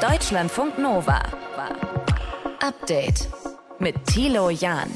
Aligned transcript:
Deutschlandfunk 0.00 0.78
Nova. 0.78 1.20
Update 2.66 3.28
mit 3.80 4.06
Thilo 4.06 4.48
Jahn. 4.48 4.88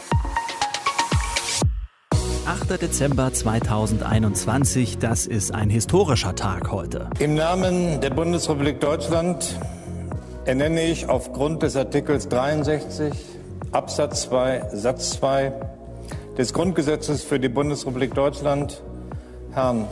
8. 2.46 2.80
Dezember 2.80 3.30
2021, 3.30 4.96
das 4.96 5.26
ist 5.26 5.52
ein 5.52 5.68
historischer 5.68 6.34
Tag 6.34 6.72
heute. 6.72 7.10
Im 7.18 7.34
Namen 7.34 8.00
der 8.00 8.10
Bundesrepublik 8.10 8.80
Deutschland 8.80 9.60
ernenne 10.46 10.84
ich 10.84 11.06
aufgrund 11.06 11.62
des 11.62 11.76
Artikels 11.76 12.30
63 12.30 13.12
Absatz 13.72 14.22
2 14.22 14.70
Satz 14.72 15.10
2 15.18 15.52
des 16.38 16.54
Grundgesetzes 16.54 17.22
für 17.22 17.38
die 17.38 17.50
Bundesrepublik 17.50 18.14
Deutschland 18.14 18.82
Herrn 19.52 19.86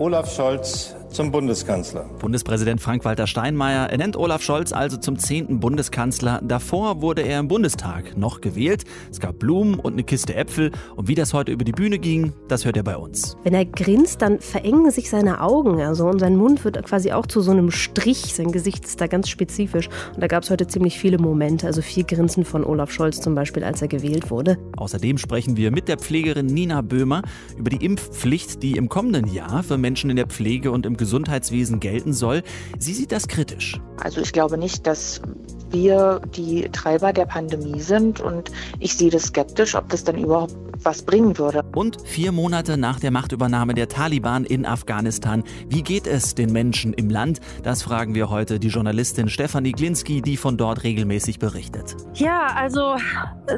Olaf 0.00 0.34
Scholz 0.34 0.95
zum 1.16 1.32
Bundeskanzler. 1.32 2.04
Bundespräsident 2.18 2.78
Frank-Walter 2.78 3.26
Steinmeier 3.26 3.88
ernennt 3.88 4.18
Olaf 4.18 4.42
Scholz 4.42 4.72
also 4.72 4.98
zum 4.98 5.18
10. 5.18 5.60
Bundeskanzler. 5.60 6.42
Davor 6.44 7.00
wurde 7.00 7.22
er 7.22 7.40
im 7.40 7.48
Bundestag 7.48 8.18
noch 8.18 8.42
gewählt. 8.42 8.84
Es 9.10 9.18
gab 9.18 9.38
Blumen 9.38 9.80
und 9.80 9.94
eine 9.94 10.02
Kiste 10.02 10.34
Äpfel. 10.34 10.72
Und 10.94 11.08
wie 11.08 11.14
das 11.14 11.32
heute 11.32 11.52
über 11.52 11.64
die 11.64 11.72
Bühne 11.72 11.98
ging, 11.98 12.34
das 12.48 12.66
hört 12.66 12.76
ihr 12.76 12.82
bei 12.82 12.98
uns. 12.98 13.34
Wenn 13.44 13.54
er 13.54 13.64
grinst, 13.64 14.20
dann 14.20 14.40
verengen 14.40 14.90
sich 14.90 15.08
seine 15.08 15.40
Augen. 15.40 15.80
Also, 15.80 16.06
und 16.06 16.18
sein 16.18 16.36
Mund 16.36 16.66
wird 16.66 16.84
quasi 16.84 17.12
auch 17.12 17.24
zu 17.24 17.40
so 17.40 17.50
einem 17.50 17.70
Strich. 17.70 18.34
Sein 18.34 18.52
Gesicht 18.52 18.84
ist 18.84 19.00
da 19.00 19.06
ganz 19.06 19.30
spezifisch. 19.30 19.88
Und 20.14 20.22
da 20.22 20.26
gab 20.26 20.42
es 20.42 20.50
heute 20.50 20.66
ziemlich 20.66 20.98
viele 20.98 21.16
Momente. 21.16 21.66
Also 21.66 21.80
viel 21.80 22.04
Grinsen 22.04 22.44
von 22.44 22.62
Olaf 22.62 22.90
Scholz 22.90 23.22
zum 23.22 23.34
Beispiel, 23.34 23.64
als 23.64 23.80
er 23.80 23.88
gewählt 23.88 24.30
wurde. 24.30 24.58
Außerdem 24.76 25.16
sprechen 25.16 25.56
wir 25.56 25.70
mit 25.70 25.88
der 25.88 25.96
Pflegerin 25.96 26.44
Nina 26.44 26.82
Böhmer 26.82 27.22
über 27.56 27.70
die 27.70 27.82
Impfpflicht, 27.82 28.62
die 28.62 28.72
im 28.72 28.90
kommenden 28.90 29.32
Jahr 29.32 29.62
für 29.62 29.78
Menschen 29.78 30.10
in 30.10 30.16
der 30.16 30.26
Pflege 30.26 30.70
und 30.70 30.84
im 30.84 30.98
Gesundheitswesen 30.98 31.05
Gesundheitswesen 31.06 31.78
gelten 31.78 32.12
soll. 32.12 32.42
Sie 32.80 32.92
sieht 32.92 33.12
das 33.12 33.28
kritisch. 33.28 33.80
Also 34.02 34.20
ich 34.20 34.32
glaube 34.32 34.58
nicht, 34.58 34.88
dass 34.88 35.22
wir 35.70 36.20
die 36.34 36.68
Treiber 36.72 37.12
der 37.12 37.26
Pandemie 37.26 37.80
sind 37.80 38.20
und 38.20 38.50
ich 38.80 38.96
sehe 38.96 39.10
das 39.10 39.26
skeptisch, 39.26 39.76
ob 39.76 39.88
das 39.88 40.02
dann 40.02 40.18
überhaupt 40.18 40.65
was 40.82 41.02
bringen 41.02 41.38
würde. 41.38 41.62
Und 41.74 41.98
vier 42.04 42.32
Monate 42.32 42.76
nach 42.76 43.00
der 43.00 43.10
Machtübernahme 43.10 43.74
der 43.74 43.88
Taliban 43.88 44.44
in 44.44 44.66
Afghanistan, 44.66 45.44
wie 45.68 45.82
geht 45.82 46.06
es 46.06 46.34
den 46.34 46.52
Menschen 46.52 46.92
im 46.92 47.10
Land? 47.10 47.40
Das 47.62 47.82
fragen 47.82 48.14
wir 48.14 48.30
heute 48.30 48.58
die 48.58 48.68
Journalistin 48.68 49.28
Stefanie 49.28 49.72
Glinski, 49.72 50.22
die 50.22 50.36
von 50.36 50.56
dort 50.56 50.82
regelmäßig 50.82 51.38
berichtet. 51.38 51.96
Ja, 52.14 52.48
also 52.54 52.96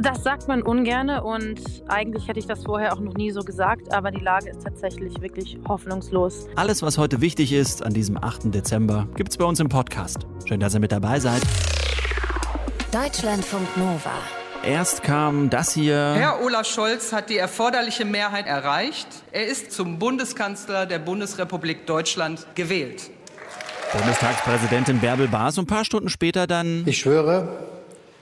das 0.03 0.23
sagt 0.23 0.49
man 0.49 0.63
ungerne 0.63 1.23
und 1.23 1.61
eigentlich 1.89 2.29
hätte 2.29 2.39
ich 2.39 2.47
das 2.47 2.65
vorher 2.65 2.93
auch 2.93 3.01
noch 3.01 3.15
nie 3.15 3.31
so 3.31 3.41
gesagt, 3.41 3.93
aber 3.93 4.11
die 4.11 4.21
Lage 4.21 4.51
ist 4.51 4.63
tatsächlich 4.63 5.21
wirklich 5.21 5.59
hoffnungslos. 5.67 6.47
Alles, 6.57 6.83
was 6.83 6.99
heute 6.99 7.21
wichtig 7.21 7.53
ist 7.53 7.83
an 7.83 7.95
diesem 7.95 8.23
8. 8.23 8.55
Dezember, 8.55 9.09
gibt 9.17 9.31
es 9.31 9.37
bei 9.37 9.45
uns 9.45 9.61
im 9.61 9.69
Podcast. 9.69 10.27
Schön, 10.45 10.61
dass 10.61 10.75
ihr 10.75 10.81
mit 10.81 10.93
dabei 10.93 11.21
seid. 11.21 11.43
Deutschlandfunk 12.93 13.77
Nova. 13.77 14.38
Erst 14.65 15.03
kam 15.03 15.51
das 15.51 15.73
hier. 15.73 16.15
Herr 16.17 16.43
Olaf 16.43 16.67
Scholz 16.67 17.13
hat 17.13 17.31
die 17.31 17.39
erforderliche 17.39 18.05
Mehrheit 18.05 18.47
erreicht. 18.47 19.07
Er 19.33 19.47
ist 19.47 19.73
zum 19.73 19.99
Bundeskanzler 19.99 20.85
der 20.87 20.99
Bundesrepublik 20.99 21.87
Deutschland 21.87 22.47
gewählt. 22.55 23.11
Bundestagspräsidentin 23.93 24.99
Bärbel 24.99 25.29
Baas. 25.29 25.57
Und 25.59 25.65
ein 25.65 25.69
paar 25.69 25.85
Stunden 25.85 26.09
später 26.09 26.47
dann. 26.47 26.83
Ich 26.87 26.99
schwöre, 26.99 27.49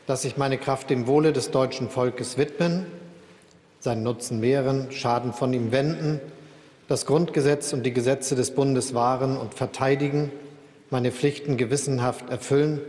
dass 0.06 0.24
ich 0.24 0.36
meine 0.36 0.58
Kraft 0.58 0.90
dem 0.90 1.06
Wohle 1.06 1.32
des 1.32 1.50
deutschen 1.50 1.90
Volkes 1.90 2.38
widmen, 2.38 2.86
seinen 3.80 4.02
Nutzen 4.02 4.38
mehren, 4.38 4.92
Schaden 4.92 5.32
von 5.32 5.52
ihm 5.52 5.72
wenden, 5.72 6.20
das 6.86 7.06
Grundgesetz 7.06 7.72
und 7.72 7.82
die 7.82 7.92
Gesetze 7.92 8.36
des 8.36 8.54
Bundes 8.54 8.94
wahren 8.94 9.36
und 9.36 9.54
verteidigen, 9.54 10.30
meine 10.90 11.10
Pflichten 11.10 11.56
gewissenhaft 11.56 12.30
erfüllen 12.30 12.80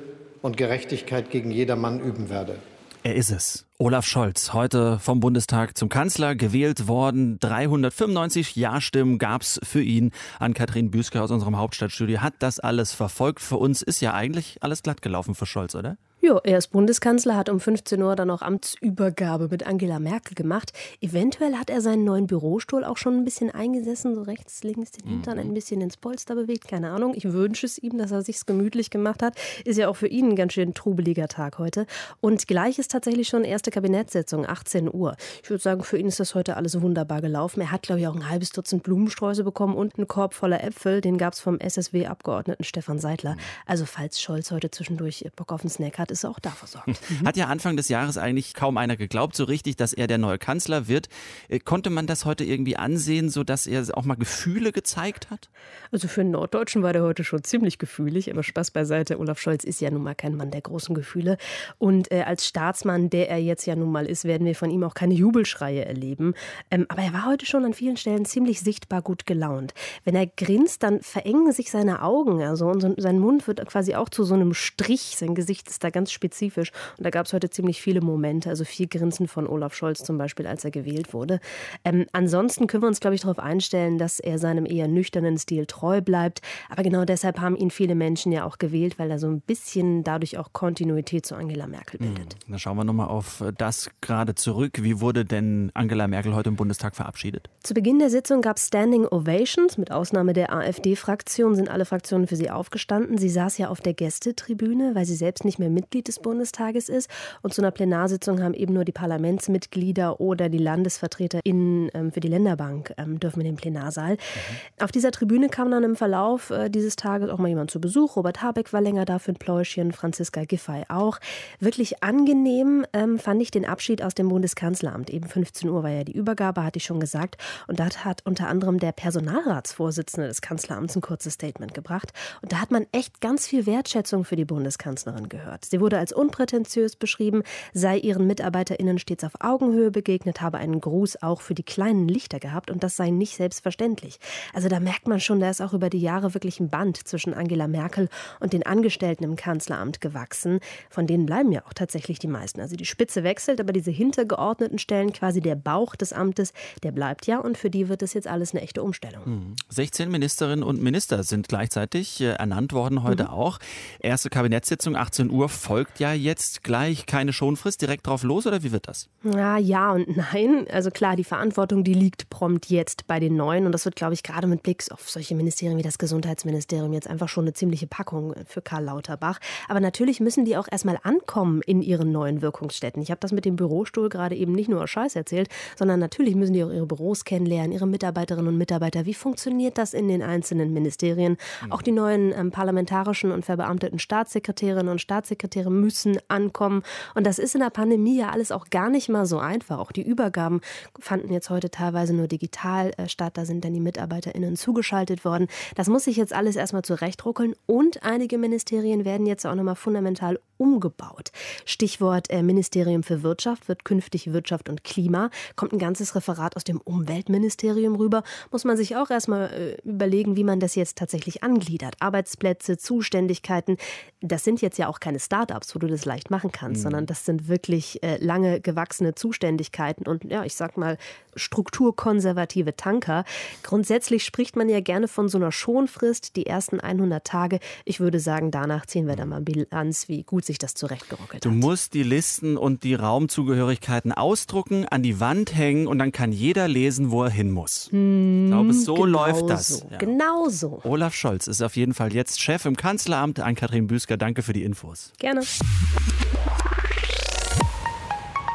und 0.43 0.57
Gerechtigkeit 0.57 1.31
gegen 1.31 1.49
jedermann 1.49 1.99
üben 1.99 2.29
werde. 2.29 2.57
Er 3.03 3.15
ist 3.15 3.31
es. 3.31 3.65
Olaf 3.77 4.05
Scholz, 4.05 4.53
heute 4.53 4.99
vom 4.99 5.19
Bundestag 5.19 5.77
zum 5.77 5.87
Kanzler 5.87 6.35
gewählt 6.35 6.87
worden. 6.87 7.39
395 7.39 8.55
Ja-Stimmen 8.55 9.17
gab 9.19 9.43
es 9.43 9.59
für 9.63 9.81
ihn. 9.81 10.11
An 10.39 10.53
Katrin 10.53 10.91
Büsker 10.91 11.23
aus 11.23 11.31
unserem 11.31 11.57
Hauptstadtstudio 11.57 12.21
hat 12.21 12.33
das 12.39 12.59
alles 12.59 12.93
verfolgt. 12.93 13.39
Für 13.39 13.57
uns 13.57 13.81
ist 13.81 14.01
ja 14.01 14.13
eigentlich 14.13 14.57
alles 14.61 14.83
glatt 14.83 15.01
gelaufen 15.01 15.35
für 15.35 15.45
Scholz, 15.45 15.75
oder? 15.75 15.97
Ja, 16.27 16.41
er 16.43 16.57
ist 16.57 16.71
Bundeskanzler, 16.71 17.37
hat 17.37 17.47
um 17.47 17.61
15 17.61 18.03
Uhr 18.03 18.17
dann 18.17 18.29
auch 18.29 18.41
Amtsübergabe 18.41 19.47
mit 19.49 19.65
Angela 19.65 19.97
Merkel 19.97 20.35
gemacht. 20.35 20.73
Eventuell 20.99 21.55
hat 21.55 21.69
er 21.69 21.79
seinen 21.79 22.03
neuen 22.03 22.27
Bürostuhl 22.27 22.83
auch 22.83 22.97
schon 22.97 23.15
ein 23.15 23.23
bisschen 23.23 23.49
eingesessen, 23.49 24.13
so 24.13 24.23
rechts, 24.23 24.61
links 24.61 24.91
den 24.91 25.07
Hintern 25.07 25.39
ein 25.39 25.53
bisschen 25.53 25.79
ins 25.79 25.95
Polster 25.95 26.35
bewegt. 26.35 26.67
Keine 26.67 26.89
Ahnung. 26.89 27.13
Ich 27.15 27.31
wünsche 27.31 27.65
es 27.65 27.77
ihm, 27.77 27.97
dass 27.97 28.11
er 28.11 28.23
sich's 28.23 28.45
gemütlich 28.45 28.89
gemacht 28.89 29.23
hat. 29.23 29.37
Ist 29.63 29.77
ja 29.77 29.87
auch 29.87 29.95
für 29.95 30.09
ihn 30.09 30.31
ein 30.31 30.35
ganz 30.35 30.51
schön 30.51 30.73
trubeliger 30.73 31.29
Tag 31.29 31.59
heute. 31.59 31.85
Und 32.19 32.45
gleich 32.45 32.77
ist 32.77 32.91
tatsächlich 32.91 33.29
schon 33.29 33.45
erste 33.45 33.71
Kabinettssitzung, 33.71 34.45
18 34.45 34.93
Uhr. 34.93 35.15
Ich 35.43 35.49
würde 35.49 35.63
sagen, 35.63 35.81
für 35.81 35.97
ihn 35.97 36.07
ist 36.07 36.19
das 36.19 36.35
heute 36.35 36.57
alles 36.57 36.81
wunderbar 36.81 37.21
gelaufen. 37.21 37.61
Er 37.61 37.71
hat, 37.71 37.83
glaube 37.83 38.01
ich, 38.01 38.07
auch 38.07 38.15
ein 38.15 38.27
halbes 38.27 38.49
Dutzend 38.49 38.83
Blumensträuße 38.83 39.45
bekommen 39.45 39.75
und 39.75 39.97
einen 39.97 40.09
Korb 40.09 40.33
voller 40.33 40.61
Äpfel. 40.61 40.99
Den 40.99 41.17
gab 41.17 41.31
es 41.31 41.39
vom 41.39 41.57
SSW-Abgeordneten 41.57 42.65
Stefan 42.65 42.99
Seidler. 42.99 43.37
Also 43.65 43.85
falls 43.85 44.19
Scholz 44.19 44.51
heute 44.51 44.69
zwischendurch 44.71 45.25
Bock 45.37 45.53
auf 45.53 45.61
einen 45.61 45.69
Snack 45.69 45.97
hat, 45.99 46.16
ist 46.17 46.25
auch 46.25 46.39
da 46.39 46.49
versorgt. 46.51 46.99
Hat 47.25 47.37
ja 47.37 47.47
Anfang 47.47 47.77
des 47.77 47.89
Jahres 47.89 48.17
eigentlich 48.17 48.53
kaum 48.53 48.77
einer 48.77 48.97
geglaubt, 48.97 49.35
so 49.35 49.43
richtig, 49.43 49.75
dass 49.75 49.93
er 49.93 50.07
der 50.07 50.17
neue 50.17 50.37
Kanzler 50.37 50.87
wird. 50.87 51.09
Äh, 51.47 51.59
konnte 51.59 51.89
man 51.89 52.07
das 52.07 52.25
heute 52.25 52.43
irgendwie 52.43 52.77
ansehen, 52.77 53.29
sodass 53.29 53.67
er 53.67 53.85
auch 53.93 54.05
mal 54.05 54.15
Gefühle 54.15 54.71
gezeigt 54.71 55.29
hat? 55.29 55.49
Also 55.91 56.07
für 56.07 56.21
einen 56.21 56.31
Norddeutschen 56.31 56.83
war 56.83 56.93
der 56.93 57.03
heute 57.03 57.23
schon 57.23 57.43
ziemlich 57.43 57.77
gefühlig, 57.77 58.31
aber 58.31 58.43
Spaß 58.43 58.71
beiseite. 58.71 59.19
Olaf 59.19 59.39
Scholz 59.39 59.63
ist 59.63 59.81
ja 59.81 59.91
nun 59.91 60.03
mal 60.03 60.15
kein 60.15 60.35
Mann 60.35 60.51
der 60.51 60.61
großen 60.61 60.95
Gefühle. 60.95 61.37
Und 61.77 62.11
äh, 62.11 62.23
als 62.23 62.47
Staatsmann, 62.47 63.09
der 63.09 63.29
er 63.29 63.37
jetzt 63.37 63.65
ja 63.65 63.75
nun 63.75 63.91
mal 63.91 64.05
ist, 64.05 64.25
werden 64.25 64.45
wir 64.45 64.55
von 64.55 64.71
ihm 64.71 64.83
auch 64.83 64.93
keine 64.93 65.13
Jubelschreie 65.13 65.85
erleben. 65.85 66.33
Ähm, 66.71 66.85
aber 66.89 67.01
er 67.03 67.13
war 67.13 67.25
heute 67.25 67.45
schon 67.45 67.63
an 67.65 67.73
vielen 67.73 67.97
Stellen 67.97 68.25
ziemlich 68.25 68.61
sichtbar 68.61 69.01
gut 69.01 69.25
gelaunt. 69.25 69.73
Wenn 70.03 70.15
er 70.15 70.27
grinst, 70.27 70.83
dann 70.83 71.01
verengen 71.01 71.51
sich 71.51 71.71
seine 71.71 72.01
Augen. 72.01 72.41
Also 72.41 72.67
und 72.67 73.01
sein 73.01 73.19
Mund 73.19 73.47
wird 73.47 73.65
quasi 73.67 73.95
auch 73.95 74.09
zu 74.09 74.23
so 74.23 74.33
einem 74.33 74.53
Strich. 74.53 75.15
Sein 75.17 75.35
Gesicht 75.35 75.69
ist 75.69 75.83
da 75.83 75.89
ganz 75.89 76.06
spezifisch. 76.11 76.71
Und 76.97 77.05
da 77.05 77.09
gab 77.09 77.25
es 77.25 77.33
heute 77.33 77.49
ziemlich 77.49 77.81
viele 77.81 78.01
Momente, 78.01 78.49
also 78.49 78.65
viel 78.65 78.87
Grinsen 78.87 79.27
von 79.27 79.47
Olaf 79.47 79.73
Scholz 79.73 80.03
zum 80.03 80.17
Beispiel, 80.17 80.47
als 80.47 80.63
er 80.65 80.71
gewählt 80.71 81.13
wurde. 81.13 81.39
Ähm, 81.83 82.05
ansonsten 82.11 82.67
können 82.67 82.83
wir 82.83 82.87
uns, 82.87 82.99
glaube 82.99 83.15
ich, 83.15 83.21
darauf 83.21 83.39
einstellen, 83.39 83.97
dass 83.97 84.19
er 84.19 84.39
seinem 84.39 84.65
eher 84.65 84.87
nüchternen 84.87 85.37
Stil 85.37 85.65
treu 85.65 86.01
bleibt. 86.01 86.41
Aber 86.69 86.83
genau 86.83 87.05
deshalb 87.05 87.39
haben 87.39 87.55
ihn 87.55 87.71
viele 87.71 87.95
Menschen 87.95 88.31
ja 88.31 88.45
auch 88.45 88.57
gewählt, 88.57 88.99
weil 88.99 89.11
er 89.11 89.19
so 89.19 89.27
ein 89.27 89.41
bisschen 89.41 90.03
dadurch 90.03 90.37
auch 90.37 90.53
Kontinuität 90.53 91.25
zu 91.25 91.35
Angela 91.35 91.67
Merkel 91.67 91.99
bildet. 91.99 92.33
Hm, 92.33 92.39
dann 92.49 92.59
schauen 92.59 92.77
wir 92.77 92.83
nochmal 92.83 93.07
auf 93.07 93.43
das 93.57 93.89
gerade 94.01 94.35
zurück. 94.35 94.73
Wie 94.81 94.99
wurde 95.01 95.25
denn 95.25 95.71
Angela 95.73 96.07
Merkel 96.07 96.35
heute 96.35 96.49
im 96.49 96.55
Bundestag 96.55 96.95
verabschiedet? 96.95 97.49
Zu 97.63 97.73
Beginn 97.73 97.99
der 97.99 98.09
Sitzung 98.09 98.41
gab 98.41 98.57
es 98.57 98.67
Standing 98.67 99.05
Ovations. 99.05 99.77
Mit 99.77 99.91
Ausnahme 99.91 100.33
der 100.33 100.53
AfD-Fraktion 100.53 101.55
sind 101.55 101.69
alle 101.69 101.85
Fraktionen 101.85 102.27
für 102.27 102.35
sie 102.35 102.49
aufgestanden. 102.49 103.17
Sie 103.17 103.29
saß 103.29 103.57
ja 103.57 103.69
auf 103.69 103.81
der 103.81 103.93
Gästetribüne, 103.93 104.95
weil 104.95 105.05
sie 105.05 105.15
selbst 105.15 105.45
nicht 105.45 105.59
mehr 105.59 105.69
Mitglied 105.87 106.07
des 106.09 106.19
Bundestages 106.19 106.89
ist. 106.89 107.09
Und 107.41 107.53
zu 107.53 107.61
einer 107.61 107.71
Plenarsitzung 107.71 108.43
haben 108.43 108.53
eben 108.53 108.73
nur 108.73 108.83
die 108.83 108.91
Parlamentsmitglieder 108.91 110.19
oder 110.19 110.49
die 110.49 110.57
LandesvertreterInnen 110.57 111.91
ähm, 111.93 112.11
für 112.11 112.19
die 112.19 112.27
Länderbank 112.27 112.93
ähm, 112.97 113.19
dürfen 113.19 113.39
in 113.39 113.45
den 113.45 113.55
Plenarsaal. 113.55 114.13
Mhm. 114.13 114.83
Auf 114.83 114.91
dieser 114.91 115.11
Tribüne 115.11 115.47
kam 115.47 115.71
dann 115.71 115.83
im 115.83 115.95
Verlauf 115.95 116.49
äh, 116.49 116.69
dieses 116.69 116.97
Tages 116.97 117.29
auch 117.29 117.37
mal 117.37 117.47
jemand 117.47 117.71
zu 117.71 117.79
Besuch. 117.79 118.17
Robert 118.17 118.41
Habeck 118.41 118.73
war 118.73 118.81
länger 118.81 119.05
da 119.05 119.17
für 119.17 119.31
ein 119.31 119.35
Pläuschen, 119.35 119.93
Franziska 119.93 120.43
Giffey 120.43 120.83
auch. 120.89 121.19
Wirklich 121.61 122.03
angenehm 122.03 122.85
ähm, 122.91 123.17
fand 123.17 123.41
ich 123.41 123.51
den 123.51 123.65
Abschied 123.65 124.03
aus 124.03 124.13
dem 124.13 124.27
Bundeskanzleramt. 124.27 125.09
Eben 125.09 125.27
15 125.29 125.69
Uhr 125.69 125.83
war 125.83 125.91
ja 125.91 126.03
die 126.03 126.15
Übergabe, 126.15 126.65
hatte 126.65 126.77
ich 126.77 126.83
schon 126.83 126.99
gesagt. 126.99 127.37
Und 127.67 127.79
da 127.79 127.87
hat 128.03 128.25
unter 128.25 128.49
anderem 128.49 128.79
der 128.79 128.91
Personalratsvorsitzende 128.91 130.27
des 130.27 130.41
Kanzleramts 130.41 130.97
ein 130.97 131.01
kurzes 131.01 131.33
Statement 131.33 131.73
gebracht. 131.73 132.11
Und 132.41 132.51
da 132.51 132.59
hat 132.59 132.71
man 132.71 132.85
echt 132.91 133.21
ganz 133.21 133.47
viel 133.47 133.65
Wertschätzung 133.65 134.25
für 134.25 134.35
die 134.35 134.43
Bundeskanzlerin 134.43 135.29
gehört. 135.29 135.65
Sie 135.65 135.76
wurde 135.79 135.97
als 135.97 136.13
unprätentiös 136.13 136.95
beschrieben, 136.95 137.43
sei 137.73 137.97
ihren 137.97 138.27
MitarbeiterInnen 138.27 138.99
stets 138.99 139.23
auf 139.23 139.33
Augenhöhe 139.39 139.91
begegnet, 139.91 140.41
habe 140.41 140.57
einen 140.57 140.81
Gruß 140.81 141.21
auch 141.21 141.41
für 141.41 141.53
die 141.53 141.63
kleinen 141.63 142.07
Lichter 142.07 142.39
gehabt 142.39 142.71
und 142.71 142.83
das 142.83 142.95
sei 142.95 143.09
nicht 143.09 143.35
selbstverständlich. 143.35 144.19
Also 144.53 144.69
da 144.69 144.79
merkt 144.79 145.07
man 145.07 145.19
schon, 145.19 145.39
da 145.39 145.49
ist 145.49 145.61
auch 145.61 145.73
über 145.73 145.89
die 145.89 146.01
Jahre 146.01 146.33
wirklich 146.33 146.59
ein 146.59 146.69
Band 146.69 147.07
zwischen 147.07 147.33
Angela 147.33 147.67
Merkel 147.67 148.09
und 148.39 148.53
den 148.53 148.65
Angestellten 148.65 149.23
im 149.23 149.35
Kanzleramt 149.35 150.01
gewachsen. 150.01 150.59
Von 150.89 151.07
denen 151.07 151.25
bleiben 151.25 151.51
ja 151.51 151.63
auch 151.65 151.73
tatsächlich 151.73 152.19
die 152.19 152.27
meisten. 152.27 152.61
Also 152.61 152.75
die 152.75 152.85
Spitze 152.85 153.23
wechselt, 153.23 153.59
aber 153.59 153.73
diese 153.73 153.91
hintergeordneten 153.91 154.79
Stellen, 154.79 155.13
quasi 155.13 155.41
der 155.41 155.55
Bauch 155.55 155.95
des 155.95 156.13
Amtes, 156.13 156.53
der 156.83 156.91
bleibt 156.91 157.27
ja 157.27 157.39
und 157.39 157.57
für 157.57 157.69
die 157.69 157.89
wird 157.89 158.01
es 158.01 158.13
jetzt 158.13 158.27
alles 158.27 158.53
eine 158.53 158.61
echte 158.61 158.83
Umstellung. 158.83 159.55
16 159.69 160.09
Ministerinnen 160.09 160.63
und 160.63 160.81
Minister 160.81 161.23
sind 161.23 161.47
gleichzeitig 161.47 162.21
äh, 162.21 162.31
ernannt 162.33 162.73
worden 162.73 163.03
heute 163.03 163.23
mhm. 163.23 163.29
auch. 163.29 163.59
Erste 163.99 164.29
Kabinettssitzung 164.29 164.95
18 164.95 165.29
Uhr 165.29 165.49
folgt 165.67 165.99
ja 165.99 166.13
jetzt 166.13 166.63
gleich 166.63 167.05
keine 167.05 167.33
Schonfrist 167.33 167.81
direkt 167.81 168.07
drauf 168.07 168.23
los 168.23 168.47
oder 168.47 168.63
wie 168.63 168.71
wird 168.71 168.87
das? 168.87 169.09
Ja, 169.23 169.57
ja 169.57 169.91
und 169.91 170.15
nein. 170.15 170.65
Also 170.71 170.91
klar, 170.91 171.17
die 171.17 171.25
Verantwortung, 171.25 171.83
die 171.83 171.93
liegt 171.93 172.29
prompt 172.29 172.67
jetzt 172.67 173.05
bei 173.05 173.19
den 173.19 173.35
Neuen 173.35 173.65
und 173.65 173.73
das 173.73 173.83
wird, 173.83 173.97
glaube 173.97 174.13
ich, 174.13 174.23
gerade 174.23 174.47
mit 174.47 174.63
Blick 174.63 174.85
auf 174.91 175.09
solche 175.09 175.35
Ministerien 175.35 175.77
wie 175.77 175.81
das 175.83 175.97
Gesundheitsministerium 175.97 176.93
jetzt 176.93 177.09
einfach 177.09 177.27
schon 177.27 177.43
eine 177.43 177.53
ziemliche 177.53 177.85
Packung 177.85 178.33
für 178.45 178.61
Karl 178.61 178.85
Lauterbach. 178.85 179.39
Aber 179.67 179.81
natürlich 179.81 180.21
müssen 180.21 180.45
die 180.45 180.55
auch 180.55 180.69
erstmal 180.71 180.99
ankommen 181.03 181.61
in 181.65 181.81
ihren 181.81 182.13
neuen 182.13 182.41
Wirkungsstätten. 182.41 183.01
Ich 183.01 183.11
habe 183.11 183.19
das 183.19 183.33
mit 183.33 183.43
dem 183.43 183.57
Bürostuhl 183.57 184.07
gerade 184.07 184.35
eben 184.35 184.53
nicht 184.53 184.69
nur 184.69 184.87
Scheiß 184.87 185.17
erzählt, 185.17 185.49
sondern 185.75 185.99
natürlich 185.99 186.35
müssen 186.35 186.53
die 186.53 186.63
auch 186.63 186.71
ihre 186.71 186.85
Büros 186.85 187.25
kennenlernen, 187.25 187.73
ihre 187.73 187.87
Mitarbeiterinnen 187.87 188.47
und 188.47 188.57
Mitarbeiter. 188.57 189.05
Wie 189.05 189.13
funktioniert 189.13 189.77
das 189.77 189.93
in 189.93 190.07
den 190.07 190.21
einzelnen 190.21 190.71
Ministerien? 190.71 191.35
Auch 191.69 191.81
die 191.81 191.91
neuen 191.91 192.31
ähm, 192.31 192.51
parlamentarischen 192.51 193.31
und 193.31 193.43
verbeamteten 193.43 193.99
Staatssekretärinnen 193.99 194.89
und 194.89 195.01
Staatssekretäre 195.01 195.56
müssen 195.65 196.17
ankommen. 196.27 196.83
Und 197.15 197.25
das 197.25 197.39
ist 197.39 197.55
in 197.55 197.61
der 197.61 197.69
Pandemie 197.69 198.17
ja 198.17 198.29
alles 198.29 198.51
auch 198.51 198.69
gar 198.69 198.89
nicht 198.89 199.09
mal 199.09 199.25
so 199.25 199.39
einfach. 199.39 199.79
Auch 199.79 199.91
die 199.91 200.01
Übergaben 200.01 200.61
fanden 200.99 201.31
jetzt 201.31 201.49
heute 201.49 201.69
teilweise 201.69 202.13
nur 202.13 202.27
digital 202.27 202.91
äh, 202.97 203.07
statt. 203.07 203.37
Da 203.37 203.45
sind 203.45 203.63
dann 203.65 203.73
die 203.73 203.79
MitarbeiterInnen 203.79 204.55
zugeschaltet 204.55 205.25
worden. 205.25 205.47
Das 205.75 205.87
muss 205.87 206.05
sich 206.05 206.17
jetzt 206.17 206.33
alles 206.33 206.55
erstmal 206.55 206.83
zurechtruckeln. 206.83 207.53
Und 207.65 208.03
einige 208.03 208.37
Ministerien 208.37 209.05
werden 209.05 209.25
jetzt 209.25 209.45
auch 209.45 209.55
nochmal 209.55 209.75
fundamental 209.75 210.39
umgebaut. 210.57 211.31
Stichwort 211.65 212.29
äh, 212.29 212.43
Ministerium 212.43 213.03
für 213.03 213.23
Wirtschaft 213.23 213.67
wird 213.67 213.85
künftig 213.85 214.33
Wirtschaft 214.33 214.69
und 214.69 214.83
Klima. 214.83 215.29
Kommt 215.55 215.73
ein 215.73 215.79
ganzes 215.79 216.15
Referat 216.15 216.55
aus 216.55 216.63
dem 216.63 216.81
Umweltministerium 216.81 217.95
rüber. 217.95 218.23
Muss 218.51 218.63
man 218.63 218.77
sich 218.77 218.95
auch 218.95 219.09
erstmal 219.09 219.51
äh, 219.51 219.87
überlegen, 219.87 220.35
wie 220.35 220.43
man 220.43 220.59
das 220.59 220.75
jetzt 220.75 220.97
tatsächlich 220.97 221.43
angliedert. 221.43 221.95
Arbeitsplätze, 221.99 222.77
Zuständigkeiten. 222.77 223.77
Das 224.21 224.43
sind 224.43 224.61
jetzt 224.61 224.77
ja 224.77 224.87
auch 224.87 224.99
keine 224.99 225.19
Start-ups, 225.19 225.75
wo 225.75 225.79
du 225.79 225.87
das 225.87 226.05
leicht 226.05 226.31
machen 226.31 226.51
kannst, 226.51 226.79
mhm. 226.79 226.83
sondern 226.83 227.05
das 227.05 227.25
sind 227.25 227.47
wirklich 227.47 228.03
äh, 228.03 228.17
lange 228.23 228.59
gewachsene 228.61 229.15
Zuständigkeiten 229.15 230.07
und 230.07 230.23
ja, 230.25 230.43
ich 230.43 230.55
sag 230.55 230.77
mal 230.77 230.97
strukturkonservative 231.35 232.75
Tanker. 232.75 233.23
Grundsätzlich 233.63 234.23
spricht 234.23 234.55
man 234.55 234.69
ja 234.69 234.79
gerne 234.79 235.07
von 235.07 235.29
so 235.29 235.37
einer 235.37 235.51
Schonfrist, 235.51 236.35
die 236.35 236.45
ersten 236.45 236.79
100 236.79 237.23
Tage. 237.23 237.59
Ich 237.85 237.99
würde 237.99 238.19
sagen, 238.19 238.51
danach 238.51 238.85
ziehen 238.85 239.07
wir 239.07 239.15
dann 239.15 239.29
mal 239.29 239.41
Bilanz, 239.41 240.07
wie 240.09 240.23
gut 240.23 240.45
sich 240.47 240.57
das 240.57 240.73
zurechtgeruckelt 240.73 241.45
hat. 241.45 241.45
Du 241.45 241.51
musst 241.51 241.93
die 241.93 242.03
Listen 242.03 242.57
und 242.57 242.83
die 242.83 242.95
Raumzugehörigkeiten 242.95 244.11
ausdrucken, 244.11 244.87
an 244.87 245.03
die 245.03 245.19
Wand 245.19 245.55
hängen 245.55 245.87
und 245.87 245.99
dann 245.99 246.11
kann 246.11 246.31
jeder 246.31 246.67
lesen, 246.67 247.11
wo 247.11 247.23
er 247.23 247.29
hin 247.29 247.51
muss. 247.51 247.89
Hm, 247.91 248.45
ich 248.45 248.51
glaube, 248.51 248.73
so 248.73 248.95
genau 248.95 249.05
läuft 249.05 249.49
das. 249.49 249.67
So, 249.67 249.87
ja. 249.91 249.97
Genau 249.97 250.49
so. 250.49 250.81
Olaf 250.83 251.13
Scholz 251.13 251.47
ist 251.47 251.61
auf 251.61 251.75
jeden 251.75 251.93
Fall 251.93 252.13
jetzt 252.13 252.41
Chef 252.41 252.65
im 252.65 252.75
Kanzleramt. 252.75 253.39
An 253.39 253.55
Kathrin 253.55 253.87
Büsker, 253.87 254.17
danke 254.17 254.41
für 254.41 254.53
die 254.53 254.63
Infos. 254.63 255.13
Gerne. 255.19 255.41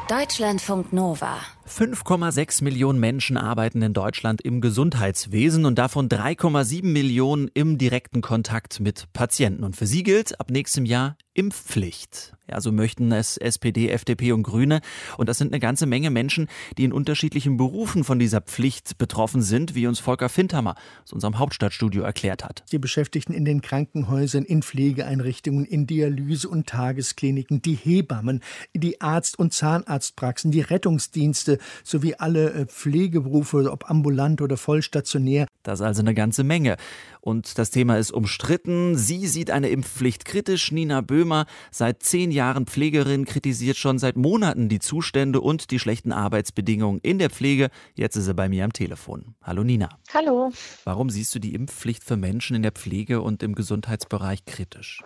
Deutschlandfunk 0.09 0.91
Nova. 0.91 1.37
5,6 1.67 2.63
Millionen 2.63 2.99
Menschen 2.99 3.37
arbeiten 3.37 3.81
in 3.81 3.93
Deutschland 3.93 4.41
im 4.41 4.59
Gesundheitswesen 4.59 5.65
und 5.65 5.79
davon 5.79 6.09
3,7 6.09 6.83
Millionen 6.85 7.49
im 7.53 7.77
direkten 7.77 8.21
Kontakt 8.21 8.81
mit 8.81 9.07
Patienten. 9.13 9.63
Und 9.63 9.77
für 9.77 9.87
sie 9.87 10.03
gilt 10.03 10.39
ab 10.41 10.51
nächstem 10.51 10.85
Jahr 10.85 11.15
Impfpflicht. 11.33 12.33
Ja, 12.49 12.59
so 12.59 12.71
möchten 12.71 13.11
es 13.11 13.37
SPD, 13.37 13.89
FDP 13.89 14.33
und 14.33 14.43
Grüne. 14.43 14.81
Und 15.17 15.29
das 15.29 15.37
sind 15.37 15.51
eine 15.51 15.61
ganze 15.61 15.85
Menge 15.85 16.11
Menschen, 16.11 16.47
die 16.77 16.83
in 16.83 16.91
unterschiedlichen 16.91 17.57
Berufen 17.57 18.03
von 18.03 18.19
dieser 18.19 18.41
Pflicht 18.41 18.97
betroffen 18.97 19.41
sind, 19.41 19.75
wie 19.75 19.87
uns 19.87 19.99
Volker 19.99 20.27
Findhammer 20.29 20.75
aus 21.03 21.13
unserem 21.13 21.39
Hauptstadtstudio 21.39 22.03
erklärt 22.03 22.43
hat. 22.43 22.63
Die 22.71 22.77
Beschäftigten 22.77 23.33
in 23.33 23.45
den 23.45 23.61
Krankenhäusern, 23.61 24.43
in 24.43 24.61
Pflegeeinrichtungen, 24.61 25.65
in 25.65 25.87
Dialyse- 25.87 26.49
und 26.49 26.67
Tageskliniken, 26.67 27.61
die 27.61 27.75
Hebammen, 27.75 28.41
die 28.73 28.99
Arzt- 29.01 29.39
und 29.39 29.53
Zahnarztpraxen, 29.53 30.51
die 30.51 30.61
Rettungsdienste 30.61 31.52
sowie 31.83 32.15
alle 32.15 32.53
äh, 32.53 32.65
Pflegeberufe, 32.65 33.71
ob 33.71 33.89
ambulant 33.89 34.41
oder 34.41 34.57
vollstationär. 34.57 35.47
Das 35.63 35.79
ist 35.79 35.85
also 35.85 36.01
eine 36.01 36.13
ganze 36.13 36.43
Menge. 36.43 36.77
Und 37.21 37.57
das 37.57 37.71
Thema 37.71 37.97
ist 37.97 38.11
umstritten. 38.11 38.97
Sie 38.97 39.27
sieht 39.27 39.49
eine 39.49 39.69
Impfpflicht 39.69 40.25
kritisch. 40.25 40.71
Nina 40.71 41.01
Böhmer, 41.01 41.45
seit 41.71 42.03
zehn 42.03 42.31
Jahren 42.31 42.65
Pflegerin, 42.65 43.25
kritisiert 43.25 43.77
schon 43.77 43.97
seit 43.97 44.17
Monaten 44.17 44.67
die 44.67 44.79
Zustände 44.79 45.39
und 45.39 45.71
die 45.71 45.79
schlechten 45.79 46.11
Arbeitsbedingungen 46.11 46.99
in 47.01 47.19
der 47.19 47.29
Pflege. 47.29 47.69
Jetzt 47.95 48.17
ist 48.17 48.25
sie 48.25 48.33
bei 48.33 48.49
mir 48.49 48.65
am 48.65 48.73
Telefon. 48.73 49.35
Hallo 49.41 49.63
Nina. 49.63 49.89
Hallo. 50.13 50.51
Warum 50.83 51.09
siehst 51.09 51.33
du 51.33 51.39
die 51.39 51.55
Impfpflicht 51.55 52.03
für 52.03 52.17
Menschen 52.17 52.57
in 52.57 52.63
der 52.63 52.73
Pflege 52.73 53.21
und 53.21 53.41
im 53.41 53.55
Gesundheitsbereich 53.55 54.45
kritisch? 54.45 55.01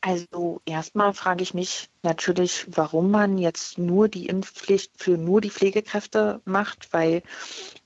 Also 0.00 0.60
erstmal 0.64 1.12
frage 1.12 1.42
ich 1.42 1.54
mich 1.54 1.90
natürlich, 2.02 2.66
warum 2.68 3.10
man 3.10 3.36
jetzt 3.36 3.78
nur 3.78 4.08
die 4.08 4.26
Impfpflicht 4.26 4.92
für 4.96 5.18
nur 5.18 5.40
die 5.40 5.50
Pflegekräfte 5.50 6.40
macht, 6.44 6.92
weil 6.92 7.22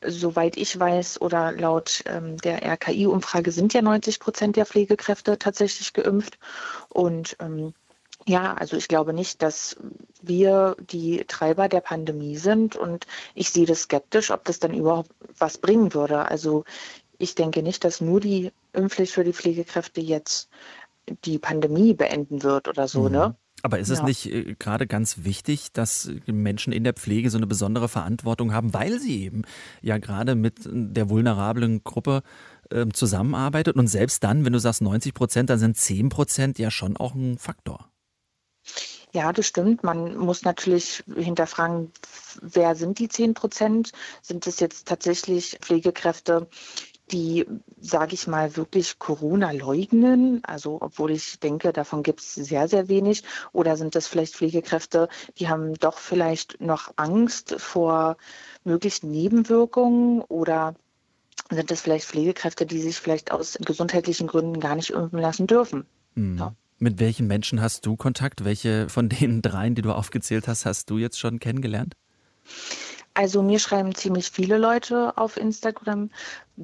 soweit 0.06 0.58
ich 0.58 0.78
weiß 0.78 1.22
oder 1.22 1.52
laut 1.52 2.02
ähm, 2.06 2.36
der 2.36 2.62
RKI-Umfrage 2.62 3.50
sind 3.50 3.72
ja 3.72 3.80
90 3.80 4.20
Prozent 4.20 4.56
der 4.56 4.66
Pflegekräfte 4.66 5.38
tatsächlich 5.38 5.94
geimpft. 5.94 6.38
Und 6.90 7.36
ähm, 7.40 7.72
ja, 8.26 8.54
also 8.54 8.76
ich 8.76 8.88
glaube 8.88 9.14
nicht, 9.14 9.42
dass 9.42 9.76
wir 10.20 10.76
die 10.78 11.24
Treiber 11.26 11.68
der 11.68 11.80
Pandemie 11.80 12.36
sind 12.36 12.76
und 12.76 13.06
ich 13.34 13.50
sehe 13.50 13.66
das 13.66 13.82
skeptisch, 13.82 14.30
ob 14.30 14.44
das 14.44 14.58
dann 14.58 14.74
überhaupt 14.74 15.10
was 15.38 15.56
bringen 15.58 15.94
würde. 15.94 16.26
Also 16.26 16.64
ich 17.18 17.34
denke 17.34 17.62
nicht, 17.62 17.84
dass 17.84 18.00
nur 18.00 18.20
die 18.20 18.52
Impfpflicht 18.72 19.12
für 19.12 19.24
die 19.24 19.32
Pflegekräfte 19.32 20.00
jetzt 20.00 20.48
die 21.24 21.38
Pandemie 21.38 21.94
beenden 21.94 22.42
wird 22.42 22.68
oder 22.68 22.88
so, 22.88 23.02
mhm. 23.04 23.12
ne? 23.12 23.36
Aber 23.64 23.78
ist 23.78 23.90
es 23.90 24.00
ja. 24.00 24.04
nicht 24.04 24.26
äh, 24.26 24.56
gerade 24.58 24.86
ganz 24.86 25.24
wichtig, 25.24 25.72
dass 25.72 26.10
Menschen 26.26 26.72
in 26.72 26.82
der 26.82 26.94
Pflege 26.94 27.30
so 27.30 27.36
eine 27.36 27.46
besondere 27.46 27.88
Verantwortung 27.88 28.52
haben, 28.52 28.74
weil 28.74 28.98
sie 28.98 29.22
eben 29.22 29.42
ja 29.82 29.98
gerade 29.98 30.34
mit 30.34 30.60
der 30.64 31.08
vulnerablen 31.08 31.84
Gruppe 31.84 32.22
äh, 32.70 32.86
zusammenarbeitet 32.92 33.76
und 33.76 33.86
selbst 33.86 34.24
dann, 34.24 34.44
wenn 34.44 34.52
du 34.52 34.58
sagst 34.58 34.82
90 34.82 35.14
Prozent, 35.14 35.50
dann 35.50 35.60
sind 35.60 35.76
10 35.76 36.08
Prozent 36.08 36.58
ja 36.58 36.70
schon 36.70 36.96
auch 36.96 37.14
ein 37.14 37.38
Faktor. 37.38 37.88
Ja, 39.12 39.32
das 39.32 39.46
stimmt. 39.46 39.84
Man 39.84 40.16
muss 40.16 40.42
natürlich 40.42 41.04
hinterfragen, 41.14 41.92
wer 42.40 42.74
sind 42.74 42.98
die 42.98 43.08
10 43.08 43.34
Prozent? 43.34 43.92
Sind 44.22 44.46
es 44.46 44.58
jetzt 44.58 44.88
tatsächlich 44.88 45.58
Pflegekräfte, 45.60 46.48
die, 47.12 47.46
sage 47.80 48.14
ich 48.14 48.26
mal, 48.26 48.56
wirklich 48.56 48.98
Corona 48.98 49.50
leugnen, 49.50 50.40
also 50.44 50.78
obwohl 50.80 51.10
ich 51.10 51.38
denke, 51.40 51.72
davon 51.72 52.02
gibt 52.02 52.20
es 52.20 52.34
sehr, 52.34 52.68
sehr 52.68 52.88
wenig, 52.88 53.22
oder 53.52 53.76
sind 53.76 53.94
das 53.94 54.06
vielleicht 54.06 54.34
Pflegekräfte, 54.34 55.08
die 55.38 55.48
haben 55.48 55.74
doch 55.74 55.98
vielleicht 55.98 56.60
noch 56.60 56.92
Angst 56.96 57.54
vor 57.58 58.16
möglichen 58.64 59.10
Nebenwirkungen 59.10 60.22
oder 60.22 60.74
sind 61.50 61.70
das 61.70 61.82
vielleicht 61.82 62.06
Pflegekräfte, 62.06 62.66
die 62.66 62.80
sich 62.80 62.96
vielleicht 62.96 63.30
aus 63.30 63.58
gesundheitlichen 63.60 64.26
Gründen 64.26 64.60
gar 64.60 64.74
nicht 64.74 64.90
impfen 64.90 65.18
lassen 65.18 65.46
dürfen? 65.46 65.86
Mhm. 66.14 66.38
Ja. 66.38 66.54
Mit 66.78 66.98
welchen 66.98 67.28
Menschen 67.28 67.60
hast 67.60 67.86
du 67.86 67.94
Kontakt? 67.94 68.44
Welche 68.44 68.88
von 68.88 69.08
den 69.08 69.40
dreien, 69.40 69.76
die 69.76 69.82
du 69.82 69.92
aufgezählt 69.92 70.48
hast, 70.48 70.66
hast 70.66 70.90
du 70.90 70.98
jetzt 70.98 71.18
schon 71.20 71.38
kennengelernt? 71.38 71.94
Also 73.14 73.42
mir 73.42 73.58
schreiben 73.58 73.94
ziemlich 73.94 74.30
viele 74.30 74.58
Leute 74.58 75.16
auf 75.16 75.36
Instagram, 75.36 76.10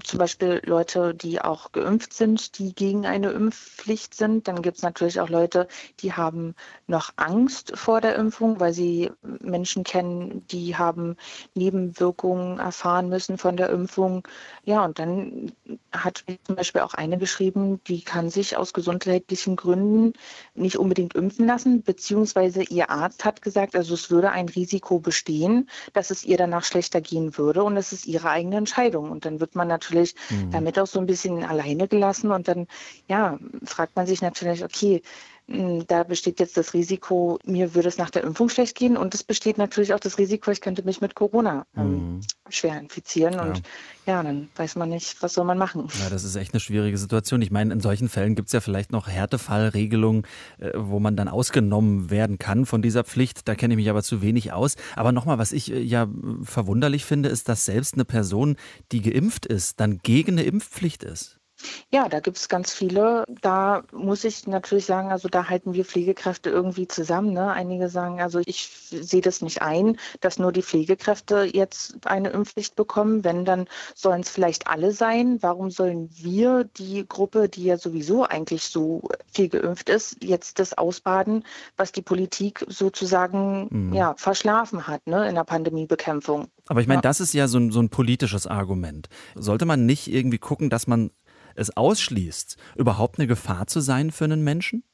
zum 0.05 0.19
Beispiel 0.19 0.61
Leute, 0.65 1.15
die 1.15 1.41
auch 1.41 1.73
geimpft 1.73 2.13
sind, 2.13 2.59
die 2.59 2.75
gegen 2.75 3.07
eine 3.07 3.31
Impfpflicht 3.31 4.15
sind. 4.15 4.47
Dann 4.47 4.61
gibt 4.61 4.77
es 4.77 4.83
natürlich 4.83 5.21
auch 5.21 5.31
Leute, 5.31 5.67
die 6.01 6.13
haben 6.13 6.55
noch 6.87 7.11
Angst 7.17 7.73
vor 7.77 8.01
der 8.01 8.17
Impfung, 8.17 8.61
weil 8.61 8.73
sie 8.73 9.11
Menschen 9.23 9.85
kennen, 9.85 10.47
die 10.49 10.77
haben 10.77 11.17
Nebenwirkungen 11.55 12.59
erfahren 12.59 13.09
müssen 13.09 13.39
von 13.39 13.57
der 13.57 13.71
Impfung. 13.71 14.29
Ja, 14.65 14.85
und 14.85 14.99
dann 14.99 15.53
hat 15.93 16.25
zum 16.45 16.57
Beispiel 16.57 16.83
auch 16.83 16.95
eine 16.95 17.17
geschrieben, 17.17 17.83
die 17.85 18.03
kann 18.03 18.31
sich 18.31 18.57
aus 18.57 18.73
gesundheitlichen 18.73 19.57
Gründen 19.57 20.13
nicht 20.55 20.77
unbedingt 20.77 21.15
impfen 21.15 21.47
lassen, 21.47 21.83
beziehungsweise 21.83 22.63
ihr 22.63 22.91
Arzt 22.91 23.25
hat 23.25 23.41
gesagt, 23.43 23.75
also 23.75 23.95
es 23.95 24.11
würde 24.11 24.31
ein 24.31 24.49
Risiko 24.49 24.99
bestehen, 24.99 25.69
dass 25.95 26.11
es 26.11 26.25
ihr 26.25 26.37
danach 26.37 26.65
schlechter 26.65 27.01
gehen 27.01 27.39
würde 27.39 27.65
und 27.65 27.77
es 27.77 27.93
ist 27.93 28.07
ihre 28.07 28.31
eigene 28.31 28.57
Entscheidung. 28.57 29.11
Und 29.11 29.25
dann 29.25 29.41
wird 29.41 29.55
man 29.55 29.69
natürlich 29.79 30.15
mhm. 30.31 30.51
damit 30.51 30.79
auch 30.79 30.87
so 30.87 30.99
ein 30.99 31.07
bisschen 31.07 31.45
alleine 31.45 31.89
gelassen 31.89 32.31
und 32.33 32.49
dann, 32.49 32.67
ja, 33.07 33.39
fragt 33.65 33.97
man 33.97 34.07
sich 34.07 34.23
natürlich, 34.23 34.65
okay, 34.65 35.03
da 35.49 36.03
besteht 36.03 36.41
jetzt 36.41 36.59
das 36.59 36.75
Risiko, 36.75 37.39
mir 37.47 37.75
würde 37.75 37.89
es 37.89 37.97
nach 37.97 38.11
der 38.11 38.23
Impfung 38.23 38.51
schlecht 38.51 38.77
gehen 38.77 38.99
und 38.99 39.15
es 39.15 39.25
besteht 39.25 39.57
natürlich 39.57 39.95
auch 39.95 40.01
das 40.01 40.19
Risiko, 40.19 40.51
ich 40.51 40.61
könnte 40.61 40.83
mich 40.83 41.01
mit 41.01 41.15
Corona 41.15 41.65
ähm, 41.75 42.17
mhm. 42.17 42.21
schwer 42.51 42.79
infizieren 42.79 43.33
ja. 43.33 43.43
und 43.43 43.63
ja, 44.05 44.23
dann 44.23 44.51
weiß 44.57 44.77
man 44.77 44.91
nicht, 44.91 45.23
was 45.23 45.33
soll 45.33 45.47
man 45.47 45.57
machen. 45.57 45.89
Ja, 46.01 46.11
das 46.11 46.25
ist 46.25 46.37
echt 46.37 46.53
eine 46.53 46.61
schwierige 46.61 46.99
Situation. 46.99 47.41
Ich 47.41 47.51
meine, 47.51 47.73
in 47.73 47.81
solchen 47.81 48.11
Fällen 48.11 48.35
gibt 48.35 48.49
es 48.49 48.53
ja 48.53 48.61
vielleicht 48.61 48.93
noch 48.93 49.09
Härtefallregelungen, 49.09 50.25
äh, 50.59 50.73
wo 50.75 50.99
man 50.99 51.17
dann 51.17 51.29
ausgenommen 51.29 52.11
werden 52.11 52.39
kann 52.39 52.67
von 52.67 52.83
dieser 52.83 53.05
Pflicht. 53.05 53.49
Da 53.49 53.55
kenne 53.55 53.75
ich 53.75 53.79
mich 53.79 53.89
aber 53.89 54.03
zu 54.03 54.21
wenig 54.21 54.53
aus. 54.53 54.77
Aber 54.97 55.13
nochmal, 55.13 55.39
was 55.39 55.53
ich 55.53 55.73
äh, 55.73 55.81
ja 55.81 56.09
verwunderlich 56.43 57.07
finde, 57.07 57.31
ist, 57.31 57.49
dass 57.49 57.65
selbst 57.65 57.95
eine 57.95 58.05
Person, 58.05 58.57
die 58.93 59.01
geimpft 59.01 59.47
ist, 59.47 59.81
dann 59.81 59.99
gegen 59.99 60.33
eine 60.33 60.43
Impfpflicht 60.43 61.05
ist. 61.05 61.38
Ja, 61.91 62.09
da 62.09 62.21
gibt 62.21 62.37
es 62.37 62.49
ganz 62.49 62.73
viele. 62.73 63.25
Da 63.41 63.83
muss 63.93 64.25
ich 64.25 64.47
natürlich 64.47 64.87
sagen, 64.87 65.11
also 65.11 65.29
da 65.29 65.49
halten 65.49 65.75
wir 65.75 65.85
Pflegekräfte 65.85 66.51
irgendwie 66.51 66.87
zusammen. 66.87 67.33
Ne? 67.33 67.51
Einige 67.51 67.89
sagen, 67.89 68.21
also 68.21 68.41
ich 68.45 68.69
sehe 68.91 69.21
das 69.21 69.43
nicht 69.43 69.63
ein, 69.63 69.97
dass 70.21 70.39
nur 70.39 70.53
die 70.53 70.63
Pflegekräfte 70.63 71.49
jetzt 71.53 72.07
eine 72.07 72.31
Impfpflicht 72.31 72.77
bekommen. 72.77 73.25
Wenn, 73.25 73.45
dann 73.45 73.67
sollen 73.95 74.21
es 74.21 74.31
vielleicht 74.31 74.69
alle 74.69 74.93
sein. 74.93 75.39
Warum 75.41 75.71
sollen 75.71 76.11
wir, 76.13 76.65
die 76.65 77.07
Gruppe, 77.09 77.49
die 77.49 77.65
ja 77.65 77.79
sowieso 77.79 78.25
eigentlich 78.25 78.65
so 78.65 79.03
viel 79.33 79.49
geimpft 79.49 79.89
ist, 79.89 80.23
jetzt 80.23 80.59
das 80.59 80.77
ausbaden, 80.77 81.45
was 81.77 81.93
die 81.93 82.03
Politik 82.03 82.65
sozusagen 82.69 83.69
mhm. 83.71 83.93
ja, 83.95 84.15
verschlafen 84.17 84.87
hat 84.87 85.07
ne, 85.07 85.29
in 85.29 85.35
der 85.35 85.45
Pandemiebekämpfung? 85.45 86.49
Aber 86.69 86.83
ich 86.83 86.87
meine, 86.87 86.99
ja. 86.99 87.03
das 87.03 87.21
ist 87.21 87.33
ja 87.33 87.49
so 87.49 87.59
ein, 87.59 87.71
so 87.71 87.81
ein 87.81 87.89
politisches 87.89 88.47
Argument. 88.47 89.09
Sollte 89.35 89.65
man 89.65 89.87
nicht 89.87 90.13
irgendwie 90.13 90.39
gucken, 90.39 90.69
dass 90.69 90.87
man 90.87 91.11
es 91.59 91.77
ausschließt, 91.77 92.57
überhaupt 92.77 93.19
eine 93.19 93.27
Gefahr 93.27 93.67
zu 93.67 93.81
sein 93.81 94.11
für 94.11 94.25
einen 94.25 94.43
Menschen? 94.43 94.85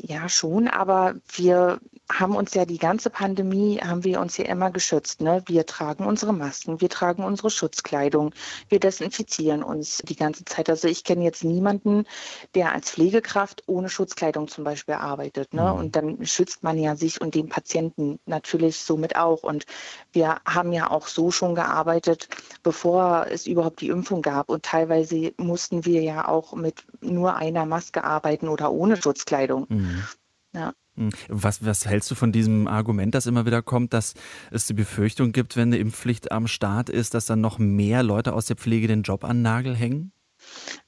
Ja, 0.00 0.28
schon, 0.28 0.68
aber 0.68 1.16
wir 1.34 1.80
haben 2.10 2.36
uns 2.36 2.54
ja 2.54 2.64
die 2.64 2.78
ganze 2.78 3.10
Pandemie, 3.10 3.80
haben 3.82 4.04
wir 4.04 4.20
uns 4.20 4.36
ja 4.36 4.44
immer 4.44 4.70
geschützt. 4.70 5.20
Ne? 5.20 5.42
Wir 5.46 5.66
tragen 5.66 6.06
unsere 6.06 6.32
Masken, 6.32 6.80
wir 6.80 6.88
tragen 6.88 7.24
unsere 7.24 7.50
Schutzkleidung, 7.50 8.32
wir 8.68 8.78
desinfizieren 8.78 9.62
uns 9.62 9.98
die 10.04 10.14
ganze 10.14 10.44
Zeit. 10.44 10.70
Also 10.70 10.88
ich 10.88 11.04
kenne 11.04 11.24
jetzt 11.24 11.42
niemanden, 11.42 12.06
der 12.54 12.72
als 12.72 12.92
Pflegekraft 12.92 13.64
ohne 13.66 13.88
Schutzkleidung 13.88 14.46
zum 14.46 14.64
Beispiel 14.64 14.94
arbeitet. 14.94 15.52
Ne? 15.52 15.62
Mhm. 15.62 15.78
Und 15.78 15.96
dann 15.96 16.24
schützt 16.24 16.62
man 16.62 16.78
ja 16.78 16.94
sich 16.94 17.20
und 17.20 17.34
den 17.34 17.48
Patienten 17.48 18.20
natürlich 18.24 18.78
somit 18.78 19.16
auch. 19.16 19.42
Und 19.42 19.66
wir 20.12 20.36
haben 20.46 20.72
ja 20.72 20.90
auch 20.90 21.08
so 21.08 21.30
schon 21.32 21.56
gearbeitet, 21.56 22.28
bevor 22.62 23.26
es 23.28 23.46
überhaupt 23.46 23.80
die 23.80 23.88
Impfung 23.88 24.22
gab. 24.22 24.48
Und 24.48 24.64
teilweise 24.64 25.32
mussten 25.36 25.84
wir 25.84 26.02
ja 26.02 26.28
auch 26.28 26.54
mit 26.54 26.84
nur 27.00 27.36
einer 27.36 27.66
Maske 27.66 28.04
arbeiten 28.04 28.48
oder 28.48 28.72
ohne 28.72 29.00
Schutzkleidung. 29.00 29.66
Mhm. 29.68 30.04
Ja. 30.52 30.72
Hm. 30.96 31.10
Was, 31.28 31.64
was 31.64 31.86
hältst 31.86 32.10
du 32.10 32.14
von 32.14 32.32
diesem 32.32 32.66
Argument, 32.66 33.14
das 33.14 33.26
immer 33.26 33.46
wieder 33.46 33.62
kommt, 33.62 33.92
dass 33.92 34.14
es 34.50 34.66
die 34.66 34.74
Befürchtung 34.74 35.32
gibt, 35.32 35.56
wenn 35.56 35.68
eine 35.68 35.78
Impfpflicht 35.78 36.32
am 36.32 36.48
Start 36.48 36.90
ist, 36.90 37.14
dass 37.14 37.26
dann 37.26 37.40
noch 37.40 37.58
mehr 37.58 38.02
Leute 38.02 38.32
aus 38.32 38.46
der 38.46 38.56
Pflege 38.56 38.88
den 38.88 39.02
Job 39.02 39.24
an 39.24 39.42
Nagel 39.42 39.76
hängen? 39.76 40.12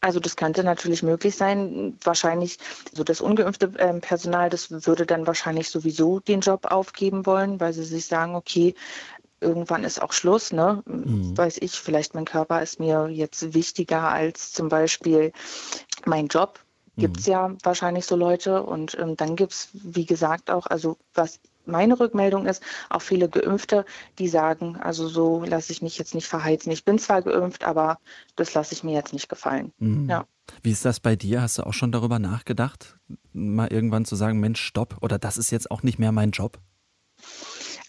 Also 0.00 0.20
das 0.20 0.36
könnte 0.36 0.64
natürlich 0.64 1.02
möglich 1.02 1.36
sein. 1.36 1.96
Wahrscheinlich, 2.02 2.58
so 2.92 3.04
das 3.04 3.20
ungeimpfte 3.20 3.72
ähm, 3.78 4.00
Personal, 4.00 4.48
das 4.48 4.70
würde 4.70 5.06
dann 5.06 5.26
wahrscheinlich 5.26 5.68
sowieso 5.68 6.20
den 6.20 6.40
Job 6.40 6.66
aufgeben 6.66 7.26
wollen, 7.26 7.60
weil 7.60 7.72
sie 7.72 7.84
sich 7.84 8.06
sagen, 8.06 8.34
okay, 8.34 8.74
irgendwann 9.40 9.84
ist 9.84 10.02
auch 10.02 10.12
Schluss, 10.12 10.52
ne? 10.52 10.82
Mhm. 10.86 11.36
Weiß 11.36 11.58
ich, 11.60 11.72
vielleicht 11.72 12.14
mein 12.14 12.24
Körper 12.24 12.62
ist 12.62 12.78
mir 12.78 13.08
jetzt 13.08 13.54
wichtiger 13.54 14.10
als 14.10 14.52
zum 14.52 14.68
Beispiel 14.68 15.32
mein 16.06 16.28
Job 16.28 16.60
gibt 16.96 17.18
es 17.18 17.26
mhm. 17.26 17.32
ja 17.32 17.54
wahrscheinlich 17.62 18.06
so 18.06 18.16
Leute. 18.16 18.62
Und 18.62 18.96
ähm, 18.98 19.16
dann 19.16 19.36
gibt 19.36 19.52
es, 19.52 19.68
wie 19.72 20.06
gesagt, 20.06 20.50
auch, 20.50 20.66
also 20.66 20.96
was 21.14 21.40
meine 21.66 21.98
Rückmeldung 21.98 22.46
ist, 22.46 22.62
auch 22.88 23.02
viele 23.02 23.28
Geimpfte, 23.28 23.84
die 24.18 24.28
sagen, 24.28 24.76
also 24.76 25.08
so 25.08 25.44
lasse 25.44 25.72
ich 25.72 25.82
mich 25.82 25.98
jetzt 25.98 26.14
nicht 26.14 26.26
verheizen. 26.26 26.72
Ich 26.72 26.84
bin 26.84 26.98
zwar 26.98 27.22
geimpft, 27.22 27.64
aber 27.64 27.98
das 28.36 28.54
lasse 28.54 28.74
ich 28.74 28.84
mir 28.84 28.92
jetzt 28.92 29.12
nicht 29.12 29.28
gefallen. 29.28 29.72
Mhm. 29.78 30.08
Ja. 30.08 30.26
Wie 30.62 30.72
ist 30.72 30.84
das 30.84 31.00
bei 31.00 31.16
dir? 31.16 31.42
Hast 31.42 31.58
du 31.58 31.62
auch 31.62 31.74
schon 31.74 31.92
darüber 31.92 32.18
nachgedacht, 32.18 32.96
mal 33.32 33.72
irgendwann 33.72 34.04
zu 34.04 34.16
sagen, 34.16 34.40
Mensch, 34.40 34.60
stopp, 34.60 34.96
oder 35.00 35.18
das 35.18 35.36
ist 35.36 35.50
jetzt 35.50 35.70
auch 35.70 35.82
nicht 35.82 35.98
mehr 35.98 36.12
mein 36.12 36.32
Job? 36.32 36.58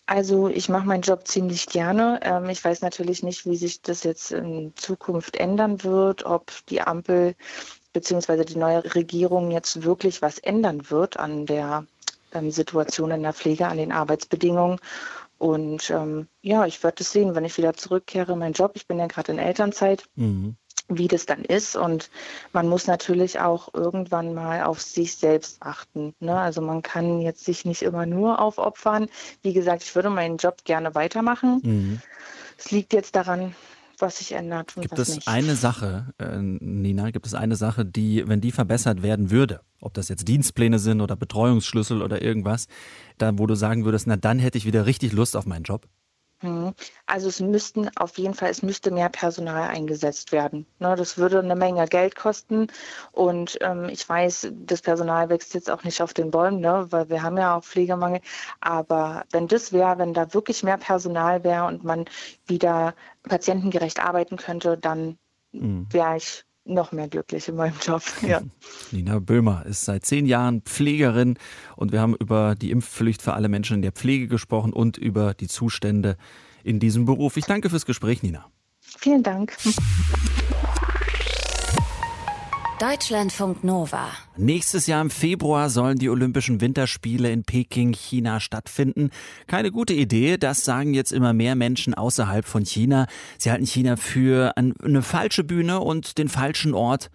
Also 0.05 0.49
ich 0.49 0.67
mache 0.67 0.85
meinen 0.85 1.01
Job 1.01 1.27
ziemlich 1.27 1.67
gerne. 1.67 2.19
Ähm, 2.21 2.49
ich 2.49 2.63
weiß 2.63 2.81
natürlich 2.81 3.23
nicht, 3.23 3.45
wie 3.45 3.55
sich 3.55 3.81
das 3.81 4.03
jetzt 4.03 4.31
in 4.31 4.73
Zukunft 4.75 5.37
ändern 5.37 5.83
wird, 5.83 6.25
ob 6.25 6.51
die 6.67 6.81
Ampel 6.81 7.35
beziehungsweise 7.93 8.45
die 8.45 8.57
neue 8.57 8.95
Regierung 8.95 9.51
jetzt 9.51 9.83
wirklich 9.83 10.21
was 10.21 10.37
ändern 10.39 10.89
wird 10.89 11.17
an 11.17 11.45
der 11.45 11.85
ähm, 12.33 12.51
Situation 12.51 13.11
in 13.11 13.23
der 13.23 13.33
Pflege, 13.33 13.67
an 13.67 13.77
den 13.77 13.91
Arbeitsbedingungen. 13.91 14.79
Und 15.37 15.89
ähm, 15.89 16.27
ja, 16.41 16.65
ich 16.67 16.83
werde 16.83 17.01
es 17.01 17.11
sehen, 17.11 17.33
wenn 17.33 17.45
ich 17.45 17.57
wieder 17.57 17.73
zurückkehre 17.73 18.33
in 18.33 18.39
meinen 18.39 18.53
Job. 18.53 18.73
Ich 18.75 18.87
bin 18.87 18.99
ja 18.99 19.07
gerade 19.07 19.31
in 19.31 19.39
Elternzeit. 19.39 20.05
Mhm. 20.15 20.55
wie 20.93 21.07
das 21.07 21.25
dann 21.25 21.45
ist. 21.45 21.77
Und 21.77 22.09
man 22.51 22.67
muss 22.67 22.85
natürlich 22.85 23.39
auch 23.39 23.73
irgendwann 23.73 24.33
mal 24.33 24.63
auf 24.63 24.81
sich 24.81 25.15
selbst 25.15 25.61
achten. 25.61 26.13
Ne? 26.19 26.37
Also 26.37 26.61
man 26.61 26.81
kann 26.81 27.21
jetzt 27.21 27.45
sich 27.45 27.63
nicht 27.63 27.81
immer 27.81 28.05
nur 28.05 28.39
aufopfern. 28.39 29.07
Wie 29.41 29.53
gesagt, 29.53 29.83
ich 29.83 29.95
würde 29.95 30.09
meinen 30.09 30.35
Job 30.35 30.65
gerne 30.65 30.93
weitermachen. 30.93 31.61
Mhm. 31.63 32.01
Es 32.57 32.71
liegt 32.71 32.91
jetzt 32.91 33.15
daran, 33.15 33.55
was 34.01 34.17
sich 34.17 34.33
ändert 34.33 34.75
und 34.75 34.83
gibt 34.83 34.93
was 34.93 35.09
es 35.09 35.15
nicht. 35.15 35.27
eine 35.27 35.55
Sache, 35.55 36.13
äh, 36.17 36.37
Nina, 36.39 37.11
gibt 37.11 37.25
es 37.25 37.33
eine 37.33 37.55
Sache, 37.55 37.85
die, 37.85 38.27
wenn 38.27 38.41
die 38.41 38.51
verbessert 38.51 39.01
werden 39.01 39.31
würde, 39.31 39.61
ob 39.79 39.93
das 39.93 40.09
jetzt 40.09 40.27
Dienstpläne 40.27 40.79
sind 40.79 41.01
oder 41.01 41.15
Betreuungsschlüssel 41.15 42.01
oder 42.01 42.21
irgendwas, 42.21 42.67
da 43.17 43.37
wo 43.37 43.47
du 43.47 43.55
sagen 43.55 43.85
würdest, 43.85 44.07
na 44.07 44.17
dann 44.17 44.39
hätte 44.39 44.57
ich 44.57 44.65
wieder 44.65 44.85
richtig 44.85 45.13
Lust 45.13 45.35
auf 45.35 45.45
meinen 45.45 45.63
Job? 45.63 45.87
Mhm. 46.41 46.73
Also 47.05 47.29
es 47.29 47.39
müssten 47.39 47.89
auf 47.97 48.17
jeden 48.17 48.33
Fall, 48.33 48.49
es 48.49 48.63
müsste 48.63 48.91
mehr 48.91 49.09
Personal 49.09 49.69
eingesetzt 49.69 50.31
werden. 50.31 50.65
Ne, 50.79 50.95
das 50.95 51.17
würde 51.17 51.39
eine 51.39 51.55
Menge 51.55 51.87
Geld 51.87 52.15
kosten 52.15 52.67
und 53.11 53.57
ähm, 53.61 53.89
ich 53.89 54.07
weiß, 54.07 54.51
das 54.51 54.81
Personal 54.81 55.29
wächst 55.29 55.53
jetzt 55.53 55.69
auch 55.69 55.83
nicht 55.83 56.01
auf 56.01 56.13
den 56.13 56.31
Bäumen, 56.31 56.59
ne, 56.59 56.87
weil 56.89 57.09
wir 57.09 57.23
haben 57.23 57.37
ja 57.37 57.57
auch 57.57 57.63
Pflegemangel. 57.63 58.21
Aber 58.59 59.23
wenn 59.31 59.47
das 59.47 59.71
wäre, 59.71 59.97
wenn 59.97 60.13
da 60.13 60.33
wirklich 60.33 60.63
mehr 60.63 60.77
Personal 60.77 61.43
wäre 61.43 61.65
und 61.65 61.83
man 61.83 62.05
wieder 62.47 62.95
patientengerecht 63.23 63.99
arbeiten 63.99 64.37
könnte, 64.37 64.77
dann 64.77 65.17
mhm. 65.51 65.87
wäre 65.91 66.17
ich 66.17 66.45
noch 66.65 66.91
mehr 66.91 67.07
glücklich 67.07 67.47
in 67.47 67.55
meinem 67.55 67.75
Job. 67.81 68.01
Ja. 68.21 68.41
Nina 68.91 69.19
Böhmer 69.19 69.65
ist 69.65 69.85
seit 69.85 70.05
zehn 70.05 70.25
Jahren 70.25 70.61
Pflegerin 70.61 71.37
und 71.75 71.91
wir 71.91 71.99
haben 71.99 72.15
über 72.15 72.55
die 72.55 72.71
Impfpflicht 72.71 73.21
für 73.21 73.33
alle 73.33 73.49
Menschen 73.49 73.77
in 73.77 73.81
der 73.81 73.91
Pflege 73.91 74.27
gesprochen 74.27 74.71
und 74.73 74.97
über 74.97 75.33
die 75.33 75.47
Zustände 75.47 76.17
in 76.63 76.79
diesem 76.79 77.05
Beruf. 77.05 77.37
Ich 77.37 77.45
danke 77.45 77.69
fürs 77.69 77.85
Gespräch, 77.85 78.21
Nina. 78.21 78.45
Vielen 78.79 79.23
Dank. 79.23 79.57
Deutschlandfunk 82.81 83.63
Nova. 83.63 84.09
Nächstes 84.37 84.87
Jahr 84.87 85.03
im 85.03 85.11
Februar 85.11 85.69
sollen 85.69 85.99
die 85.99 86.09
Olympischen 86.09 86.61
Winterspiele 86.61 87.31
in 87.31 87.43
Peking, 87.43 87.93
China 87.93 88.39
stattfinden. 88.39 89.11
Keine 89.45 89.69
gute 89.69 89.93
Idee, 89.93 90.37
das 90.37 90.65
sagen 90.65 90.95
jetzt 90.95 91.11
immer 91.11 91.31
mehr 91.31 91.53
Menschen 91.53 91.93
außerhalb 91.93 92.43
von 92.43 92.65
China. 92.65 93.05
Sie 93.37 93.51
halten 93.51 93.67
China 93.67 93.97
für 93.97 94.57
eine 94.57 95.03
falsche 95.03 95.43
Bühne 95.43 95.79
und 95.79 96.17
den 96.17 96.27
falschen 96.27 96.73
Ort 96.73 97.11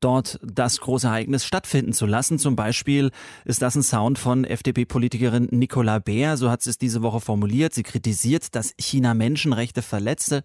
dort 0.00 0.40
das 0.42 0.80
große 0.80 1.06
Ereignis 1.06 1.44
stattfinden 1.44 1.92
zu 1.92 2.06
lassen. 2.06 2.40
Zum 2.40 2.56
Beispiel 2.56 3.12
ist 3.44 3.62
das 3.62 3.76
ein 3.76 3.84
Sound 3.84 4.18
von 4.18 4.42
FDP-Politikerin 4.42 5.46
Nicola 5.52 6.00
Beer, 6.00 6.36
so 6.36 6.50
hat 6.50 6.62
sie 6.62 6.70
es 6.70 6.78
diese 6.78 7.02
Woche 7.02 7.20
formuliert. 7.20 7.72
Sie 7.72 7.84
kritisiert, 7.84 8.56
dass 8.56 8.74
China 8.80 9.14
Menschenrechte 9.14 9.80
verletze 9.80 10.42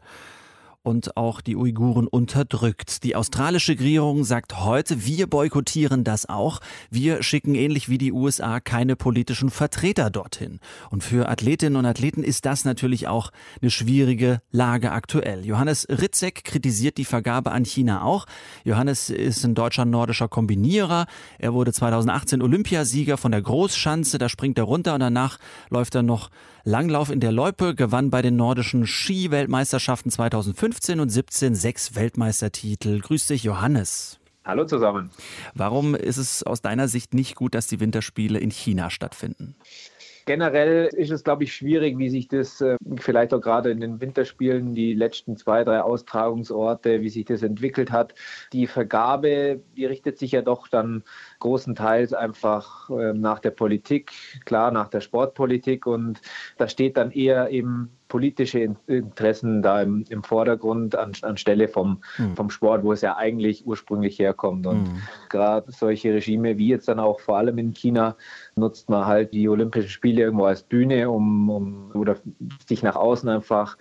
und 0.81 1.17
auch 1.17 1.41
die 1.41 1.55
Uiguren 1.55 2.07
unterdrückt. 2.07 3.03
Die 3.03 3.15
australische 3.15 3.73
Regierung 3.73 4.23
sagt 4.23 4.59
heute, 4.59 5.05
wir 5.05 5.27
boykottieren 5.27 6.03
das 6.03 6.27
auch. 6.27 6.59
Wir 6.89 7.21
schicken 7.21 7.53
ähnlich 7.55 7.89
wie 7.89 7.97
die 7.97 8.11
USA 8.11 8.59
keine 8.59 8.95
politischen 8.95 9.49
Vertreter 9.49 10.09
dorthin. 10.09 10.59
Und 10.89 11.03
für 11.03 11.27
Athletinnen 11.29 11.75
und 11.75 11.85
Athleten 11.85 12.23
ist 12.23 12.45
das 12.45 12.65
natürlich 12.65 13.07
auch 13.07 13.31
eine 13.61 13.71
schwierige 13.71 14.41
Lage 14.51 14.91
aktuell. 14.91 15.45
Johannes 15.45 15.87
Ritzek 15.89 16.43
kritisiert 16.43 16.97
die 16.97 17.05
Vergabe 17.05 17.51
an 17.51 17.65
China 17.65 18.03
auch. 18.03 18.25
Johannes 18.63 19.09
ist 19.09 19.43
ein 19.43 19.55
deutscher 19.55 19.85
nordischer 19.85 20.27
Kombinierer. 20.27 21.07
Er 21.37 21.53
wurde 21.53 21.73
2018 21.73 22.41
Olympiasieger 22.41 23.17
von 23.17 23.31
der 23.31 23.41
Großschanze. 23.41 24.17
Da 24.17 24.29
springt 24.29 24.57
er 24.57 24.63
runter 24.63 24.93
und 24.93 25.01
danach 25.01 25.39
läuft 25.69 25.95
er 25.95 26.03
noch 26.03 26.29
Langlauf 26.63 27.09
in 27.09 27.19
der 27.19 27.31
Loipe, 27.31 27.75
gewann 27.75 28.09
bei 28.09 28.21
den 28.21 28.35
nordischen 28.35 28.85
Ski-Weltmeisterschaften 28.85 30.11
2015 30.11 30.99
und 30.99 31.09
17 31.09 31.55
sechs 31.55 31.95
Weltmeistertitel. 31.95 32.99
Grüß 32.99 33.27
dich, 33.27 33.43
Johannes. 33.43 34.19
Hallo 34.43 34.65
zusammen. 34.65 35.11
Warum 35.53 35.95
ist 35.95 36.17
es 36.17 36.43
aus 36.43 36.61
deiner 36.61 36.87
Sicht 36.87 37.13
nicht 37.13 37.35
gut, 37.35 37.53
dass 37.53 37.67
die 37.67 37.79
Winterspiele 37.79 38.39
in 38.39 38.51
China 38.51 38.89
stattfinden? 38.89 39.55
Generell 40.29 40.85
ist 40.95 41.09
es, 41.09 41.23
glaube 41.23 41.43
ich, 41.43 41.55
schwierig, 41.55 41.97
wie 41.97 42.07
sich 42.07 42.27
das 42.27 42.61
äh, 42.61 42.77
vielleicht 42.97 43.33
auch 43.33 43.41
gerade 43.41 43.71
in 43.71 43.81
den 43.81 43.99
Winterspielen, 43.99 44.75
die 44.75 44.93
letzten 44.93 45.37
zwei, 45.37 45.63
drei 45.63 45.81
Austragungsorte, 45.81 47.01
wie 47.01 47.09
sich 47.09 47.25
das 47.25 47.41
entwickelt 47.41 47.91
hat. 47.91 48.13
Die 48.53 48.67
Vergabe, 48.67 49.59
die 49.75 49.87
richtet 49.87 50.19
sich 50.19 50.33
ja 50.33 50.43
doch 50.43 50.67
dann 50.67 51.03
großenteils 51.39 52.13
einfach 52.13 52.91
äh, 52.91 53.13
nach 53.13 53.39
der 53.39 53.49
Politik, 53.49 54.11
klar 54.45 54.69
nach 54.69 54.89
der 54.89 55.01
Sportpolitik 55.01 55.87
und 55.87 56.21
da 56.59 56.67
steht 56.67 56.97
dann 56.97 57.09
eher 57.09 57.49
eben 57.49 57.89
politische 58.09 58.75
Interessen 58.87 59.61
da 59.61 59.81
im, 59.81 60.03
im 60.09 60.23
Vordergrund 60.23 60.95
an, 60.95 61.13
anstelle 61.21 61.67
vom, 61.67 62.01
mhm. 62.17 62.35
vom 62.35 62.49
Sport, 62.49 62.83
wo 62.83 62.91
es 62.91 63.01
ja 63.01 63.15
eigentlich 63.15 63.65
ursprünglich 63.65 64.19
herkommt. 64.19 64.67
Und 64.67 64.83
mhm. 64.83 65.01
gerade 65.29 65.71
solche 65.71 66.13
Regime 66.13 66.57
wie 66.57 66.67
jetzt 66.67 66.89
dann 66.89 66.99
auch 66.99 67.19
vor 67.21 67.37
allem 67.37 67.57
in 67.59 67.73
China 67.73 68.17
nutzt 68.55 68.89
man 68.89 69.05
halt 69.05 69.31
die 69.31 69.47
Olympischen 69.47 69.89
Spiele 69.89 70.23
irgendwo 70.23 70.45
als 70.45 70.63
Bühne, 70.63 71.09
um, 71.09 71.49
um 71.49 71.91
oder 71.93 72.17
sich 72.67 72.83
nach 72.83 72.95
außen 72.95 73.29
einfach 73.29 73.77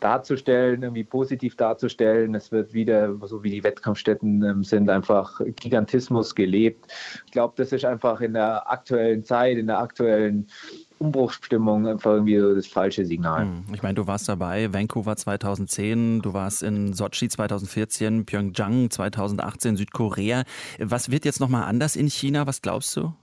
darzustellen, 0.00 0.82
irgendwie 0.82 1.04
positiv 1.04 1.56
darzustellen. 1.56 2.34
Es 2.34 2.50
wird 2.50 2.72
wieder, 2.72 3.14
so 3.26 3.44
wie 3.44 3.50
die 3.50 3.62
Wettkampfstätten 3.62 4.42
ähm, 4.42 4.64
sind, 4.64 4.88
einfach 4.88 5.40
Gigantismus 5.56 6.34
gelebt. 6.34 6.86
Ich 7.26 7.32
glaube, 7.32 7.52
das 7.58 7.72
ist 7.72 7.84
einfach 7.84 8.22
in 8.22 8.32
der 8.32 8.70
aktuellen 8.70 9.22
Zeit, 9.22 9.58
in 9.58 9.66
der 9.66 9.78
aktuellen 9.78 10.48
Umbruchsstimmung 11.00 11.86
einfach 11.88 12.12
irgendwie 12.12 12.38
so 12.38 12.54
das 12.54 12.66
falsche 12.66 13.06
Signal. 13.06 13.44
Hm. 13.46 13.64
Ich 13.72 13.82
meine, 13.82 13.94
du 13.94 14.06
warst 14.06 14.28
dabei, 14.28 14.72
Vancouver 14.72 15.16
2010, 15.16 16.20
du 16.20 16.34
warst 16.34 16.62
in 16.62 16.92
Sochi 16.92 17.28
2014, 17.28 18.26
Pyeongchang 18.26 18.90
2018, 18.90 19.76
Südkorea. 19.76 20.44
Was 20.78 21.10
wird 21.10 21.24
jetzt 21.24 21.40
nochmal 21.40 21.64
anders 21.64 21.96
in 21.96 22.08
China? 22.08 22.46
Was 22.46 22.60
glaubst 22.60 22.94
du? 22.96 23.14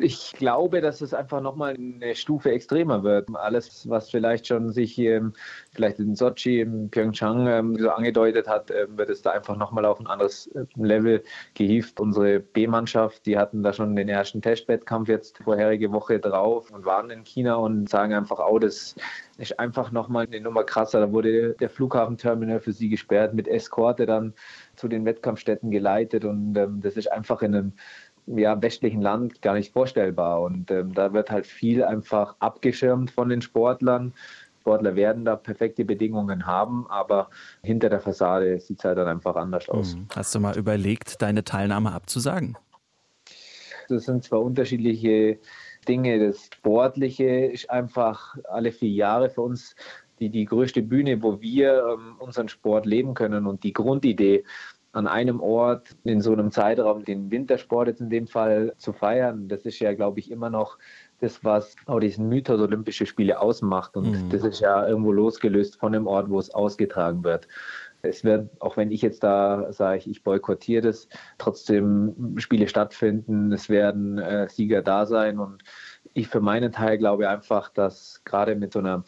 Ich 0.00 0.32
glaube, 0.32 0.80
dass 0.80 1.00
es 1.02 1.14
einfach 1.14 1.40
nochmal 1.40 1.74
eine 1.74 2.16
Stufe 2.16 2.50
extremer 2.50 3.04
wird. 3.04 3.28
Alles, 3.36 3.88
was 3.88 4.10
vielleicht 4.10 4.48
schon 4.48 4.72
sich 4.72 4.98
ähm, 4.98 5.34
vielleicht 5.72 6.00
in 6.00 6.16
Sochi, 6.16 6.62
in 6.62 6.90
Pyeongchang 6.90 7.46
ähm, 7.46 7.76
so 7.78 7.90
angedeutet 7.90 8.48
hat, 8.48 8.72
ähm, 8.72 8.98
wird 8.98 9.08
es 9.08 9.22
da 9.22 9.30
einfach 9.30 9.56
nochmal 9.56 9.84
auf 9.84 10.00
ein 10.00 10.08
anderes 10.08 10.48
äh, 10.48 10.64
Level 10.74 11.22
gehievt. 11.54 12.00
Unsere 12.00 12.40
B-Mannschaft, 12.40 13.24
die 13.24 13.38
hatten 13.38 13.62
da 13.62 13.72
schon 13.72 13.94
den 13.94 14.08
ersten 14.08 14.42
Testwettkampf 14.42 15.08
jetzt 15.08 15.38
vorherige 15.38 15.92
Woche 15.92 16.18
drauf 16.18 16.72
und 16.72 16.84
waren 16.84 17.10
in 17.10 17.22
China 17.22 17.54
und 17.54 17.88
sagen 17.88 18.14
einfach, 18.14 18.40
oh, 18.44 18.58
das 18.58 18.96
ist 19.38 19.60
einfach 19.60 19.92
nochmal 19.92 20.26
eine 20.26 20.40
Nummer 20.40 20.64
krasser. 20.64 20.98
Da 20.98 21.12
wurde 21.12 21.54
der 21.54 21.70
Flughafenterminal 21.70 22.58
für 22.58 22.72
sie 22.72 22.88
gesperrt, 22.88 23.34
mit 23.34 23.46
Eskorte 23.46 24.06
dann 24.06 24.34
zu 24.74 24.88
den 24.88 25.04
Wettkampfstätten 25.04 25.70
geleitet 25.70 26.24
und 26.24 26.56
ähm, 26.56 26.80
das 26.82 26.96
ist 26.96 27.12
einfach 27.12 27.42
in 27.42 27.54
einem 27.54 27.72
ja, 28.26 28.60
westlichen 28.60 29.02
Land 29.02 29.42
gar 29.42 29.54
nicht 29.54 29.72
vorstellbar. 29.72 30.42
Und 30.42 30.70
ähm, 30.70 30.94
da 30.94 31.12
wird 31.12 31.30
halt 31.30 31.46
viel 31.46 31.84
einfach 31.84 32.36
abgeschirmt 32.38 33.10
von 33.10 33.28
den 33.28 33.42
Sportlern. 33.42 34.12
Sportler 34.60 34.96
werden 34.96 35.26
da 35.26 35.36
perfekte 35.36 35.84
Bedingungen 35.84 36.46
haben, 36.46 36.86
aber 36.88 37.28
hinter 37.62 37.90
der 37.90 38.00
Fassade 38.00 38.58
sieht 38.60 38.78
es 38.78 38.84
halt 38.84 38.96
dann 38.96 39.08
einfach 39.08 39.36
anders 39.36 39.68
aus. 39.68 39.94
Mhm. 39.94 40.06
Hast 40.14 40.34
du 40.34 40.40
mal 40.40 40.56
überlegt, 40.56 41.20
deine 41.20 41.44
Teilnahme 41.44 41.92
abzusagen? 41.92 42.56
Das 43.90 44.04
sind 44.04 44.24
zwar 44.24 44.40
unterschiedliche 44.40 45.38
Dinge. 45.86 46.18
Das 46.18 46.46
Sportliche 46.46 47.26
ist 47.26 47.68
einfach 47.68 48.36
alle 48.44 48.72
vier 48.72 48.88
Jahre 48.88 49.28
für 49.28 49.42
uns 49.42 49.76
die, 50.18 50.30
die 50.30 50.44
größte 50.44 50.82
Bühne, 50.82 51.22
wo 51.22 51.40
wir 51.40 51.84
ähm, 51.92 52.16
unseren 52.18 52.48
Sport 52.48 52.86
leben 52.86 53.14
können. 53.14 53.46
Und 53.46 53.64
die 53.64 53.72
Grundidee, 53.72 54.44
an 54.94 55.08
einem 55.08 55.40
Ort 55.40 55.96
in 56.04 56.20
so 56.20 56.32
einem 56.32 56.52
Zeitraum 56.52 57.04
den 57.04 57.30
Wintersport 57.30 57.88
jetzt 57.88 58.00
in 58.00 58.10
dem 58.10 58.28
Fall 58.28 58.74
zu 58.78 58.92
feiern, 58.92 59.48
das 59.48 59.66
ist 59.66 59.80
ja, 59.80 59.92
glaube 59.92 60.20
ich, 60.20 60.30
immer 60.30 60.50
noch 60.50 60.78
das, 61.20 61.42
was 61.44 61.74
auch 61.86 61.98
diesen 61.98 62.28
Mythos 62.28 62.60
Olympische 62.60 63.04
Spiele 63.04 63.40
ausmacht. 63.40 63.96
Und 63.96 64.12
mhm. 64.12 64.30
das 64.30 64.44
ist 64.44 64.60
ja 64.60 64.86
irgendwo 64.86 65.10
losgelöst 65.10 65.80
von 65.80 65.92
dem 65.92 66.06
Ort, 66.06 66.30
wo 66.30 66.38
es 66.38 66.54
ausgetragen 66.54 67.24
wird. 67.24 67.48
Es 68.02 68.22
wird, 68.22 68.50
auch 68.60 68.76
wenn 68.76 68.92
ich 68.92 69.02
jetzt 69.02 69.24
da 69.24 69.72
sage, 69.72 70.08
ich, 70.08 70.22
boykottiere 70.22 70.82
das, 70.82 71.08
trotzdem 71.38 72.36
Spiele 72.38 72.68
stattfinden, 72.68 73.50
es 73.50 73.68
werden 73.68 74.18
äh, 74.18 74.48
Sieger 74.48 74.82
da 74.82 75.06
sein. 75.06 75.40
Und 75.40 75.64
ich 76.12 76.28
für 76.28 76.40
meinen 76.40 76.70
Teil 76.70 76.98
glaube 76.98 77.28
einfach, 77.28 77.68
dass 77.68 78.22
gerade 78.24 78.54
mit 78.54 78.72
so 78.72 78.78
einer 78.78 79.02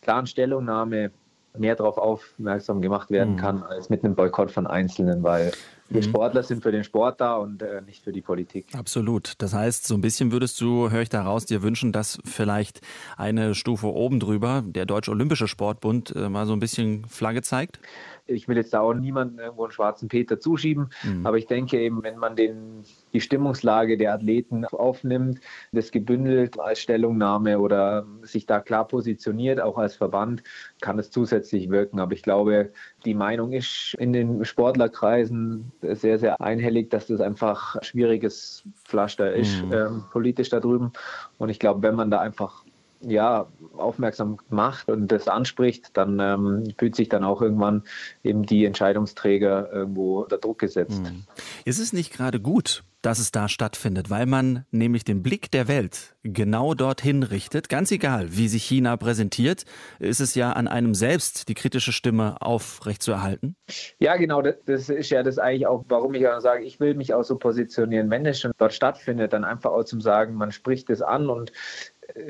klaren 0.00 0.26
Stellungnahme 0.26 1.12
mehr 1.58 1.76
darauf 1.76 1.98
aufmerksam 1.98 2.80
gemacht 2.80 3.10
werden 3.10 3.34
mhm. 3.34 3.38
kann, 3.38 3.62
als 3.62 3.88
mit 3.88 4.04
einem 4.04 4.14
Boykott 4.14 4.50
von 4.50 4.66
Einzelnen, 4.66 5.22
weil 5.22 5.52
wir 5.88 6.02
mhm. 6.02 6.04
Sportler 6.04 6.42
sind 6.42 6.62
für 6.62 6.72
den 6.72 6.84
Sport 6.84 7.20
da 7.20 7.36
und 7.36 7.62
äh, 7.62 7.80
nicht 7.82 8.04
für 8.04 8.12
die 8.12 8.20
Politik. 8.20 8.66
Absolut. 8.74 9.32
Das 9.38 9.54
heißt, 9.54 9.86
so 9.86 9.94
ein 9.94 10.00
bisschen 10.00 10.32
würdest 10.32 10.60
du, 10.60 10.90
höre 10.90 11.02
ich 11.02 11.08
daraus, 11.08 11.46
dir 11.46 11.62
wünschen, 11.62 11.92
dass 11.92 12.18
vielleicht 12.24 12.80
eine 13.16 13.54
Stufe 13.54 13.86
oben 13.86 14.20
drüber 14.20 14.62
der 14.66 14.84
Deutsche 14.84 15.10
Olympische 15.10 15.48
Sportbund 15.48 16.14
äh, 16.14 16.28
mal 16.28 16.46
so 16.46 16.52
ein 16.52 16.60
bisschen 16.60 17.06
Flagge 17.06 17.42
zeigt? 17.42 17.80
Ich 18.28 18.46
will 18.46 18.56
jetzt 18.56 18.72
da 18.74 18.80
auch 18.80 18.94
niemanden 18.94 19.38
irgendwo 19.38 19.64
einen 19.64 19.72
schwarzen 19.72 20.08
Peter 20.08 20.38
zuschieben, 20.38 20.90
mhm. 21.02 21.26
aber 21.26 21.38
ich 21.38 21.46
denke 21.46 21.80
eben, 21.80 22.02
wenn 22.02 22.18
man 22.18 22.36
den, 22.36 22.84
die 23.12 23.20
Stimmungslage 23.20 23.96
der 23.96 24.14
Athleten 24.14 24.64
aufnimmt, 24.66 25.40
das 25.72 25.90
gebündelt 25.90 26.60
als 26.60 26.80
Stellungnahme 26.80 27.58
oder 27.58 28.06
sich 28.22 28.46
da 28.46 28.60
klar 28.60 28.86
positioniert, 28.86 29.60
auch 29.60 29.78
als 29.78 29.96
Verband, 29.96 30.42
kann 30.80 30.98
es 30.98 31.10
zusätzlich 31.10 31.70
wirken. 31.70 31.98
Aber 32.00 32.12
ich 32.12 32.22
glaube, 32.22 32.70
die 33.04 33.14
Meinung 33.14 33.52
ist 33.52 33.96
in 33.98 34.12
den 34.12 34.44
Sportlerkreisen 34.44 35.72
sehr, 35.82 36.18
sehr 36.18 36.40
einhellig, 36.40 36.90
dass 36.90 37.06
das 37.06 37.20
einfach 37.20 37.76
ein 37.76 37.82
schwieriges 37.82 38.64
Pflaster 38.84 39.32
ist, 39.32 39.64
mhm. 39.64 39.72
ähm, 39.72 40.04
politisch 40.12 40.50
da 40.50 40.60
drüben. 40.60 40.92
Und 41.38 41.48
ich 41.48 41.58
glaube, 41.58 41.82
wenn 41.82 41.94
man 41.94 42.10
da 42.10 42.20
einfach 42.20 42.64
ja, 43.00 43.46
aufmerksam 43.76 44.38
macht 44.48 44.88
und 44.88 45.08
das 45.08 45.28
anspricht, 45.28 45.96
dann 45.96 46.18
ähm, 46.20 46.74
fühlt 46.78 46.96
sich 46.96 47.08
dann 47.08 47.24
auch 47.24 47.42
irgendwann 47.42 47.84
eben 48.24 48.44
die 48.44 48.64
Entscheidungsträger 48.64 49.72
irgendwo 49.72 50.22
unter 50.22 50.38
Druck 50.38 50.58
gesetzt. 50.58 51.02
Mhm. 51.02 51.24
Ist 51.64 51.78
es 51.78 51.92
nicht 51.92 52.12
gerade 52.12 52.40
gut, 52.40 52.82
dass 53.02 53.20
es 53.20 53.30
da 53.30 53.48
stattfindet, 53.48 54.10
weil 54.10 54.26
man 54.26 54.64
nämlich 54.70 55.04
den 55.04 55.22
Blick 55.22 55.50
der 55.52 55.68
Welt 55.68 56.16
genau 56.24 56.74
dorthin 56.74 57.22
richtet. 57.22 57.68
Ganz 57.68 57.92
egal, 57.92 58.36
wie 58.36 58.48
sich 58.48 58.64
China 58.64 58.96
präsentiert, 58.96 59.64
ist 60.00 60.20
es 60.20 60.34
ja 60.34 60.52
an 60.52 60.66
einem 60.66 60.94
selbst, 60.94 61.48
die 61.48 61.54
kritische 61.54 61.92
Stimme 61.92 62.36
aufrechtzuerhalten. 62.40 63.54
Ja, 63.98 64.16
genau, 64.16 64.42
das 64.42 64.88
ist 64.88 65.10
ja 65.10 65.22
das 65.22 65.38
eigentlich 65.38 65.66
auch, 65.66 65.84
warum 65.88 66.14
ich 66.14 66.26
auch 66.26 66.40
sage, 66.40 66.64
ich 66.64 66.80
will 66.80 66.94
mich 66.94 67.14
auch 67.14 67.22
so 67.22 67.36
positionieren. 67.36 68.10
Wenn 68.10 68.26
es 68.26 68.40
schon 68.40 68.52
dort 68.58 68.72
stattfindet, 68.72 69.32
dann 69.32 69.44
einfach 69.44 69.70
auch 69.70 69.84
zum 69.84 70.00
Sagen, 70.00 70.34
man 70.34 70.50
spricht 70.50 70.90
es 70.90 71.00
an 71.00 71.28
und 71.28 71.52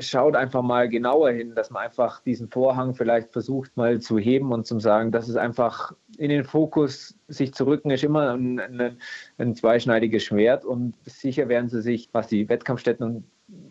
schaut 0.00 0.34
einfach 0.34 0.62
mal 0.62 0.88
genauer 0.88 1.30
hin, 1.30 1.54
dass 1.54 1.70
man 1.70 1.84
einfach 1.84 2.20
diesen 2.22 2.48
Vorhang 2.48 2.94
vielleicht 2.94 3.32
versucht 3.32 3.76
mal 3.76 4.00
zu 4.00 4.18
heben 4.18 4.52
und 4.52 4.66
zu 4.66 4.78
sagen, 4.80 5.12
dass 5.12 5.28
es 5.28 5.36
einfach 5.36 5.92
in 6.16 6.30
den 6.30 6.44
Fokus 6.44 7.16
sich 7.28 7.54
zu 7.54 7.64
rücken, 7.66 7.90
ist 7.90 8.02
immer 8.02 8.32
ein, 8.32 8.58
ein, 8.58 8.98
ein 9.38 9.54
zweischneidiges 9.54 10.24
Schwert 10.24 10.64
und 10.64 10.94
sicher 11.04 11.48
werden 11.48 11.68
sie 11.68 11.80
sich, 11.80 12.08
was 12.12 12.28
die 12.28 12.48
Wettkampfstätten 12.48 13.06
und 13.06 13.24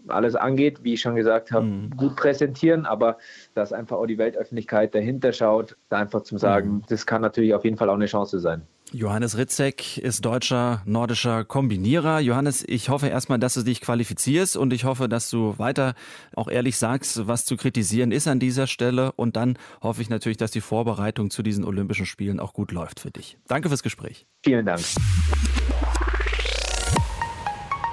alles 0.08 0.36
angeht, 0.36 0.84
wie 0.84 0.94
ich 0.94 1.02
schon 1.02 1.16
gesagt 1.16 1.52
habe, 1.52 1.66
mhm. 1.66 1.90
gut 1.92 2.16
präsentieren, 2.16 2.86
aber 2.86 3.18
dass 3.54 3.74
einfach 3.74 3.98
auch 3.98 4.08
die 4.08 4.18
Weltöffentlichkeit 4.18 4.96
dahinter 4.96 5.34
schaut, 5.34 5.78
da 5.90 5.98
einfach 6.00 6.22
zu 6.22 6.38
sagen, 6.38 6.70
mhm. 6.70 6.84
das 6.88 7.06
kann 7.06 7.22
natürlich 7.22 7.54
auf 7.54 7.64
jeden 7.64 7.78
Fall 7.78 7.90
auch 7.90 7.96
eine 7.96 8.06
Chance 8.06 8.40
sein. 8.40 8.64
Johannes 8.94 9.38
Ritzek 9.38 9.98
ist 9.98 10.24
deutscher 10.24 10.82
nordischer 10.86 11.44
Kombinierer. 11.44 12.20
Johannes, 12.20 12.64
ich 12.66 12.90
hoffe 12.90 13.08
erstmal, 13.08 13.38
dass 13.38 13.54
du 13.54 13.64
dich 13.64 13.82
qualifizierst 13.82 14.56
und 14.56 14.72
ich 14.72 14.86
hoffe, 14.86 15.10
dass 15.10 15.30
du 15.30 15.58
weiter 15.58 15.94
auch 16.36 16.48
ehrlich 16.48 16.78
sagst, 16.78 17.28
was 17.28 17.46
zu 17.46 17.58
kritisieren 17.58 18.12
ist 18.12 18.28
an 18.28 18.40
dieser 18.40 18.66
Stelle. 18.66 19.12
Und 19.12 19.36
dann 19.36 19.58
hoffe 19.82 20.02
ich 20.02 20.10
natürlich, 20.10 20.38
dass 20.38 20.52
die 20.52 20.62
Vorbereitung 20.62 21.30
zu 21.30 21.44
diesen 21.44 21.66
Olympischen 21.66 22.06
Spielen 22.06 22.40
auch 22.40 22.54
gut 22.54 22.72
läuft 22.72 23.02
für 23.02 23.12
dich. 23.12 23.38
Danke 23.48 23.68
fürs 23.68 23.84
Gespräch. 23.84 24.26
Vielen 24.44 24.66
Dank. 24.66 24.82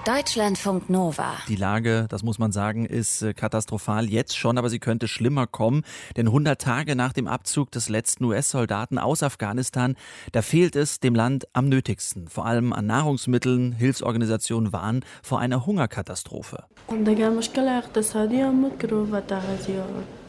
Deutschlandfunk 0.05 0.90
Nova. 0.90 1.33
Die 1.49 1.57
Lage, 1.57 2.05
das 2.11 2.23
muss 2.23 2.38
man 2.38 2.53
sagen, 2.53 2.85
ist 2.85 3.23
äh, 3.23 3.33
katastrophal 3.33 4.11
jetzt 4.11 4.37
schon, 4.37 4.59
aber 4.59 4.69
sie 4.69 4.79
könnte 4.79 5.09
schlimmer 5.09 5.47
kommen. 5.47 5.83
Denn 6.19 6.27
100 6.27 6.61
Tage 6.61 6.95
nach 6.95 7.14
dem 7.14 7.27
Abzug 7.27 7.71
des 7.71 7.88
letzten 7.88 8.25
US-Soldaten 8.25 8.99
aus 8.99 9.23
Afghanistan, 9.23 9.97
da 10.33 10.43
fehlt 10.43 10.77
es 10.77 11.01
dem 11.01 11.14
Land 11.14 11.49
am 11.55 11.71
nötigsten. 11.71 12.29
Vor 12.29 12.45
allem 12.45 12.75
an 12.75 12.85
Nahrungsmitteln. 12.87 13.73
Hilfsorganisationen 13.73 14.75
warnen 14.75 15.07
vor 15.23 15.40
einer 15.40 15.64
Hungerkatastrophe. 15.64 16.64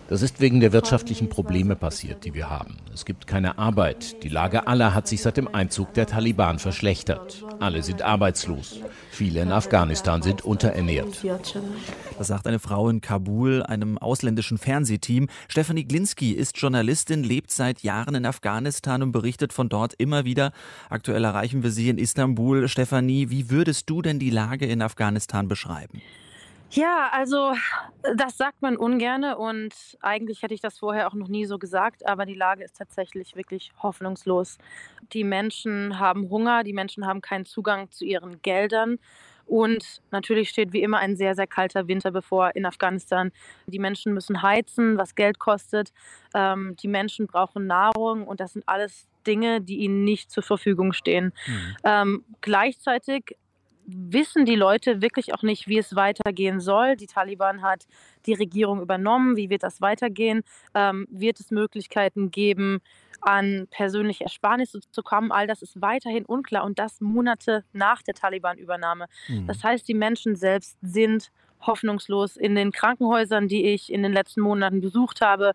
Das 0.08 0.22
ist 0.22 0.40
wegen 0.40 0.60
der 0.60 0.72
wirtschaftlichen 0.72 1.30
Probleme 1.30 1.76
passiert, 1.76 2.26
die 2.26 2.36
wir 2.36 2.48
haben. 2.48 2.78
Es 2.94 3.06
gibt 3.06 3.26
keine 3.26 3.58
Arbeit. 3.58 4.22
Die 4.24 4.30
Lage 4.30 4.68
aller 4.68 4.94
hat 4.94 5.08
sich 5.08 5.24
seit 5.24 5.38
dem 5.38 5.48
Einzug 5.48 5.96
der 5.96 6.06
Taliban 6.06 6.60
verschlechtert. 6.60 7.44
Alle 7.60 7.82
sind 7.82 8.04
arbeitslos. 8.04 8.82
Viele 9.10 9.42
in 9.42 9.52
Afghanistan 9.52 10.22
sind 10.22 10.46
unterernährt. 10.46 11.26
Das 12.20 12.28
sagt 12.28 12.46
eine 12.46 12.60
Frau 12.60 12.88
in 12.88 13.02
Kabul, 13.02 13.64
einem 13.64 13.98
ausländischen 13.98 14.60
Fernsehteam. 14.60 15.28
Stefanie 15.48 15.86
Glinski 15.86 16.34
ist 16.34 16.56
Journalistin, 16.62 17.24
lebt 17.24 17.52
seit 17.52 17.82
Jahren 17.82 18.14
in 18.14 18.28
Afghanistan 18.28 19.02
und 19.02 19.12
berichtet 19.12 19.54
von 19.54 19.70
dort 19.70 19.96
immer 19.96 20.24
wieder. 20.24 20.52
Aktuell 20.88 21.24
erreichen 21.24 21.64
wir 21.64 21.72
sie 21.72 21.90
in 21.90 21.98
Istanbul. 21.98 22.68
Stefanie, 22.68 23.32
wie 23.32 23.50
würdest 23.50 23.90
du 23.90 24.04
denn 24.04 24.20
die 24.20 24.30
Lage 24.30 24.68
in 24.68 24.84
Afghanistan 24.84 25.48
beschreiben? 25.48 26.02
Ja, 26.76 27.10
also 27.14 27.54
das 28.18 28.36
sagt 28.36 28.62
man 28.62 28.76
ungerne 28.76 29.38
und 29.38 29.74
eigentlich 30.02 30.42
hätte 30.44 30.54
ich 30.54 30.60
das 30.60 30.78
vorher 30.78 31.08
auch 31.08 31.14
noch 31.14 31.30
nie 31.30 31.46
so 31.46 31.58
gesagt, 31.58 32.06
aber 32.06 32.26
die 32.26 32.34
Lage 32.34 32.66
ist 32.66 32.76
tatsächlich 32.76 33.38
wirklich 33.38 33.72
hoffnungslos. 33.82 34.58
Die 35.14 35.24
Menschen 35.24 36.00
haben 36.00 36.30
Hunger, 36.30 36.66
die 36.66 36.74
Menschen 36.74 37.08
haben 37.08 37.22
keinen 37.22 37.46
Zugang 37.46 37.92
zu 37.92 38.04
ihren 38.04 38.42
Geldern 38.42 39.00
und 39.46 40.02
natürlich 40.12 40.50
steht 40.50 40.74
wie 40.74 40.82
immer 40.82 40.98
ein 40.98 41.16
sehr, 41.16 41.34
sehr 41.36 41.48
kalter 41.48 41.88
Winter 41.88 42.12
bevor 42.12 42.54
in 42.56 42.66
Afghanistan. 42.66 43.32
Die 43.68 43.80
Menschen 43.80 44.14
müssen 44.14 44.42
heizen, 44.42 44.98
was 44.98 45.16
Geld 45.16 45.40
kostet. 45.40 45.94
Ähm, 46.34 46.76
die 46.82 46.90
Menschen 46.90 47.28
brauchen 47.28 47.68
Nahrung 47.68 48.28
und 48.28 48.42
das 48.42 48.52
sind 48.52 48.68
alles 48.68 49.08
Dinge, 49.26 49.62
die 49.62 49.78
ihnen 49.78 50.04
nicht 50.04 50.30
zur 50.30 50.44
Verfügung 50.44 50.92
stehen. 50.92 51.32
Mhm. 51.48 51.76
Ähm, 51.86 52.26
gleichzeitig 52.42 53.38
wissen 53.86 54.46
die 54.46 54.56
Leute 54.56 55.02
wirklich 55.02 55.34
auch 55.34 55.44
nicht, 55.44 55.68
wie 55.68 55.78
es 55.78 55.96
weitergehen 55.96 56.60
soll. 56.60 56.96
Die 56.96 57.08
Taliban 57.08 57.62
hat 57.62 57.86
die 58.26 58.34
Regierung 58.34 58.82
übernommen. 58.82 59.38
Wie 59.38 59.50
wird 59.50 59.64
das 59.64 59.82
weitergehen? 59.82 60.44
Ähm, 60.74 61.08
wird 61.10 61.40
es 61.40 61.52
Möglichkeiten 61.52 62.32
geben, 62.32 62.82
an 63.22 63.68
persönliche 63.70 64.24
Ersparnisse 64.24 64.80
zu 64.92 65.04
kommen? 65.04 65.32
All 65.32 65.48
das 65.48 65.62
ist 65.62 65.82
weiterhin 65.82 66.26
unklar 66.26 66.64
und 66.64 66.80
das 66.80 67.02
Monate 67.02 67.64
nach 67.74 68.02
der 68.02 68.14
Taliban-Übernahme. 68.14 69.08
Mhm. 69.28 69.48
Das 69.48 69.64
heißt, 69.64 69.88
die 69.88 69.94
Menschen 69.94 70.36
selbst 70.36 70.78
sind 70.82 71.32
hoffnungslos. 71.62 72.38
In 72.38 72.56
den 72.56 72.72
Krankenhäusern, 72.72 73.48
die 73.48 73.66
ich 73.66 73.92
in 73.92 74.04
den 74.04 74.14
letzten 74.14 74.42
Monaten 74.42 74.82
besucht 74.82 75.22
habe, 75.22 75.54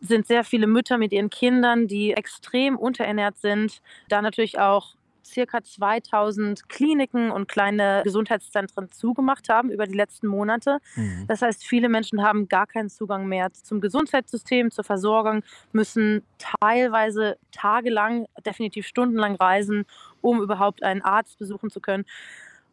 sind 0.00 0.26
sehr 0.26 0.44
viele 0.44 0.66
Mütter 0.66 0.98
mit 0.98 1.12
ihren 1.12 1.30
Kindern, 1.30 1.86
die 1.86 2.12
extrem 2.12 2.76
unterernährt 2.76 3.38
sind. 3.38 3.80
Da 4.08 4.20
natürlich 4.20 4.58
auch 4.58 4.95
circa 5.26 5.62
2000 5.62 6.68
Kliniken 6.68 7.30
und 7.30 7.48
kleine 7.48 8.02
Gesundheitszentren 8.04 8.90
zugemacht 8.90 9.48
haben 9.48 9.70
über 9.70 9.86
die 9.86 9.94
letzten 9.96 10.26
Monate. 10.26 10.78
Mhm. 10.94 11.24
Das 11.28 11.42
heißt, 11.42 11.64
viele 11.64 11.88
Menschen 11.88 12.22
haben 12.22 12.48
gar 12.48 12.66
keinen 12.66 12.88
Zugang 12.88 13.26
mehr 13.26 13.52
zum 13.52 13.80
Gesundheitssystem, 13.80 14.70
zur 14.70 14.84
Versorgung, 14.84 15.42
müssen 15.72 16.22
teilweise 16.38 17.36
tagelang, 17.52 18.26
definitiv 18.44 18.86
stundenlang 18.86 19.36
reisen, 19.36 19.84
um 20.20 20.40
überhaupt 20.40 20.82
einen 20.82 21.02
Arzt 21.02 21.38
besuchen 21.38 21.70
zu 21.70 21.80
können. 21.80 22.04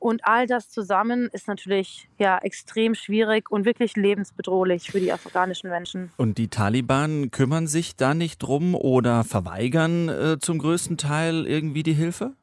Und 0.03 0.25
all 0.25 0.47
das 0.47 0.69
zusammen 0.69 1.29
ist 1.31 1.47
natürlich 1.47 2.09
ja 2.19 2.37
extrem 2.39 2.93
schwierig 2.93 3.49
und 3.49 3.63
wirklich 3.63 3.95
lebensbedrohlich 3.95 4.91
für 4.91 4.99
die 4.99 5.13
afghanischen 5.13 5.69
Menschen. 5.69 6.11
Und 6.17 6.37
die 6.37 6.49
Taliban 6.49 7.31
kümmern 7.31 7.67
sich 7.67 7.95
da 7.95 8.13
nicht 8.13 8.39
drum 8.39 8.75
oder 8.75 9.23
verweigern 9.23 10.09
äh, 10.09 10.39
zum 10.41 10.57
größten 10.57 10.97
Teil 10.97 11.47
irgendwie 11.47 11.83
die 11.83 11.93
Hilfe? 11.93 12.33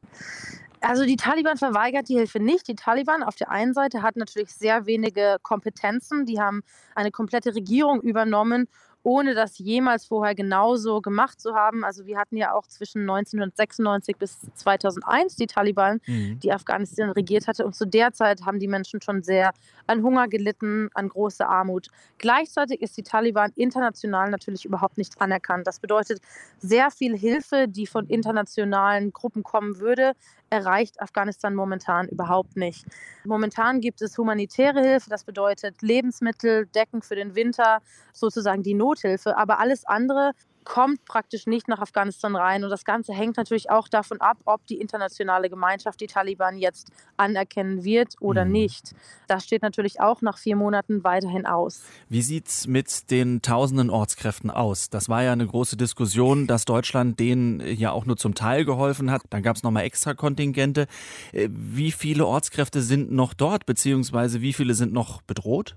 Also 0.81 1.05
die 1.05 1.17
Taliban 1.17 1.59
verweigert 1.59 2.09
die 2.09 2.17
Hilfe 2.17 2.41
nicht. 2.41 2.67
Die 2.67 2.75
Taliban 2.75 3.23
auf 3.23 3.37
der 3.37 3.51
einen 3.51 3.75
Seite 3.75 4.03
hat 4.03 4.17
natürlich 4.17 4.55
sehr 4.55 4.87
wenige 4.87 5.37
Kompetenzen. 5.43 6.25
Die 6.25 6.41
haben 6.41 6.63
eine 6.95 7.11
komplette 7.11 7.55
Regierung 7.55 8.01
übernommen 8.01 8.67
ohne 9.03 9.35
das 9.35 9.59
jemals 9.59 10.05
vorher 10.05 10.35
genauso 10.35 11.01
gemacht 11.01 11.41
zu 11.41 11.55
haben. 11.55 11.85
Also 11.85 12.07
wir 12.07 12.19
hatten 12.19 12.37
ja 12.37 12.53
auch 12.53 12.67
zwischen 12.67 13.03
1996 13.03 14.17
bis 14.17 14.39
2001 14.55 15.37
die 15.37 15.47
Taliban, 15.47 16.01
mhm. 16.07 16.39
die 16.41 16.53
Afghanistan 16.53 17.11
regiert 17.11 17.49
hatte. 17.49 17.65
Und 17.65 17.75
zu 17.75 17.87
der 17.87 18.13
Zeit 18.13 18.45
haben 18.45 18.59
die 18.59 18.69
Menschen 18.69 19.01
schon 19.01 19.23
sehr 19.23 19.53
an 19.87 20.03
Hunger 20.03 20.29
gelitten, 20.29 20.91
an 20.95 21.09
große 21.09 21.47
Armut. 21.47 21.89
Gleichzeitig 22.19 22.83
ist 22.83 22.97
die 22.97 23.03
Taliban 23.03 23.53
international 23.57 24.31
natürlich 24.31 24.65
überhaupt 24.65 24.99
nicht 24.99 25.21
anerkannt. 25.21 25.67
Das 25.67 25.81
bedeutet, 25.81 26.21
sehr 26.59 26.91
viel 26.91 27.17
Hilfe, 27.17 27.67
die 27.69 27.87
von 27.87 28.07
internationalen 28.07 29.13
Gruppen 29.13 29.43
kommen 29.43 29.79
würde, 29.79 30.13
erreicht 30.51 31.01
Afghanistan 31.01 31.55
momentan 31.55 32.09
überhaupt 32.09 32.57
nicht. 32.57 32.85
Momentan 33.25 33.81
gibt 33.81 34.03
es 34.03 34.19
humanitäre 34.19 34.81
Hilfe, 34.81 35.09
das 35.09 35.25
bedeutet 35.25 35.81
Lebensmittel, 35.81 36.67
Decken 36.67 37.03
für 37.03 37.15
den 37.15 37.35
Winter, 37.35 37.81
sozusagen 38.13 38.63
die 38.63 38.75
Nothilfe. 38.75 39.37
Aber 39.37 39.61
alles 39.61 39.87
andere 39.87 40.33
kommt 40.65 41.05
praktisch 41.05 41.47
nicht 41.47 41.69
nach 41.69 41.81
Afghanistan 41.81 42.37
rein. 42.37 42.65
Und 42.65 42.71
das 42.71 42.85
Ganze 42.85 43.13
hängt 43.13 43.37
natürlich 43.37 43.71
auch 43.71 43.89
davon 43.89 44.21
ab, 44.21 44.39
ob 44.45 44.67
die 44.67 44.81
internationale 44.81 45.51
Gemeinschaft 45.51 46.01
die 46.01 46.07
Taliban 46.07 46.59
jetzt 46.59 46.91
anerkennen 47.17 47.85
wird 47.85 48.15
oder 48.21 48.45
mhm. 48.45 48.53
nicht. 48.53 48.95
Das 49.27 49.45
steht 49.45 49.63
natürlich 49.63 50.01
auch 50.01 50.23
nach 50.23 50.39
vier 50.39 50.57
Monaten 50.57 51.05
weiterhin 51.05 51.47
aus. 51.47 51.83
Wie 52.09 52.23
sieht 52.23 52.49
es 52.49 52.67
mit 52.67 53.11
den 53.11 53.43
tausenden 53.43 53.91
Ortskräften 53.91 54.51
aus? 54.51 54.91
Das 54.91 55.09
war 55.09 55.23
ja 55.23 55.33
eine 55.33 55.47
große 55.47 55.77
Diskussion, 55.77 56.47
dass 56.47 56.65
Deutschland 56.65 57.19
denen 57.21 57.61
ja 57.61 57.93
auch 57.93 58.07
nur 58.07 58.17
zum 58.17 58.35
Teil 58.35 58.65
geholfen 58.65 59.11
hat. 59.11 59.23
Dann 59.31 59.43
gab 59.43 59.57
es 59.57 59.63
nochmal 59.63 59.85
extra 59.85 60.15
Kontingente. 60.15 60.87
Äh, 61.33 61.49
wie 61.51 61.93
viele 61.93 62.27
Ortskräfte 62.27 62.83
sind 62.83 63.11
noch 63.11 63.35
dort, 63.35 63.67
beziehungsweise 63.67 64.41
wie 64.41 64.53
viele 64.53 64.75
sind 64.75 64.93
noch 64.93 65.23
bedroht? 65.23 65.77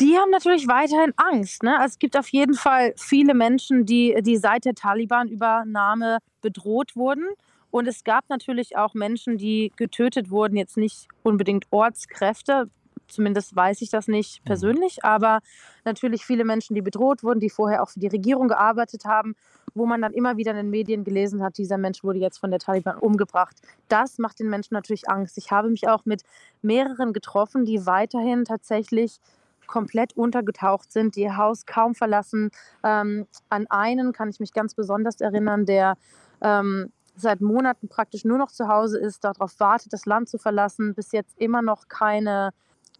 Die 0.00 0.16
haben 0.16 0.30
natürlich 0.30 0.68
weiterhin 0.68 1.12
Angst. 1.16 1.62
Ne? 1.62 1.76
Also 1.76 1.92
es 1.92 1.98
gibt 1.98 2.16
auf 2.16 2.28
jeden 2.28 2.54
Fall 2.54 2.94
viele 2.96 3.34
Menschen, 3.34 3.84
die, 3.84 4.16
die 4.20 4.36
seit 4.36 4.64
der 4.64 4.74
Taliban-Übernahme 4.74 6.18
bedroht 6.40 6.94
wurden. 6.94 7.26
Und 7.70 7.88
es 7.88 8.04
gab 8.04 8.28
natürlich 8.28 8.76
auch 8.76 8.94
Menschen, 8.94 9.38
die 9.38 9.72
getötet 9.76 10.30
wurden, 10.30 10.56
jetzt 10.56 10.76
nicht 10.76 11.08
unbedingt 11.22 11.66
Ortskräfte, 11.70 12.70
zumindest 13.08 13.56
weiß 13.56 13.82
ich 13.82 13.90
das 13.90 14.06
nicht 14.06 14.40
mhm. 14.40 14.44
persönlich, 14.46 15.04
aber 15.04 15.40
natürlich 15.84 16.24
viele 16.24 16.44
Menschen, 16.44 16.74
die 16.74 16.82
bedroht 16.82 17.22
wurden, 17.22 17.40
die 17.40 17.50
vorher 17.50 17.82
auch 17.82 17.88
für 17.88 18.00
die 18.00 18.06
Regierung 18.06 18.48
gearbeitet 18.48 19.04
haben, 19.04 19.34
wo 19.74 19.86
man 19.86 20.00
dann 20.00 20.12
immer 20.12 20.36
wieder 20.36 20.52
in 20.52 20.58
den 20.58 20.70
Medien 20.70 21.04
gelesen 21.04 21.42
hat, 21.42 21.58
dieser 21.58 21.78
Mensch 21.78 22.04
wurde 22.04 22.18
jetzt 22.18 22.38
von 22.38 22.50
der 22.50 22.60
Taliban 22.60 22.98
umgebracht. 22.98 23.56
Das 23.88 24.18
macht 24.18 24.38
den 24.38 24.48
Menschen 24.48 24.74
natürlich 24.74 25.08
Angst. 25.08 25.38
Ich 25.38 25.50
habe 25.50 25.68
mich 25.68 25.88
auch 25.88 26.04
mit 26.04 26.22
mehreren 26.62 27.12
getroffen, 27.12 27.64
die 27.64 27.86
weiterhin 27.86 28.44
tatsächlich 28.44 29.20
komplett 29.68 30.16
untergetaucht 30.16 30.90
sind, 30.90 31.14
die 31.14 31.20
ihr 31.20 31.36
Haus 31.36 31.64
kaum 31.66 31.94
verlassen. 31.94 32.50
Ähm, 32.82 33.26
an 33.48 33.66
einen 33.68 34.12
kann 34.12 34.28
ich 34.28 34.40
mich 34.40 34.52
ganz 34.52 34.74
besonders 34.74 35.20
erinnern, 35.20 35.64
der 35.64 35.96
ähm, 36.40 36.92
seit 37.14 37.40
Monaten 37.40 37.88
praktisch 37.88 38.24
nur 38.24 38.38
noch 38.38 38.50
zu 38.50 38.66
Hause 38.68 38.98
ist, 38.98 39.22
darauf 39.22 39.60
wartet, 39.60 39.92
das 39.92 40.06
Land 40.06 40.28
zu 40.28 40.38
verlassen, 40.38 40.94
bis 40.94 41.12
jetzt 41.12 41.38
immer 41.38 41.62
noch 41.62 41.88
keine 41.88 42.50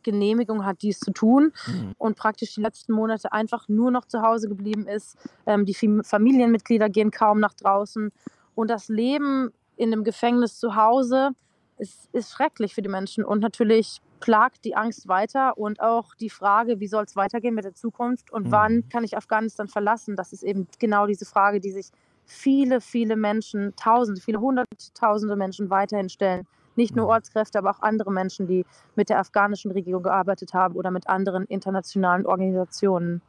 Genehmigung 0.02 0.64
hat, 0.64 0.82
dies 0.82 1.00
zu 1.00 1.10
tun 1.10 1.52
mhm. 1.66 1.94
und 1.98 2.16
praktisch 2.16 2.54
die 2.54 2.60
letzten 2.60 2.92
Monate 2.92 3.32
einfach 3.32 3.68
nur 3.68 3.90
noch 3.90 4.04
zu 4.04 4.22
Hause 4.22 4.48
geblieben 4.48 4.86
ist. 4.86 5.16
Ähm, 5.46 5.64
die 5.66 5.74
Familienmitglieder 5.74 6.88
gehen 6.88 7.10
kaum 7.10 7.40
nach 7.40 7.54
draußen 7.54 8.12
und 8.54 8.70
das 8.70 8.88
Leben 8.88 9.52
in 9.76 9.92
einem 9.92 10.04
Gefängnis 10.04 10.58
zu 10.58 10.76
Hause 10.76 11.30
ist, 11.78 12.08
ist 12.12 12.32
schrecklich 12.32 12.74
für 12.74 12.82
die 12.82 12.88
Menschen 12.88 13.24
und 13.24 13.40
natürlich 13.40 14.00
plagt 14.20 14.64
die 14.64 14.76
Angst 14.76 15.08
weiter 15.08 15.56
und 15.56 15.80
auch 15.80 16.14
die 16.14 16.30
Frage, 16.30 16.80
wie 16.80 16.88
soll 16.88 17.04
es 17.04 17.16
weitergehen 17.16 17.54
mit 17.54 17.64
der 17.64 17.74
Zukunft 17.74 18.32
und 18.32 18.46
mhm. 18.46 18.52
wann 18.52 18.88
kann 18.88 19.04
ich 19.04 19.16
Afghanistan 19.16 19.68
verlassen? 19.68 20.16
Das 20.16 20.32
ist 20.32 20.42
eben 20.42 20.66
genau 20.78 21.06
diese 21.06 21.24
Frage, 21.24 21.60
die 21.60 21.70
sich 21.70 21.90
viele, 22.26 22.80
viele 22.80 23.16
Menschen, 23.16 23.74
Tausende, 23.76 24.20
viele 24.20 24.40
Hunderttausende 24.40 25.36
Menschen 25.36 25.70
weiterhin 25.70 26.08
stellen. 26.08 26.46
Nicht 26.78 26.94
nur 26.94 27.06
mhm. 27.06 27.10
Ortskräfte, 27.10 27.58
aber 27.58 27.72
auch 27.72 27.82
andere 27.82 28.12
Menschen, 28.12 28.46
die 28.46 28.64
mit 28.94 29.08
der 29.08 29.18
afghanischen 29.18 29.72
Regierung 29.72 30.04
gearbeitet 30.04 30.54
haben 30.54 30.76
oder 30.76 30.92
mit 30.92 31.08
anderen 31.08 31.44
internationalen 31.44 32.24
Organisationen. 32.24 33.20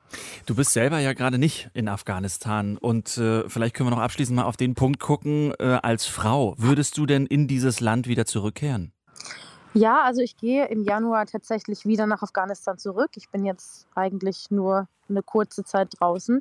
Du 0.46 0.54
bist 0.54 0.72
selber 0.72 1.00
ja 1.00 1.14
gerade 1.14 1.40
nicht 1.40 1.72
in 1.74 1.88
Afghanistan 1.88 2.78
und 2.78 3.18
äh, 3.18 3.50
vielleicht 3.50 3.76
können 3.76 3.90
wir 3.90 3.96
noch 3.96 4.04
abschließend 4.04 4.36
mal 4.36 4.44
auf 4.44 4.56
den 4.56 4.76
Punkt 4.76 5.00
gucken. 5.00 5.52
Äh, 5.58 5.80
als 5.82 6.06
Frau, 6.06 6.54
würdest 6.60 6.96
du 7.00 7.08
denn 7.08 7.26
in 7.26 7.48
dieses 7.48 7.80
Land 7.80 8.08
wieder 8.08 8.28
zurückkehren? 8.28 8.92
Ja, 9.74 10.04
also 10.04 10.22
ich 10.22 10.38
gehe 10.38 10.68
im 10.68 10.84
Januar 10.84 11.26
tatsächlich 11.26 11.86
wieder 11.86 12.06
nach 12.06 12.22
Afghanistan 12.22 12.78
zurück. 12.78 13.10
Ich 13.16 13.30
bin 13.30 13.46
jetzt 13.46 13.88
eigentlich 13.96 14.52
nur 14.52 14.88
eine 15.10 15.24
kurze 15.24 15.64
Zeit 15.64 15.90
draußen. 16.00 16.40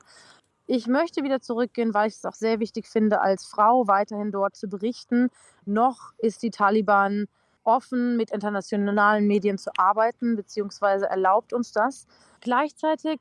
Ich 0.70 0.86
möchte 0.86 1.22
wieder 1.24 1.40
zurückgehen, 1.40 1.94
weil 1.94 2.08
ich 2.08 2.16
es 2.16 2.26
auch 2.26 2.34
sehr 2.34 2.60
wichtig 2.60 2.88
finde, 2.88 3.22
als 3.22 3.46
Frau 3.46 3.88
weiterhin 3.88 4.30
dort 4.30 4.54
zu 4.54 4.68
berichten. 4.68 5.30
Noch 5.64 6.12
ist 6.18 6.42
die 6.42 6.50
Taliban 6.50 7.26
offen, 7.64 8.18
mit 8.18 8.30
internationalen 8.30 9.26
Medien 9.26 9.56
zu 9.56 9.70
arbeiten, 9.78 10.36
beziehungsweise 10.36 11.06
erlaubt 11.06 11.54
uns 11.54 11.72
das. 11.72 12.06
Gleichzeitig 12.42 13.18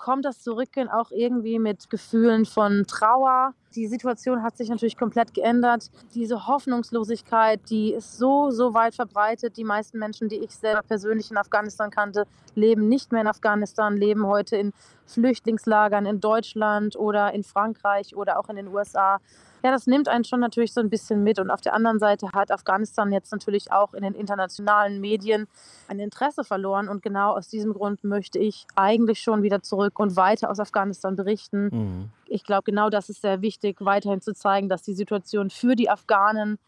kommt 0.00 0.24
das 0.24 0.42
Zurückgehen 0.42 0.88
auch 0.88 1.10
irgendwie 1.10 1.58
mit 1.58 1.90
Gefühlen 1.90 2.46
von 2.46 2.86
Trauer. 2.86 3.54
Die 3.74 3.86
Situation 3.86 4.42
hat 4.42 4.56
sich 4.56 4.68
natürlich 4.68 4.96
komplett 4.96 5.34
geändert. 5.34 5.90
Diese 6.14 6.48
Hoffnungslosigkeit, 6.48 7.60
die 7.70 7.92
ist 7.92 8.18
so, 8.18 8.50
so 8.50 8.74
weit 8.74 8.94
verbreitet. 8.94 9.56
Die 9.56 9.64
meisten 9.64 9.98
Menschen, 9.98 10.28
die 10.28 10.38
ich 10.38 10.56
selber 10.56 10.82
persönlich 10.82 11.30
in 11.30 11.36
Afghanistan 11.36 11.90
kannte, 11.90 12.26
leben 12.54 12.88
nicht 12.88 13.12
mehr 13.12 13.20
in 13.20 13.28
Afghanistan, 13.28 13.96
leben 13.96 14.26
heute 14.26 14.56
in 14.56 14.72
Flüchtlingslagern 15.06 16.06
in 16.06 16.20
Deutschland 16.20 16.96
oder 16.96 17.32
in 17.32 17.44
Frankreich 17.44 18.16
oder 18.16 18.38
auch 18.38 18.48
in 18.48 18.56
den 18.56 18.68
USA 18.68 19.20
ja, 19.62 19.70
das 19.70 19.86
nimmt 19.86 20.08
einen 20.08 20.24
schon 20.24 20.40
natürlich 20.40 20.72
so 20.72 20.80
ein 20.80 20.90
bisschen 20.90 21.22
mit. 21.22 21.38
Und 21.38 21.50
auf 21.50 21.60
der 21.60 21.74
anderen 21.74 21.98
Seite 21.98 22.28
hat 22.32 22.50
Afghanistan 22.50 23.12
jetzt 23.12 23.32
natürlich 23.32 23.72
auch 23.72 23.94
in 23.94 24.02
den 24.02 24.14
internationalen 24.14 25.00
Medien 25.00 25.46
ein 25.88 25.98
Interesse 25.98 26.44
verloren. 26.44 26.88
Und 26.88 27.02
genau 27.02 27.36
aus 27.36 27.48
diesem 27.48 27.72
Grund 27.72 28.04
möchte 28.04 28.38
ich 28.38 28.66
eigentlich 28.74 29.20
schon 29.20 29.42
wieder 29.42 29.62
zurück 29.62 29.98
und 29.98 30.16
weiter 30.16 30.50
aus 30.50 30.60
Afghanistan 30.60 31.16
berichten. 31.16 31.68
Mhm. 31.72 32.10
Ich 32.26 32.44
glaube, 32.44 32.62
genau 32.64 32.90
das 32.90 33.08
ist 33.08 33.22
sehr 33.22 33.42
wichtig, 33.42 33.76
weiterhin 33.80 34.20
zu 34.20 34.34
zeigen, 34.34 34.68
dass 34.68 34.82
die 34.82 34.94
Situation 34.94 35.50
für 35.50 35.76
die 35.76 35.90
Afghanen 35.90 36.58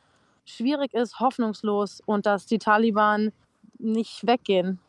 schwierig 0.45 0.93
ist, 0.95 1.21
hoffnungslos 1.21 2.01
und 2.05 2.27
dass 2.27 2.47
die 2.47 2.59
Taliban 2.59 3.33
nicht 3.79 4.27
weggehen. 4.27 4.81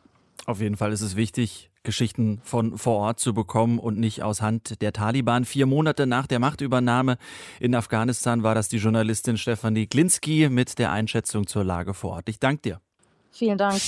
Auf 0.46 0.60
jeden 0.60 0.76
Fall 0.76 0.92
ist 0.92 1.00
es 1.00 1.16
wichtig, 1.16 1.70
Geschichten 1.84 2.40
von 2.42 2.76
vor 2.76 2.96
Ort 2.96 3.20
zu 3.20 3.34
bekommen 3.34 3.78
und 3.78 3.98
nicht 3.98 4.22
aus 4.22 4.42
Hand 4.42 4.80
der 4.82 4.92
Taliban. 4.92 5.44
Vier 5.44 5.66
Monate 5.66 6.06
nach 6.06 6.26
der 6.26 6.40
Machtübernahme 6.40 7.18
in 7.60 7.74
Afghanistan 7.74 8.42
war 8.42 8.54
das 8.54 8.68
die 8.68 8.78
Journalistin 8.78 9.38
Stefanie 9.38 9.86
Glinski 9.86 10.48
mit 10.50 10.78
der 10.78 10.90
Einschätzung 10.90 11.46
zur 11.46 11.64
Lage 11.64 11.94
vor 11.94 12.12
Ort. 12.12 12.28
Ich 12.28 12.40
danke 12.40 12.62
dir. 12.62 12.80
Vielen 13.30 13.58
Dank. 13.58 13.80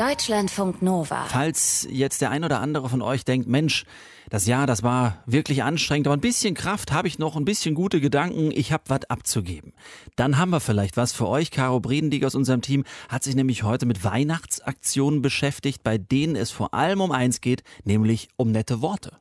Deutschlandfunk 0.00 0.80
Nova. 0.80 1.26
Falls 1.26 1.86
jetzt 1.90 2.22
der 2.22 2.30
ein 2.30 2.42
oder 2.42 2.60
andere 2.60 2.88
von 2.88 3.02
euch 3.02 3.26
denkt, 3.26 3.48
Mensch, 3.48 3.84
das 4.30 4.46
Jahr, 4.46 4.66
das 4.66 4.82
war 4.82 5.22
wirklich 5.26 5.62
anstrengend, 5.62 6.06
aber 6.06 6.16
ein 6.16 6.22
bisschen 6.22 6.54
Kraft 6.54 6.90
habe 6.90 7.06
ich 7.06 7.18
noch, 7.18 7.36
ein 7.36 7.44
bisschen 7.44 7.74
gute 7.74 8.00
Gedanken, 8.00 8.50
ich 8.50 8.72
habe 8.72 8.84
was 8.86 9.04
abzugeben. 9.10 9.74
Dann 10.16 10.38
haben 10.38 10.52
wir 10.52 10.60
vielleicht 10.60 10.96
was 10.96 11.12
für 11.12 11.28
euch. 11.28 11.50
Caro 11.50 11.80
Bredendieck 11.80 12.24
aus 12.24 12.34
unserem 12.34 12.62
Team 12.62 12.84
hat 13.10 13.24
sich 13.24 13.34
nämlich 13.34 13.62
heute 13.62 13.84
mit 13.84 14.02
Weihnachtsaktionen 14.02 15.20
beschäftigt, 15.20 15.82
bei 15.82 15.98
denen 15.98 16.34
es 16.34 16.50
vor 16.50 16.72
allem 16.72 17.02
um 17.02 17.12
eins 17.12 17.42
geht, 17.42 17.62
nämlich 17.84 18.28
um 18.36 18.52
nette 18.52 18.80
Worte. 18.80 19.18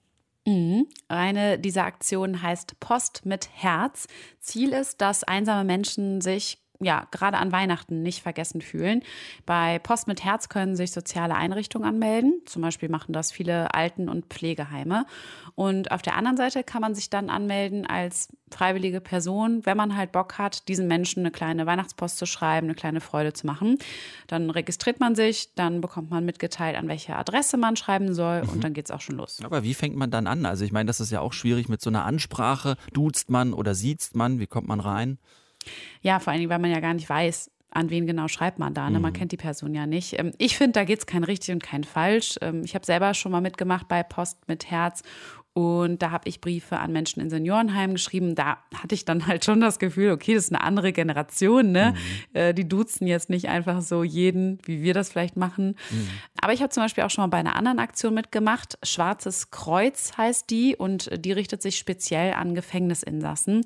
Mhm. 0.48 0.88
Eine 1.10 1.60
dieser 1.60 1.84
Aktionen 1.84 2.42
heißt 2.42 2.80
Post 2.80 3.26
mit 3.26 3.50
Herz. 3.52 4.08
Ziel 4.40 4.72
ist, 4.72 5.02
dass 5.02 5.26
einsame 5.26 5.66
Menschen 5.66 6.22
sich 6.22 6.58
ja, 6.82 7.08
gerade 7.12 7.38
an 7.38 7.52
Weihnachten 7.52 8.02
nicht 8.02 8.22
vergessen 8.22 8.62
fühlen. 8.62 9.04
Bei 9.46 9.80
Post 9.80 10.08
mit 10.08 10.24
Herz 10.24 10.48
können 10.48 10.78
sich 10.78 10.92
soziale 10.92 11.36
Einrichtungen 11.36 11.88
anmelden. 11.88 12.42
Zum 12.46 12.62
Beispiel 12.62 12.88
machen 12.88 13.12
das 13.12 13.34
viele 13.34 13.74
Alten- 13.74 14.08
und 14.08 14.28
Pflegeheime. 14.28 15.06
Und 15.56 15.92
auf 15.92 16.02
der 16.02 16.16
anderen 16.16 16.38
Seite 16.38 16.64
kann 16.64 16.82
man 16.82 16.96
sich 16.96 17.10
dann 17.10 17.30
anmelden 17.30 17.86
als 17.86 18.30
freiwillige 18.50 19.02
Person, 19.02 19.66
wenn 19.66 19.76
man 19.76 19.96
halt 19.98 20.14
Bock 20.14 20.38
hat, 20.38 20.70
diesen 20.70 20.88
Menschen 20.88 21.20
eine 21.20 21.32
kleine 21.32 21.66
Weihnachtspost 21.66 22.18
zu 22.18 22.26
schreiben, 22.26 22.68
eine 22.68 22.76
kleine 22.76 23.02
Freude 23.02 23.34
zu 23.34 23.46
machen. 23.46 23.78
Dann 24.28 24.50
registriert 24.50 25.02
man 25.02 25.16
sich, 25.16 25.54
dann 25.56 25.82
bekommt 25.82 26.10
man 26.10 26.24
mitgeteilt, 26.24 26.78
an 26.78 26.88
welche 26.88 27.16
Adresse 27.16 27.58
man 27.58 27.76
schreiben 27.76 28.14
soll 28.14 28.42
und 28.42 28.56
mhm. 28.56 28.62
dann 28.62 28.74
geht 28.74 28.86
es 28.86 28.92
auch 28.92 29.02
schon 29.02 29.18
los. 29.18 29.40
Aber 29.44 29.64
wie 29.64 29.74
fängt 29.74 29.98
man 29.98 30.12
dann 30.12 30.28
an? 30.28 30.46
Also 30.46 30.64
ich 30.64 30.72
meine, 30.72 30.88
das 30.88 31.02
ist 31.02 31.12
ja 31.12 31.20
auch 31.20 31.34
schwierig 31.34 31.68
mit 31.68 31.82
so 31.82 31.90
einer 31.90 32.06
Ansprache. 32.06 32.78
Duzt 32.94 33.30
man 33.30 33.54
oder 33.54 33.76
siezt 33.76 34.16
man? 34.16 34.40
Wie 34.40 34.48
kommt 34.48 34.68
man 34.68 34.80
rein? 34.80 35.20
Ja, 36.02 36.20
vor 36.20 36.32
allen 36.32 36.40
Dingen, 36.40 36.50
weil 36.50 36.60
man 36.60 36.72
ja 36.72 36.80
gar 36.80 36.94
nicht 36.94 37.10
weiß, 37.10 37.52
an 37.72 37.90
wen 37.90 38.08
genau 38.08 38.28
schreibt 38.28 38.58
man 38.58 38.74
da. 38.74 38.90
Ne? 38.90 39.00
Man 39.00 39.12
mhm. 39.12 39.18
kennt 39.18 39.32
die 39.32 39.38
Person 39.38 39.76
ja 39.76 39.86
nicht. 39.86 40.18
Ähm, 40.18 40.32
ich 40.38 40.58
finde, 40.58 40.74
da 40.74 40.84
geht 40.84 41.00
es 41.00 41.06
kein 41.06 41.24
richtig 41.24 41.54
und 41.54 41.64
kein 41.64 41.84
falsch. 41.84 42.38
Ähm, 42.42 42.64
ich 42.64 42.76
habe 42.76 42.86
selber 42.86 43.14
schon 43.14 43.32
mal 43.32 43.42
mitgemacht 43.42 43.88
bei 43.88 44.02
Post 44.04 44.48
mit 44.48 44.72
Herz 44.72 45.04
und 45.54 46.02
da 46.02 46.12
habe 46.12 46.30
ich 46.30 46.42
Briefe 46.42 46.78
an 46.78 46.92
Menschen 46.92 47.22
in 47.22 47.30
Seniorenheimen 47.30 47.96
geschrieben. 47.96 48.36
Da 48.36 48.60
hatte 48.74 48.96
ich 48.96 49.04
dann 49.04 49.28
halt 49.28 49.44
schon 49.44 49.60
das 49.60 49.80
Gefühl, 49.80 50.12
okay, 50.12 50.36
das 50.36 50.46
ist 50.46 50.54
eine 50.54 50.64
andere 50.64 50.94
Generation. 50.94 51.72
Ne? 51.72 51.94
Mhm. 51.94 52.36
Äh, 52.40 52.54
die 52.54 52.68
duzen 52.68 53.08
jetzt 53.08 53.30
nicht 53.30 53.50
einfach 53.50 53.82
so 53.82 54.04
jeden, 54.04 54.60
wie 54.66 54.82
wir 54.84 54.94
das 54.94 55.10
vielleicht 55.10 55.38
machen. 55.38 55.76
Mhm. 55.90 56.10
Aber 56.42 56.54
ich 56.54 56.62
habe 56.62 56.70
zum 56.70 56.84
Beispiel 56.84 57.04
auch 57.04 57.10
schon 57.10 57.24
mal 57.24 57.28
bei 57.28 57.40
einer 57.40 57.56
anderen 57.56 57.80
Aktion 57.80 58.14
mitgemacht. 58.14 58.78
Schwarzes 58.84 59.52
Kreuz 59.52 60.18
heißt 60.18 60.50
die 60.50 60.76
und 60.76 61.10
die 61.26 61.32
richtet 61.32 61.62
sich 61.62 61.78
speziell 61.78 62.34
an 62.34 62.56
Gefängnisinsassen. 62.56 63.66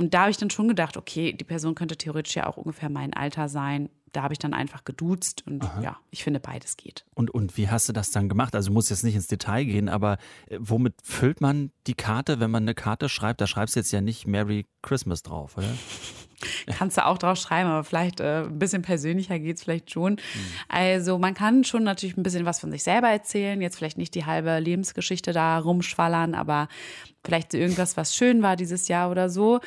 Und 0.00 0.14
da 0.14 0.22
habe 0.22 0.30
ich 0.30 0.38
dann 0.38 0.48
schon 0.48 0.66
gedacht, 0.66 0.96
okay, 0.96 1.34
die 1.34 1.44
Person 1.44 1.74
könnte 1.74 1.94
theoretisch 1.94 2.34
ja 2.34 2.46
auch 2.46 2.56
ungefähr 2.56 2.88
mein 2.88 3.12
Alter 3.12 3.50
sein. 3.50 3.90
Da 4.12 4.22
habe 4.22 4.32
ich 4.32 4.38
dann 4.38 4.54
einfach 4.54 4.84
geduzt 4.84 5.46
und 5.46 5.62
Aha. 5.62 5.82
ja, 5.82 5.96
ich 6.10 6.24
finde, 6.24 6.40
beides 6.40 6.78
geht. 6.78 7.04
Und, 7.14 7.30
und 7.30 7.58
wie 7.58 7.68
hast 7.68 7.86
du 7.86 7.92
das 7.92 8.10
dann 8.10 8.30
gemacht? 8.30 8.56
Also 8.56 8.72
muss 8.72 8.88
jetzt 8.88 9.04
nicht 9.04 9.14
ins 9.14 9.26
Detail 9.26 9.64
gehen, 9.64 9.90
aber 9.90 10.16
äh, 10.46 10.56
womit 10.58 10.94
füllt 11.02 11.42
man 11.42 11.70
die 11.86 11.92
Karte, 11.92 12.40
wenn 12.40 12.50
man 12.50 12.62
eine 12.62 12.74
Karte 12.74 13.10
schreibt? 13.10 13.42
Da 13.42 13.46
schreibst 13.46 13.76
du 13.76 13.80
jetzt 13.80 13.92
ja 13.92 14.00
nicht 14.00 14.26
Merry 14.26 14.64
Christmas 14.80 15.22
drauf, 15.22 15.58
oder? 15.58 15.68
Kannst 16.78 16.96
du 16.96 17.06
auch 17.06 17.18
drauf 17.18 17.38
schreiben, 17.38 17.68
aber 17.68 17.84
vielleicht 17.84 18.20
äh, 18.20 18.44
ein 18.44 18.58
bisschen 18.58 18.82
persönlicher 18.82 19.38
geht 19.38 19.56
es 19.56 19.64
vielleicht 19.64 19.90
schon. 19.90 20.14
Mhm. 20.14 20.18
Also 20.68 21.18
man 21.18 21.34
kann 21.34 21.64
schon 21.64 21.84
natürlich 21.84 22.16
ein 22.16 22.22
bisschen 22.22 22.46
was 22.46 22.60
von 22.60 22.70
sich 22.70 22.82
selber 22.82 23.08
erzählen, 23.08 23.60
jetzt 23.60 23.76
vielleicht 23.76 23.98
nicht 23.98 24.14
die 24.14 24.26
halbe 24.26 24.58
Lebensgeschichte 24.58 25.32
da 25.32 25.58
rumschwallern, 25.58 26.34
aber 26.34 26.68
vielleicht 27.24 27.54
irgendwas, 27.54 27.96
was 27.96 28.14
schön 28.14 28.42
war 28.42 28.56
dieses 28.56 28.88
Jahr 28.88 29.10
oder 29.10 29.28
so. 29.28 29.60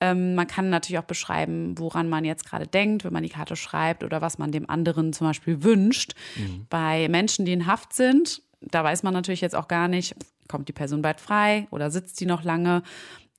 Ähm, 0.00 0.34
man 0.34 0.46
kann 0.46 0.70
natürlich 0.70 0.98
auch 0.98 1.04
beschreiben, 1.04 1.78
woran 1.78 2.08
man 2.08 2.24
jetzt 2.24 2.48
gerade 2.48 2.66
denkt, 2.66 3.04
wenn 3.04 3.12
man 3.12 3.22
die 3.22 3.28
Karte 3.28 3.56
schreibt 3.56 4.02
oder 4.02 4.22
was 4.22 4.38
man 4.38 4.50
dem 4.50 4.68
anderen 4.68 5.12
zum 5.12 5.26
Beispiel 5.26 5.62
wünscht. 5.62 6.14
Mhm. 6.36 6.66
Bei 6.70 7.08
Menschen, 7.08 7.44
die 7.44 7.52
in 7.52 7.66
Haft 7.66 7.92
sind, 7.92 8.42
da 8.60 8.82
weiß 8.82 9.02
man 9.02 9.12
natürlich 9.14 9.40
jetzt 9.40 9.54
auch 9.56 9.68
gar 9.68 9.88
nicht, 9.88 10.14
kommt 10.48 10.68
die 10.68 10.72
Person 10.72 11.02
bald 11.02 11.20
frei 11.20 11.66
oder 11.70 11.90
sitzt 11.90 12.20
die 12.20 12.26
noch 12.26 12.44
lange. 12.44 12.82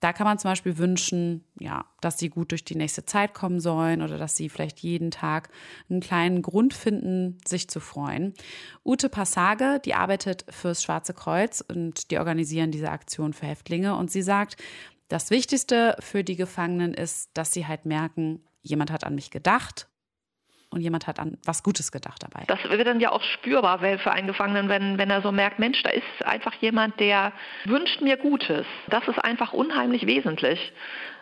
Da 0.02 0.14
kann 0.14 0.26
man 0.26 0.40
zum 0.40 0.52
Beispiel 0.52 0.78
wünschen, 0.78 1.46
ja, 1.60 1.86
dass 2.02 2.18
sie 2.18 2.30
gut 2.30 2.52
durch 2.52 2.66
die 2.66 2.76
nächste 2.76 3.06
Zeit 3.06 3.34
kommen 3.34 3.60
sollen 3.60 4.02
oder 4.02 4.18
dass 4.18 4.36
sie 4.36 4.50
vielleicht 4.50 4.80
jeden 4.80 5.12
Tag 5.12 5.50
einen 5.90 6.02
kleinen 6.02 6.42
Grund 6.42 6.74
finden, 6.74 7.38
sich 7.48 7.70
zu 7.70 7.80
freuen. 7.80 8.34
Ute 8.84 9.10
Passage, 9.10 9.80
die 9.86 9.94
arbeitet 9.94 10.46
fürs 10.50 10.82
Schwarze 10.82 11.14
Kreuz 11.14 11.62
und 11.62 12.10
die 12.10 12.18
organisieren 12.18 12.72
diese 12.72 12.90
Aktion 12.90 13.32
für 13.32 13.46
Häftlinge 13.46 13.96
und 13.96 14.12
sie 14.12 14.24
sagt, 14.24 14.58
das 15.08 15.30
Wichtigste 15.30 15.96
für 16.00 16.24
die 16.24 16.36
Gefangenen 16.36 16.94
ist, 16.94 17.30
dass 17.36 17.54
sie 17.54 17.68
halt 17.68 17.86
merken, 17.86 18.42
jemand 18.64 18.92
hat 18.92 19.04
an 19.04 19.16
mich 19.16 19.30
gedacht 19.30 19.88
und 20.72 20.82
jemand 20.82 21.06
hat 21.08 21.20
an 21.20 21.38
was 21.46 21.64
Gutes 21.64 21.92
gedacht 21.92 22.24
dabei. 22.24 22.46
Das 22.48 22.64
wird 22.64 22.88
dann 22.88 23.00
ja 23.00 23.12
auch 23.12 23.24
spürbar 23.24 23.80
für 23.80 24.12
einen 24.12 24.28
Gefangenen, 24.28 24.70
wenn, 24.70 24.98
wenn 24.98 25.10
er 25.10 25.22
so 25.22 25.32
merkt, 25.32 25.60
Mensch, 25.60 25.84
da 25.84 25.90
ist 25.90 26.26
einfach 26.26 26.54
jemand, 26.56 27.00
der 27.00 27.34
wünscht 27.66 28.02
mir 28.02 28.18
Gutes. 28.18 28.66
Das 28.88 29.08
ist 29.08 29.20
einfach 29.20 29.54
unheimlich 29.54 30.08
wesentlich 30.08 30.74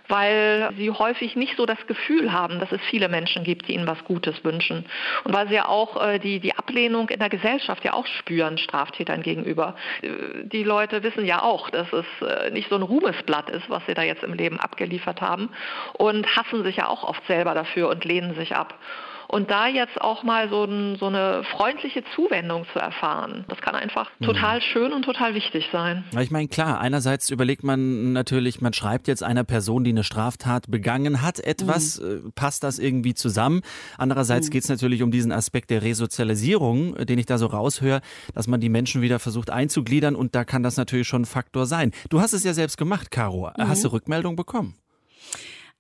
weil 0.09 0.71
sie 0.75 0.89
häufig 0.89 1.35
nicht 1.35 1.55
so 1.55 1.65
das 1.65 1.77
Gefühl 1.87 2.33
haben, 2.33 2.59
dass 2.59 2.71
es 2.71 2.81
viele 2.89 3.07
Menschen 3.07 3.43
gibt, 3.43 3.67
die 3.67 3.75
ihnen 3.75 3.87
was 3.87 4.03
Gutes 4.03 4.43
wünschen. 4.43 4.85
Und 5.23 5.33
weil 5.33 5.47
sie 5.47 5.53
ja 5.53 5.67
auch 5.67 6.03
äh, 6.03 6.19
die, 6.19 6.39
die 6.39 6.55
Ablehnung 6.55 7.09
in 7.09 7.19
der 7.19 7.29
Gesellschaft 7.29 7.85
ja 7.85 7.93
auch 7.93 8.07
spüren, 8.07 8.57
Straftätern 8.57 9.21
gegenüber. 9.21 9.75
Äh, 10.01 10.09
die 10.45 10.63
Leute 10.63 11.03
wissen 11.03 11.25
ja 11.25 11.43
auch, 11.43 11.69
dass 11.69 11.87
es 11.93 12.05
äh, 12.27 12.49
nicht 12.49 12.69
so 12.69 12.75
ein 12.75 12.81
Ruhmesblatt 12.81 13.49
ist, 13.51 13.69
was 13.69 13.85
sie 13.85 13.93
da 13.93 14.01
jetzt 14.01 14.23
im 14.23 14.33
Leben 14.33 14.59
abgeliefert 14.59 15.21
haben 15.21 15.49
und 15.93 16.35
hassen 16.35 16.63
sich 16.63 16.77
ja 16.77 16.87
auch 16.87 17.03
oft 17.03 17.25
selber 17.27 17.53
dafür 17.53 17.89
und 17.89 18.03
lehnen 18.03 18.33
sich 18.33 18.55
ab. 18.55 18.73
Und 19.31 19.51
da 19.51 19.67
jetzt 19.67 20.01
auch 20.01 20.23
mal 20.23 20.49
so, 20.49 20.63
ein, 20.63 20.95
so 20.95 21.05
eine 21.05 21.43
freundliche 21.43 22.03
Zuwendung 22.15 22.65
zu 22.73 22.79
erfahren, 22.79 23.45
das 23.47 23.61
kann 23.61 23.75
einfach 23.75 24.09
mhm. 24.17 24.25
total 24.25 24.59
schön 24.59 24.91
und 24.91 25.03
total 25.03 25.35
wichtig 25.35 25.69
sein. 25.71 26.03
Ich 26.19 26.31
meine, 26.31 26.47
klar, 26.47 26.81
einerseits 26.81 27.29
überlegt 27.29 27.63
man 27.63 28.11
natürlich, 28.11 28.59
man 28.59 28.73
schreibt 28.73 29.07
jetzt 29.07 29.21
einer 29.21 29.43
Person, 29.43 29.83
die 29.83 29.91
eine 29.91 30.03
Straftat 30.03 30.71
begangen 30.71 31.21
hat, 31.21 31.39
etwas, 31.39 32.01
mhm. 32.01 32.27
Äh, 32.27 32.31
passt 32.33 32.63
das 32.63 32.79
irgendwie 32.79 33.13
zusammen? 33.13 33.61
Andererseits 33.99 34.47
mhm. 34.47 34.51
geht 34.53 34.63
es 34.63 34.69
natürlich 34.69 35.03
um 35.03 35.11
diesen 35.11 35.31
Aspekt 35.31 35.69
der 35.69 35.83
Resozialisierung, 35.83 36.95
äh, 36.95 37.05
den 37.05 37.19
ich 37.19 37.27
da 37.27 37.37
so 37.37 37.45
raushöre, 37.45 38.01
dass 38.33 38.47
man 38.47 38.59
die 38.59 38.69
Menschen 38.69 39.03
wieder 39.03 39.19
versucht 39.19 39.51
einzugliedern 39.51 40.15
und 40.15 40.33
da 40.33 40.43
kann 40.43 40.63
das 40.63 40.75
natürlich 40.75 41.07
schon 41.07 41.21
ein 41.21 41.25
Faktor 41.25 41.67
sein. 41.67 41.91
Du 42.09 42.19
hast 42.19 42.33
es 42.33 42.43
ja 42.43 42.53
selbst 42.55 42.79
gemacht, 42.79 43.11
Caro. 43.11 43.51
Hast 43.59 43.83
du 43.83 43.89
mhm. 43.89 43.93
Rückmeldung 43.93 44.35
bekommen? 44.35 44.73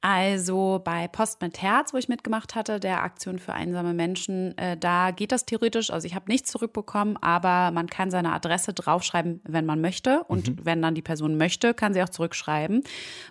Also 0.01 0.79
bei 0.81 1.09
Post 1.09 1.41
mit 1.41 1.61
Herz, 1.61 1.93
wo 1.93 1.97
ich 1.97 2.07
mitgemacht 2.07 2.55
hatte, 2.55 2.79
der 2.79 3.03
Aktion 3.03 3.37
für 3.37 3.53
einsame 3.53 3.93
Menschen, 3.93 4.57
äh, 4.57 4.77
da 4.77 5.11
geht 5.11 5.33
das 5.33 5.45
theoretisch. 5.45 5.91
Also 5.91 6.07
ich 6.07 6.15
habe 6.15 6.31
nichts 6.31 6.49
zurückbekommen, 6.51 7.17
aber 7.17 7.71
man 7.71 7.87
kann 7.87 8.09
seine 8.09 8.31
Adresse 8.31 8.71
draufschreiben, 8.71 9.41
wenn 9.43 9.65
man 9.65 9.81
möchte. 9.81 10.23
Und 10.23 10.47
mhm. 10.47 10.57
wenn 10.63 10.81
dann 10.81 10.95
die 10.95 11.01
Person 11.01 11.35
möchte, 11.35 11.73
kann 11.73 11.93
sie 11.93 12.01
auch 12.01 12.09
zurückschreiben. 12.09 12.83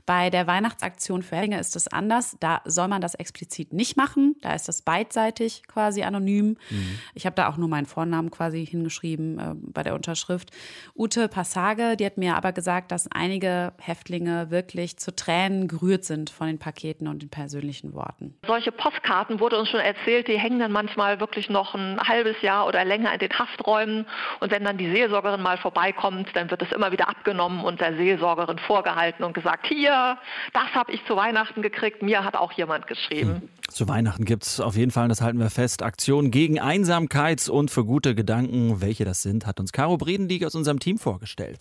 Bei 0.04 0.28
der 0.28 0.46
Weihnachtsaktion 0.46 1.22
für 1.22 1.36
Hellinge 1.36 1.58
ist 1.58 1.74
es 1.74 1.88
anders. 1.88 2.36
Da 2.38 2.60
soll 2.66 2.88
man 2.88 3.00
das 3.00 3.14
explizit 3.14 3.72
nicht 3.72 3.96
machen. 3.96 4.36
Da 4.42 4.54
ist 4.54 4.68
das 4.68 4.82
beidseitig 4.82 5.62
quasi 5.68 6.02
anonym. 6.02 6.58
Mhm. 6.68 6.98
Ich 7.14 7.24
habe 7.24 7.34
da 7.34 7.48
auch 7.48 7.56
nur 7.56 7.68
meinen 7.68 7.86
Vornamen 7.86 8.30
quasi 8.30 8.66
hingeschrieben 8.66 9.38
äh, 9.38 9.54
bei 9.54 9.82
der 9.82 9.94
Unterschrift. 9.94 10.50
Ute 10.94 11.28
Passage, 11.28 11.96
die 11.96 12.04
hat 12.04 12.18
mir 12.18 12.36
aber 12.36 12.52
gesagt, 12.52 12.92
dass 12.92 13.10
einige 13.10 13.72
Häftlinge 13.78 14.50
wirklich 14.50 14.98
zu 14.98 15.16
Tränen 15.16 15.66
gerührt 15.66 16.04
sind 16.04 16.28
von 16.28 16.46
den 16.46 16.57
Paketen 16.58 17.08
und 17.08 17.22
den 17.22 17.28
persönlichen 17.28 17.94
Worten. 17.94 18.34
Solche 18.46 18.72
Postkarten 18.72 19.40
wurde 19.40 19.58
uns 19.58 19.68
schon 19.68 19.80
erzählt, 19.80 20.28
die 20.28 20.38
hängen 20.38 20.58
dann 20.58 20.72
manchmal 20.72 21.20
wirklich 21.20 21.48
noch 21.48 21.74
ein 21.74 21.98
halbes 22.00 22.40
Jahr 22.42 22.66
oder 22.66 22.84
länger 22.84 23.12
in 23.12 23.18
den 23.18 23.32
Hafträumen. 23.38 24.06
Und 24.40 24.50
wenn 24.50 24.64
dann 24.64 24.78
die 24.78 24.90
Seelsorgerin 24.90 25.42
mal 25.42 25.58
vorbeikommt, 25.58 26.28
dann 26.34 26.50
wird 26.50 26.62
es 26.62 26.72
immer 26.72 26.92
wieder 26.92 27.08
abgenommen 27.08 27.64
und 27.64 27.80
der 27.80 27.96
Seelsorgerin 27.96 28.58
vorgehalten 28.58 29.24
und 29.24 29.34
gesagt, 29.34 29.66
hier, 29.66 30.18
das 30.52 30.74
habe 30.74 30.92
ich 30.92 31.04
zu 31.06 31.16
Weihnachten 31.16 31.62
gekriegt, 31.62 32.02
mir 32.02 32.24
hat 32.24 32.36
auch 32.36 32.52
jemand 32.52 32.86
geschrieben. 32.86 33.42
Hm. 33.42 33.48
Zu 33.68 33.86
Weihnachten 33.86 34.24
gibt 34.24 34.44
es 34.44 34.60
auf 34.60 34.76
jeden 34.76 34.90
Fall, 34.90 35.08
das 35.08 35.20
halten 35.20 35.38
wir 35.38 35.50
fest, 35.50 35.82
Aktionen 35.82 36.30
gegen 36.30 36.58
Einsamkeit 36.58 37.48
und 37.48 37.70
für 37.70 37.84
gute 37.84 38.14
Gedanken. 38.14 38.80
Welche 38.80 39.04
das 39.04 39.22
sind, 39.22 39.46
hat 39.46 39.60
uns 39.60 39.72
Caro 39.72 39.98
Bredendieck 39.98 40.44
aus 40.44 40.54
unserem 40.54 40.80
Team 40.80 40.98
vorgestellt. 40.98 41.58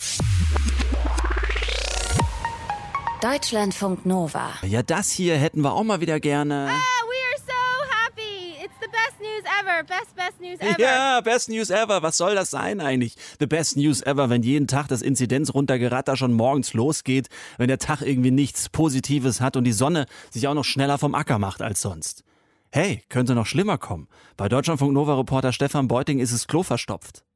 Deutschlandfunk 3.30 4.06
Nova. 4.06 4.54
Ja, 4.66 4.82
das 4.84 5.12
hier 5.12 5.36
hätten 5.36 5.60
wir 5.62 5.74
auch 5.74 5.84
mal 5.84 6.00
wieder 6.00 6.18
gerne. 6.22 6.70
Ah, 6.70 7.04
we 7.10 7.18
are 7.28 7.42
so 7.46 7.54
happy. 8.06 8.56
It's 8.64 8.74
the 8.80 8.88
best 8.88 9.20
news 9.20 9.44
ever. 9.60 9.84
Best, 9.84 10.16
best 10.16 10.40
news 10.40 10.60
ever. 10.62 10.80
Ja, 10.80 11.20
best 11.20 11.50
news 11.50 11.70
ever. 11.70 12.02
Was 12.02 12.16
soll 12.16 12.36
das 12.36 12.52
sein 12.52 12.80
eigentlich? 12.80 13.18
The 13.42 13.46
best 13.46 13.76
news 13.76 14.02
ever, 14.02 14.30
wenn 14.30 14.44
jeden 14.44 14.68
Tag 14.68 14.88
das 14.88 15.02
Inzidenz 15.02 15.54
runtergeratter 15.54 16.16
schon 16.16 16.32
morgens 16.32 16.74
losgeht, 16.74 17.28
wenn 17.58 17.68
der 17.68 17.80
Tag 17.80 18.02
irgendwie 18.02 18.32
nichts 18.32 18.70
Positives 18.70 19.42
hat 19.42 19.58
und 19.58 19.66
die 19.66 19.74
Sonne 19.74 20.06
sich 20.30 20.48
auch 20.48 20.54
noch 20.54 20.64
schneller 20.64 20.98
vom 20.98 21.14
Acker 21.14 21.38
macht 21.38 21.62
als 21.62 21.82
sonst. 21.82 22.24
Hey, 22.72 23.04
könnte 23.10 23.36
noch 23.36 23.46
schlimmer 23.46 23.78
kommen. 23.78 24.08
Bei 24.38 24.48
Deutschlandfunk 24.48 24.94
Nova 24.94 25.18
Reporter 25.18 25.52
Stefan 25.52 25.90
Beuting 25.90 26.20
ist 26.20 26.32
es 26.32 26.48
Klo 26.48 26.64
verstopft 26.64 27.27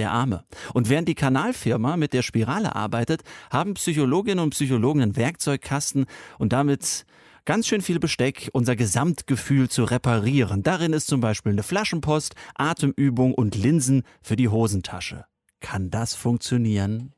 der 0.00 0.10
Arme. 0.10 0.44
Und 0.72 0.88
während 0.88 1.08
die 1.08 1.14
Kanalfirma 1.14 1.96
mit 1.96 2.14
der 2.14 2.22
Spirale 2.22 2.74
arbeitet, 2.74 3.22
haben 3.50 3.74
Psychologinnen 3.74 4.42
und 4.42 4.50
Psychologen 4.50 5.02
einen 5.02 5.16
Werkzeugkasten 5.16 6.06
und 6.38 6.52
damit 6.52 7.04
ganz 7.44 7.66
schön 7.66 7.82
viel 7.82 7.98
Besteck, 7.98 8.48
unser 8.54 8.76
Gesamtgefühl 8.76 9.68
zu 9.68 9.84
reparieren. 9.84 10.62
Darin 10.62 10.94
ist 10.94 11.06
zum 11.06 11.20
Beispiel 11.20 11.52
eine 11.52 11.62
Flaschenpost, 11.62 12.34
Atemübung 12.54 13.34
und 13.34 13.54
Linsen 13.56 14.02
für 14.22 14.36
die 14.36 14.48
Hosentasche. 14.48 15.26
Kann 15.60 15.90
das 15.90 16.14
funktionieren? 16.14 17.12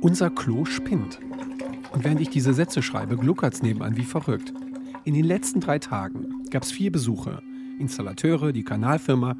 Unser 0.00 0.30
Klo 0.30 0.64
spinnt. 0.64 1.20
Und 1.92 2.04
während 2.04 2.20
ich 2.20 2.30
diese 2.30 2.54
Sätze 2.54 2.82
schreibe, 2.82 3.16
gluckert's 3.16 3.62
nebenan 3.62 3.96
wie 3.96 4.04
verrückt. 4.04 4.52
In 5.04 5.14
den 5.14 5.24
letzten 5.24 5.60
drei 5.60 5.78
Tagen 5.78 6.44
gab 6.50 6.64
es 6.64 6.72
vier 6.72 6.90
Besuche. 6.90 7.40
Installateure, 7.78 8.52
die 8.52 8.64
Kanalfirma. 8.64 9.36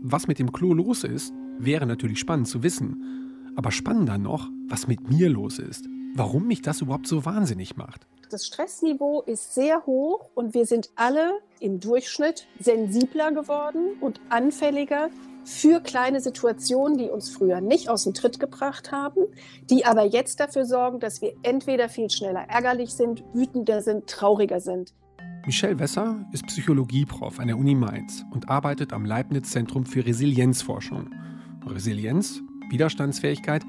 Was 0.00 0.28
mit 0.28 0.38
dem 0.38 0.52
Klo 0.52 0.74
los 0.74 1.02
ist, 1.02 1.34
wäre 1.58 1.84
natürlich 1.84 2.20
spannend 2.20 2.46
zu 2.46 2.62
wissen. 2.62 3.52
Aber 3.56 3.72
spannender 3.72 4.16
noch, 4.16 4.48
was 4.68 4.86
mit 4.86 5.10
mir 5.10 5.28
los 5.28 5.58
ist. 5.58 5.88
Warum 6.14 6.46
mich 6.46 6.62
das 6.62 6.80
überhaupt 6.80 7.08
so 7.08 7.24
wahnsinnig 7.24 7.76
macht. 7.76 8.06
Das 8.30 8.46
Stressniveau 8.46 9.22
ist 9.22 9.54
sehr 9.54 9.86
hoch 9.86 10.28
und 10.34 10.54
wir 10.54 10.66
sind 10.66 10.90
alle 10.94 11.32
im 11.58 11.80
Durchschnitt 11.80 12.46
sensibler 12.60 13.32
geworden 13.32 13.96
und 14.00 14.20
anfälliger 14.28 15.10
für 15.44 15.80
kleine 15.80 16.20
Situationen, 16.20 16.98
die 16.98 17.08
uns 17.08 17.30
früher 17.30 17.60
nicht 17.60 17.88
aus 17.88 18.04
dem 18.04 18.14
Tritt 18.14 18.38
gebracht 18.38 18.92
haben, 18.92 19.26
die 19.68 19.84
aber 19.84 20.04
jetzt 20.04 20.38
dafür 20.38 20.64
sorgen, 20.64 21.00
dass 21.00 21.22
wir 21.22 21.34
entweder 21.42 21.88
viel 21.88 22.10
schneller 22.10 22.44
ärgerlich 22.48 22.94
sind, 22.94 23.24
wütender 23.32 23.82
sind, 23.82 24.06
trauriger 24.06 24.60
sind. 24.60 24.92
Michelle 25.46 25.78
Wesser 25.78 26.26
ist 26.32 26.46
Psychologieprof 26.46 27.40
an 27.40 27.46
der 27.46 27.58
Uni 27.58 27.74
Mainz 27.74 28.24
und 28.30 28.48
arbeitet 28.48 28.92
am 28.92 29.04
Leibniz 29.04 29.50
Zentrum 29.50 29.86
für 29.86 30.04
Resilienzforschung. 30.04 31.10
Resilienz, 31.66 32.42
Widerstandsfähigkeit, 32.70 33.64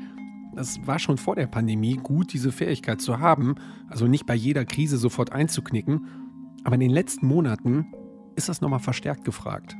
das 0.55 0.85
war 0.85 0.99
schon 0.99 1.17
vor 1.17 1.35
der 1.35 1.47
Pandemie 1.47 1.95
gut, 1.95 2.33
diese 2.33 2.51
Fähigkeit 2.51 3.01
zu 3.01 3.19
haben, 3.19 3.55
also 3.87 4.07
nicht 4.07 4.25
bei 4.25 4.35
jeder 4.35 4.65
Krise 4.65 4.97
sofort 4.97 5.31
einzuknicken. 5.31 6.07
Aber 6.63 6.75
in 6.75 6.81
den 6.81 6.91
letzten 6.91 7.27
Monaten 7.27 7.87
ist 8.35 8.49
das 8.49 8.61
nochmal 8.61 8.79
verstärkt 8.79 9.23
gefragt. 9.23 9.75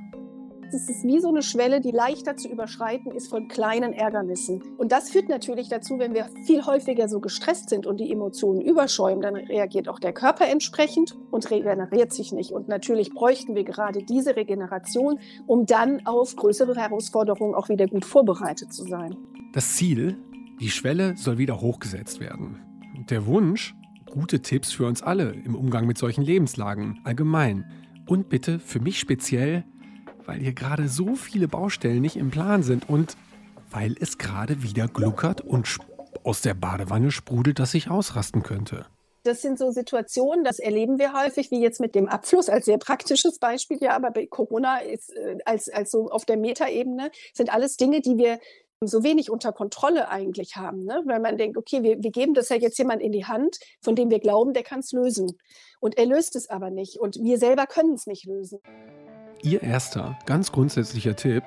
Es 0.72 0.88
ist 0.88 1.04
wie 1.04 1.20
so 1.20 1.30
eine 1.30 1.42
Schwelle, 1.42 1.82
die 1.82 1.90
leichter 1.90 2.38
zu 2.38 2.48
überschreiten 2.48 3.12
ist 3.12 3.28
von 3.28 3.48
kleinen 3.48 3.92
Ärgernissen. 3.92 4.62
Und 4.78 4.92
das 4.92 5.10
führt 5.10 5.28
natürlich 5.28 5.68
dazu, 5.68 5.98
wenn 5.98 6.14
wir 6.14 6.30
viel 6.46 6.64
häufiger 6.64 7.10
so 7.10 7.20
gestresst 7.20 7.70
sind 7.70 7.88
und 7.88 8.00
die 8.00 8.12
Emotionen 8.12 8.62
überschäumen, 8.62 9.22
dann 9.22 9.36
reagiert 9.36 9.90
auch 9.90 9.98
der 9.98 10.14
Körper 10.14 10.48
entsprechend 10.48 11.18
und 11.32 11.50
regeneriert 11.50 12.14
sich 12.14 12.32
nicht. 12.32 12.52
Und 12.52 12.68
natürlich 12.68 13.10
bräuchten 13.10 13.56
wir 13.56 13.64
gerade 13.64 14.04
diese 14.04 14.36
Regeneration, 14.36 15.20
um 15.48 15.66
dann 15.66 16.06
auf 16.06 16.36
größere 16.36 16.76
Herausforderungen 16.76 17.56
auch 17.56 17.70
wieder 17.70 17.88
gut 17.88 18.06
vorbereitet 18.06 18.72
zu 18.72 18.84
sein. 18.84 19.18
Das 19.54 19.76
Ziel, 19.76 20.18
die 20.60 20.70
Schwelle 20.70 21.18
soll 21.18 21.40
wieder 21.40 21.62
hochgesetzt 21.62 22.20
werden. 22.20 22.60
Der 23.10 23.26
Wunsch, 23.26 23.74
gute 24.12 24.44
Tipps 24.44 24.72
für 24.72 24.86
uns 24.86 25.02
alle 25.02 25.32
im 25.32 25.56
Umgang 25.56 25.88
mit 25.88 25.98
solchen 25.98 26.22
Lebenslagen 26.22 27.00
allgemein. 27.06 27.66
Und 28.06 28.30
bitte 28.30 28.60
für 28.60 28.80
mich 28.80 29.00
speziell 29.00 29.64
weil 30.30 30.42
hier 30.42 30.54
gerade 30.54 30.88
so 30.88 31.16
viele 31.16 31.48
Baustellen 31.48 32.04
nicht 32.04 32.16
im 32.16 32.30
Plan 32.30 32.62
sind 32.62 32.88
und 32.88 33.18
weil 33.72 33.96
es 34.00 34.20
gerade 34.20 34.62
wieder 34.62 34.88
gluckert 34.88 35.42
und 35.42 35.78
aus 36.24 36.42
der 36.42 36.54
Badewanne 36.54 37.10
sprudelt, 37.10 37.58
dass 37.58 37.74
ich 37.74 37.90
ausrasten 37.90 38.44
könnte. 38.44 38.86
Das 39.24 39.42
sind 39.42 39.58
so 39.58 39.72
Situationen, 39.72 40.44
das 40.44 40.60
erleben 40.60 41.00
wir 41.00 41.14
häufig, 41.14 41.50
wie 41.50 41.60
jetzt 41.60 41.80
mit 41.80 41.96
dem 41.96 42.08
Abfluss 42.08 42.48
als 42.48 42.66
sehr 42.66 42.78
praktisches 42.78 43.40
Beispiel. 43.40 43.80
Ja, 43.82 43.96
aber 43.96 44.12
bei 44.12 44.28
Corona 44.28 44.78
ist 44.78 45.10
äh, 45.16 45.40
als, 45.46 45.68
als 45.68 45.90
so 45.90 46.12
auf 46.12 46.26
der 46.26 46.38
Metaebene 46.38 47.10
sind 47.34 47.52
alles 47.52 47.76
Dinge, 47.76 48.02
die 48.02 48.20
wir 48.20 48.40
so 48.82 49.04
wenig 49.04 49.32
unter 49.32 49.52
Kontrolle 49.52 50.10
eigentlich 50.10 50.58
haben. 50.58 50.84
Ne? 50.84 51.02
Weil 51.06 51.20
man 51.20 51.38
denkt, 51.38 51.58
okay, 51.58 51.82
wir, 51.82 52.04
wir 52.04 52.12
geben 52.12 52.36
das 52.36 52.50
ja 52.50 52.56
jetzt 52.56 52.78
jemand 52.78 53.02
in 53.02 53.12
die 53.12 53.26
Hand, 53.26 53.58
von 53.82 53.96
dem 53.96 54.12
wir 54.12 54.20
glauben, 54.20 54.54
der 54.54 54.64
kann 54.64 54.82
es 54.82 54.92
lösen. 54.92 55.40
Und 55.80 55.98
er 55.98 56.06
löst 56.06 56.36
es 56.36 56.52
aber 56.52 56.70
nicht. 56.70 57.00
Und 57.00 57.20
wir 57.20 57.40
selber 57.40 57.66
können 57.66 57.96
es 57.96 58.06
nicht 58.06 58.26
lösen. 58.26 58.60
Ihr 59.42 59.64
erster, 59.64 60.20
ganz 60.26 60.52
grundsätzlicher 60.52 61.16
Tipp, 61.16 61.44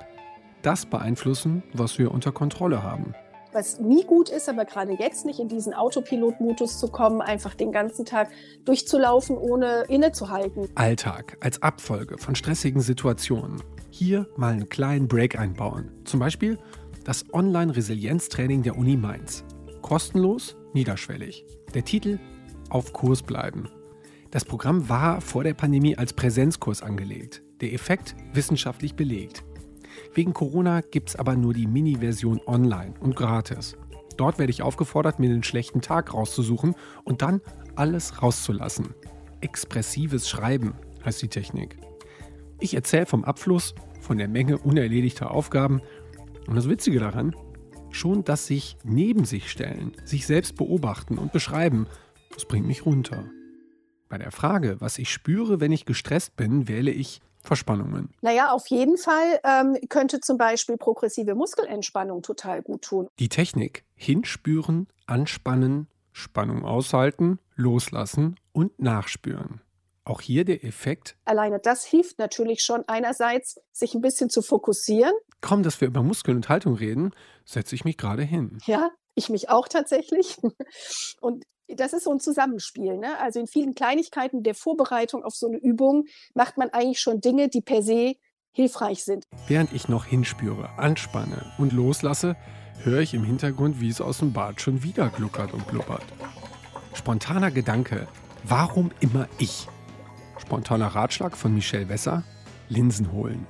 das 0.63 0.85
beeinflussen, 0.85 1.61
was 1.73 1.99
wir 1.99 2.11
unter 2.11 2.31
Kontrolle 2.31 2.81
haben. 2.81 3.13
Was 3.51 3.79
nie 3.79 4.03
gut 4.03 4.29
ist, 4.29 4.49
aber 4.49 4.65
gerade 4.65 4.93
jetzt 4.93 5.25
nicht 5.25 5.39
in 5.39 5.47
diesen 5.47 5.75
Autopilot-Modus 5.75 6.79
zu 6.79 6.87
kommen, 6.87 7.21
einfach 7.21 7.53
den 7.53 7.71
ganzen 7.71 8.03
Tag 8.03 8.29
durchzulaufen, 8.65 9.37
ohne 9.37 9.83
innezuhalten. 9.89 10.69
Alltag 10.73 11.37
als 11.39 11.61
Abfolge 11.61 12.17
von 12.17 12.33
stressigen 12.33 12.81
Situationen. 12.81 13.61
Hier 13.91 14.27
mal 14.37 14.53
einen 14.53 14.69
kleinen 14.69 15.07
Break 15.07 15.37
einbauen. 15.37 15.91
Zum 16.03 16.19
Beispiel 16.19 16.57
das 17.05 17.25
Online-Resilienztraining 17.31 18.63
der 18.63 18.75
Uni 18.75 18.97
Mainz. 18.97 19.43
Kostenlos, 19.83 20.55
niederschwellig. 20.73 21.45
Der 21.75 21.85
Titel 21.85 22.17
Auf 22.69 22.91
Kurs 22.91 23.21
bleiben. 23.21 23.69
Das 24.31 24.45
Programm 24.45 24.89
war 24.89 25.21
vor 25.21 25.43
der 25.43 25.53
Pandemie 25.53 25.95
als 25.95 26.13
Präsenzkurs 26.13 26.81
angelegt. 26.81 27.43
Der 27.61 27.73
Effekt 27.73 28.15
wissenschaftlich 28.33 28.95
belegt. 28.95 29.43
Wegen 30.13 30.33
Corona 30.33 30.81
gibt 30.81 31.09
es 31.09 31.15
aber 31.15 31.35
nur 31.35 31.53
die 31.53 31.67
Mini-Version 31.67 32.41
online 32.45 32.93
und 32.99 33.15
gratis. 33.15 33.77
Dort 34.17 34.37
werde 34.37 34.51
ich 34.51 34.61
aufgefordert, 34.61 35.19
mir 35.19 35.29
den 35.29 35.43
schlechten 35.43 35.81
Tag 35.81 36.13
rauszusuchen 36.13 36.75
und 37.03 37.21
dann 37.21 37.41
alles 37.75 38.21
rauszulassen. 38.21 38.93
Expressives 39.41 40.29
Schreiben 40.29 40.73
heißt 41.03 41.21
die 41.21 41.27
Technik. 41.27 41.77
Ich 42.59 42.75
erzähle 42.75 43.05
vom 43.05 43.23
Abfluss, 43.23 43.75
von 43.99 44.17
der 44.17 44.27
Menge 44.27 44.57
unerledigter 44.57 45.31
Aufgaben 45.31 45.81
und 46.47 46.55
das 46.55 46.69
Witzige 46.69 46.99
daran, 46.99 47.35
schon 47.91 48.23
das 48.23 48.47
sich 48.47 48.77
neben 48.83 49.25
sich 49.25 49.49
stellen, 49.49 49.93
sich 50.03 50.25
selbst 50.25 50.55
beobachten 50.55 51.17
und 51.17 51.31
beschreiben, 51.31 51.87
das 52.33 52.45
bringt 52.45 52.67
mich 52.67 52.85
runter. 52.85 53.25
Bei 54.09 54.17
der 54.17 54.31
Frage, 54.31 54.77
was 54.79 54.97
ich 54.97 55.11
spüre, 55.11 55.59
wenn 55.59 55.71
ich 55.71 55.85
gestresst 55.85 56.35
bin, 56.35 56.67
wähle 56.67 56.91
ich 56.91 57.21
Verspannungen. 57.43 58.09
Naja, 58.21 58.51
auf 58.51 58.67
jeden 58.67 58.97
Fall 58.97 59.39
ähm, 59.43 59.77
könnte 59.89 60.21
zum 60.21 60.37
Beispiel 60.37 60.77
progressive 60.77 61.35
Muskelentspannung 61.35 62.21
total 62.21 62.61
gut 62.61 62.83
tun. 62.83 63.07
Die 63.19 63.29
Technik 63.29 63.83
hinspüren, 63.95 64.87
anspannen, 65.05 65.87
Spannung 66.13 66.63
aushalten, 66.63 67.39
loslassen 67.55 68.39
und 68.53 68.79
nachspüren. 68.79 69.61
Auch 70.05 70.21
hier 70.21 70.45
der 70.45 70.63
Effekt. 70.63 71.15
Alleine 71.25 71.59
das 71.59 71.85
hilft 71.85 72.19
natürlich 72.19 72.61
schon 72.61 72.83
einerseits, 72.87 73.59
sich 73.71 73.93
ein 73.93 74.01
bisschen 74.01 74.29
zu 74.29 74.41
fokussieren. 74.41 75.13
Kaum, 75.41 75.63
dass 75.63 75.79
wir 75.79 75.87
über 75.87 76.03
Muskeln 76.03 76.37
und 76.37 76.49
Haltung 76.49 76.75
reden, 76.75 77.11
setze 77.45 77.75
ich 77.75 77.85
mich 77.85 77.97
gerade 77.97 78.23
hin. 78.23 78.57
Ja, 78.65 78.89
ich 79.15 79.29
mich 79.29 79.49
auch 79.49 79.67
tatsächlich. 79.67 80.37
Und 81.21 81.43
das 81.67 81.93
ist 81.93 82.03
so 82.03 82.11
ein 82.11 82.19
Zusammenspiel. 82.19 82.97
Ne? 82.97 83.17
Also 83.19 83.39
in 83.39 83.47
vielen 83.47 83.75
Kleinigkeiten 83.75 84.43
der 84.43 84.55
Vorbereitung 84.55 85.23
auf 85.23 85.35
so 85.35 85.47
eine 85.47 85.57
Übung 85.57 86.05
macht 86.33 86.57
man 86.57 86.69
eigentlich 86.69 86.99
schon 86.99 87.21
Dinge, 87.21 87.49
die 87.49 87.61
per 87.61 87.81
se 87.81 88.15
hilfreich 88.51 89.03
sind. 89.03 89.25
Während 89.47 89.73
ich 89.73 89.89
noch 89.89 90.05
hinspüre, 90.05 90.69
anspanne 90.77 91.51
und 91.57 91.73
loslasse, 91.73 92.35
höre 92.83 93.01
ich 93.01 93.13
im 93.13 93.23
Hintergrund, 93.23 93.81
wie 93.81 93.89
es 93.89 94.01
aus 94.01 94.19
dem 94.19 94.33
Bad 94.33 94.61
schon 94.61 94.83
wieder 94.83 95.09
gluckert 95.09 95.53
und 95.53 95.67
blubbert. 95.67 96.03
Spontaner 96.93 97.49
Gedanke, 97.49 98.07
warum 98.43 98.91
immer 98.99 99.27
ich? 99.39 99.67
Spontaner 100.37 100.87
Ratschlag 100.87 101.35
von 101.35 101.53
Michelle 101.53 101.89
Wesser, 101.89 102.23
Linsen 102.69 103.11
holen. 103.11 103.47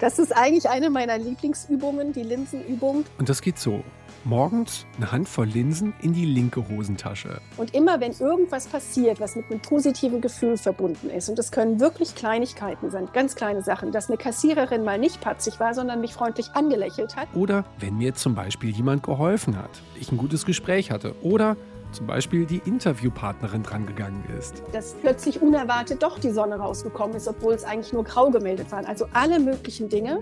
Das 0.00 0.18
ist 0.18 0.32
eigentlich 0.32 0.68
eine 0.68 0.90
meiner 0.90 1.16
Lieblingsübungen, 1.16 2.12
die 2.12 2.22
Linsenübung. 2.22 3.04
Und 3.18 3.28
das 3.28 3.40
geht 3.40 3.58
so. 3.58 3.82
Morgens 4.26 4.86
eine 4.96 5.12
Handvoll 5.12 5.46
Linsen 5.46 5.92
in 6.00 6.14
die 6.14 6.24
linke 6.24 6.66
Hosentasche. 6.68 7.40
Und 7.58 7.74
immer 7.74 8.00
wenn 8.00 8.12
irgendwas 8.12 8.66
passiert, 8.66 9.20
was 9.20 9.36
mit 9.36 9.50
einem 9.50 9.60
positiven 9.60 10.22
Gefühl 10.22 10.56
verbunden 10.56 11.10
ist, 11.10 11.28
und 11.28 11.38
das 11.38 11.52
können 11.52 11.78
wirklich 11.78 12.14
Kleinigkeiten 12.14 12.90
sein, 12.90 13.08
ganz 13.12 13.34
kleine 13.34 13.62
Sachen, 13.62 13.92
dass 13.92 14.08
eine 14.08 14.16
Kassiererin 14.16 14.82
mal 14.82 14.98
nicht 14.98 15.20
patzig 15.20 15.60
war, 15.60 15.74
sondern 15.74 16.00
mich 16.00 16.14
freundlich 16.14 16.50
angelächelt 16.54 17.16
hat. 17.16 17.28
Oder 17.34 17.64
wenn 17.78 17.98
mir 17.98 18.14
zum 18.14 18.34
Beispiel 18.34 18.70
jemand 18.70 19.02
geholfen 19.02 19.58
hat, 19.58 19.82
ich 20.00 20.10
ein 20.10 20.16
gutes 20.16 20.46
Gespräch 20.46 20.90
hatte. 20.90 21.14
Oder 21.22 21.56
zum 21.94 22.06
Beispiel 22.06 22.44
die 22.44 22.60
Interviewpartnerin 22.64 23.62
drangegangen 23.62 24.24
ist. 24.38 24.62
Dass 24.72 24.94
plötzlich 24.94 25.40
unerwartet 25.40 26.02
doch 26.02 26.18
die 26.18 26.30
Sonne 26.30 26.56
rausgekommen 26.56 27.16
ist, 27.16 27.28
obwohl 27.28 27.54
es 27.54 27.64
eigentlich 27.64 27.92
nur 27.92 28.04
grau 28.04 28.30
gemeldet 28.30 28.70
war. 28.70 28.86
Also 28.86 29.06
alle 29.12 29.38
möglichen 29.38 29.88
Dinge. 29.88 30.20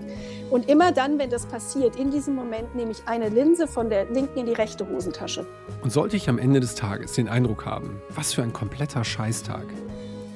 Und 0.49 0.69
immer 0.69 0.91
dann, 0.91 1.19
wenn 1.19 1.29
das 1.29 1.45
passiert, 1.45 1.95
in 1.95 2.11
diesem 2.11 2.35
Moment 2.35 2.75
nehme 2.75 2.91
ich 2.91 3.07
eine 3.07 3.29
Linse 3.29 3.67
von 3.67 3.89
der 3.89 4.09
linken 4.09 4.39
in 4.39 4.45
die 4.45 4.53
rechte 4.53 4.87
Hosentasche. 4.87 5.45
Und 5.81 5.91
sollte 5.91 6.15
ich 6.15 6.29
am 6.29 6.37
Ende 6.37 6.59
des 6.59 6.75
Tages 6.75 7.13
den 7.13 7.27
Eindruck 7.27 7.65
haben, 7.65 8.01
was 8.09 8.33
für 8.33 8.43
ein 8.43 8.53
kompletter 8.53 9.03
Scheißtag, 9.03 9.65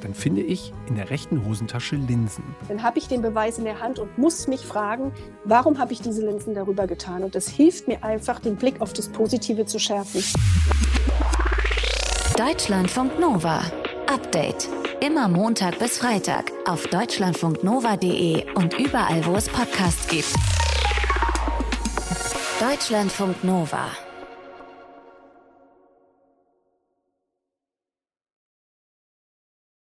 dann 0.01 0.13
finde 0.13 0.41
ich 0.41 0.73
in 0.87 0.95
der 0.95 1.09
rechten 1.09 1.45
Hosentasche 1.45 1.95
Linsen. 1.95 2.43
Dann 2.67 2.83
habe 2.83 2.99
ich 2.99 3.07
den 3.07 3.21
Beweis 3.21 3.57
in 3.57 3.65
der 3.65 3.79
Hand 3.79 3.99
und 3.99 4.17
muss 4.17 4.47
mich 4.47 4.65
fragen, 4.65 5.11
warum 5.43 5.79
habe 5.79 5.93
ich 5.93 6.01
diese 6.01 6.25
Linsen 6.25 6.53
darüber 6.53 6.87
getan? 6.87 7.23
Und 7.23 7.35
das 7.35 7.47
hilft 7.47 7.87
mir 7.87 8.03
einfach, 8.03 8.39
den 8.39 8.55
Blick 8.55 8.81
auf 8.81 8.93
das 8.93 9.09
Positive 9.09 9.65
zu 9.65 9.79
schärfen. 9.79 10.23
Deutschlandfunk 12.37 13.19
Nova. 13.19 13.61
Update. 14.07 14.69
Immer 14.99 15.27
Montag 15.27 15.79
bis 15.79 15.97
Freitag 15.97 16.51
auf 16.67 16.87
deutschlandfunknova.de 16.87 18.45
und 18.55 18.79
überall, 18.79 19.25
wo 19.25 19.35
es 19.35 19.47
Podcasts 19.47 20.07
gibt. 20.07 20.33
Deutschlandfunk 22.59 23.43
Nova. 23.43 23.87